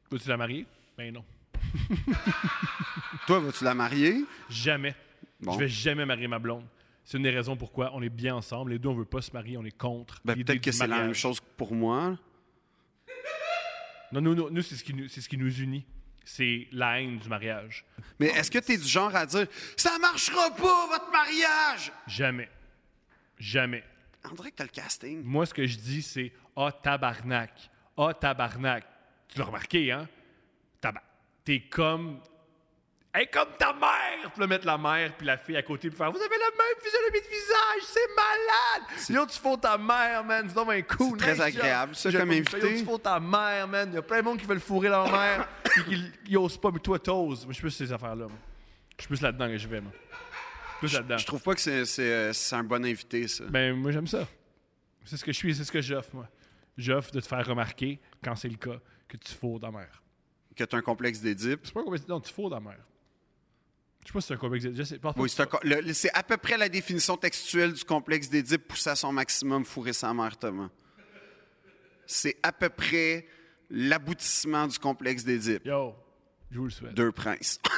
Veux-tu 0.09 0.29
la 0.29 0.37
marier? 0.37 0.65
Ben 0.97 1.13
non. 1.13 1.25
Toi, 3.27 3.41
vas-tu 3.41 3.65
la 3.65 3.75
marier? 3.75 4.25
Jamais. 4.49 4.95
Bon. 5.41 5.55
Je 5.55 5.59
vais 5.59 5.69
jamais 5.69 6.07
marier 6.07 6.29
ma 6.29 6.39
blonde. 6.39 6.65
C'est 7.05 7.17
une 7.17 7.25
des 7.25 7.31
raisons 7.31 7.57
pourquoi 7.57 7.91
on 7.93 8.03
est 8.03 8.09
bien 8.09 8.37
ensemble. 8.37 8.71
Les 8.71 8.79
deux, 8.79 8.89
on 8.89 8.95
veut 8.95 9.05
pas 9.05 9.21
se 9.21 9.33
marier, 9.33 9.57
on 9.57 9.65
est 9.65 9.77
contre. 9.77 10.21
Ben, 10.25 10.37
peut-être 10.45 10.61
que 10.61 10.71
c'est 10.71 10.87
la 10.87 10.99
même 11.01 11.13
chose 11.13 11.41
pour 11.57 11.75
moi. 11.75 12.17
Non, 14.13 14.21
nous, 14.21 14.37
nous, 14.37 14.49
nous, 14.49 14.63
c'est 14.63 14.77
ce, 14.77 14.85
qui 14.85 14.95
nous- 14.95 15.09
ce 15.09 15.29
qui 15.29 15.37
nous 15.37 15.53
unit. 15.61 15.85
C'est 16.25 16.69
la 16.71 17.01
haine 17.01 17.19
du 17.19 17.29
mariage. 17.29 17.85
Mais 18.21 18.27
est-ce 18.29 18.53
que 18.53 18.61
tu 18.61 18.75
es 18.75 18.79
du 18.79 18.87
genre 18.87 19.13
à 19.17 19.27
dire 19.27 19.49
Ça 19.77 19.99
marchera 19.99 20.51
pas, 20.55 20.87
votre 20.87 21.11
mariage? 21.11 21.91
Jamais. 22.07 22.49
Jamais. 23.41 23.83
On 24.31 24.35
dirait 24.35 24.51
que 24.51 24.57
t'as 24.57 24.65
le 24.65 24.71
casting. 24.71 25.23
Moi, 25.25 25.47
ce 25.47 25.55
que 25.55 25.67
je 25.67 25.77
dis, 25.79 26.03
c'est 26.03 26.33
Ah, 26.57 26.71
tabarnak. 26.73 27.53
Ah, 27.97 28.13
tabarnak. 28.15 28.85
Tu 29.29 29.39
l'as 29.39 29.45
remarqué, 29.47 29.93
hein? 29.93 30.09
T'es 31.45 31.61
comme. 31.61 32.21
Hey, 33.15 33.29
comme 33.31 33.49
ta 33.59 33.73
mère! 33.73 34.25
Tu 34.25 34.31
peux 34.41 34.47
mettre 34.47 34.67
la 34.67 34.77
mère 34.77 35.17
puis 35.17 35.27
la 35.27 35.39
fille 35.39 35.57
à 35.57 35.63
côté 35.63 35.89
puis 35.89 35.97
faire 35.97 36.11
Vous 36.11 36.19
avez 36.19 36.37
la 36.37 36.51
même 36.51 36.83
physionomie 36.83 37.21
de 37.21 37.29
visage, 37.29 37.83
c'est 37.85 38.09
malade! 38.15 38.99
Yo, 39.09 39.27
tu 39.27 39.39
fous 39.39 39.57
ta 39.57 39.79
mère, 39.79 40.23
man. 40.23 40.45
C'est 40.49 40.55
donc 40.55 40.69
bien 40.71 40.83
cool. 40.83 41.19
C'est 41.21 41.33
très 41.35 41.41
agréable, 41.41 41.95
ça, 41.95 42.13
comme 42.13 42.31
invité. 42.31 42.59
Yo, 42.59 42.69
tu 42.79 42.85
fous 42.85 42.99
ta 42.99 43.19
mère, 43.19 43.69
man. 43.69 43.89
Il 43.91 43.95
y 43.95 43.99
a 43.99 44.03
plein 44.03 44.19
de 44.19 44.23
monde 44.25 44.39
qui 44.39 44.45
veulent 44.45 44.61
fourrer 44.61 44.89
leur 44.91 45.11
mère 45.11 45.49
puis 45.65 45.85
qui 45.85 46.13
qui 46.27 46.37
osent 46.37 46.59
pas, 46.61 46.71
mais 46.71 46.81
toi, 46.81 46.99
t'oses. 46.99 47.45
Moi, 47.45 47.53
je 47.53 47.55
suis 47.55 47.63
plus 47.63 47.71
ces 47.71 47.91
affaires-là. 47.93 48.27
moi. 48.27 48.39
Je 48.99 49.03
suis 49.03 49.09
plus 49.09 49.21
là-dedans 49.23 49.47
que 49.47 49.57
je 49.57 49.69
vais, 49.69 49.81
moi. 49.81 49.93
Plus 50.81 50.93
là-dedans. 50.93 51.17
Je 51.19 51.27
trouve 51.27 51.43
pas 51.43 51.55
que 51.55 51.61
c'est- 51.61 51.85
c'est 51.87 52.13
euh, 52.13 52.33
c'est 52.33 52.55
un 52.57 52.65
bon 52.65 52.85
invité, 52.85 53.27
ça. 53.29 53.45
Ben, 53.47 53.75
moi, 53.77 53.91
j'aime 53.93 54.07
ça. 54.07 54.27
C'est 55.05 55.17
ce 55.17 55.25
que 55.25 55.33
je 55.33 55.37
suis, 55.37 55.55
c'est 55.55 55.65
ce 55.65 55.73
que 55.73 55.81
j'offre, 55.81 56.11
moi. 56.15 56.29
J'offre 56.77 57.11
de 57.13 57.21
te 57.21 57.27
faire 57.27 57.47
remarquer, 57.47 58.01
quand 58.23 58.35
c'est 58.37 58.49
le 58.49 58.57
cas, 58.57 58.79
que 59.09 59.17
tu 59.17 59.33
fourres 59.33 59.61
ta 59.61 59.71
mère. 59.71 60.03
Que 60.55 60.65
tu 60.65 60.75
as 60.75 60.79
un 60.79 60.83
complexe 60.83 61.21
d'Édipe. 61.21 61.61
C'est 61.65 61.73
pas 61.73 61.81
un 61.81 61.85
complexe. 61.85 62.07
Non, 62.09 62.21
tu 62.21 62.33
fourres 62.33 62.51
ta 62.51 62.61
mère. 62.61 62.79
Je 64.03 64.09
sais 64.09 64.13
pas 64.13 64.21
si 64.21 64.27
c'est 64.29 64.35
un 64.35 64.37
complexe. 64.37 64.67
Je 64.75 64.83
sais 64.83 64.99
pas. 64.99 65.13
Oui, 65.17 65.29
c'est 65.31 65.43
un 65.43 65.47
co- 65.47 65.59
le- 65.63 65.93
c'est 65.93 66.13
à 66.13 66.23
peu 66.23 66.37
près 66.37 66.57
la 66.57 66.69
définition 66.69 67.17
textuelle 67.17 67.73
du 67.73 67.85
complexe 67.85 68.29
d'Édipe 68.29 68.67
poussé 68.69 68.91
à 68.91 68.97
son 68.97 69.13
maximum, 69.13 69.65
fourrer 69.65 69.93
sa 69.93 70.13
mère, 70.15 70.37
Thomas. 70.37 70.69
C'est 72.07 72.37
à 72.43 72.53
peu 72.53 72.69
près 72.69 73.27
l'aboutissement 73.71 74.67
du 74.67 74.79
complexe 74.79 75.25
d'Édipe. 75.25 75.65
Yo, 75.67 75.95
je 76.51 76.59
vous 76.59 76.65
le 76.67 76.71
souhaite. 76.71 76.95
Deux 76.95 77.11
princes. 77.13 77.59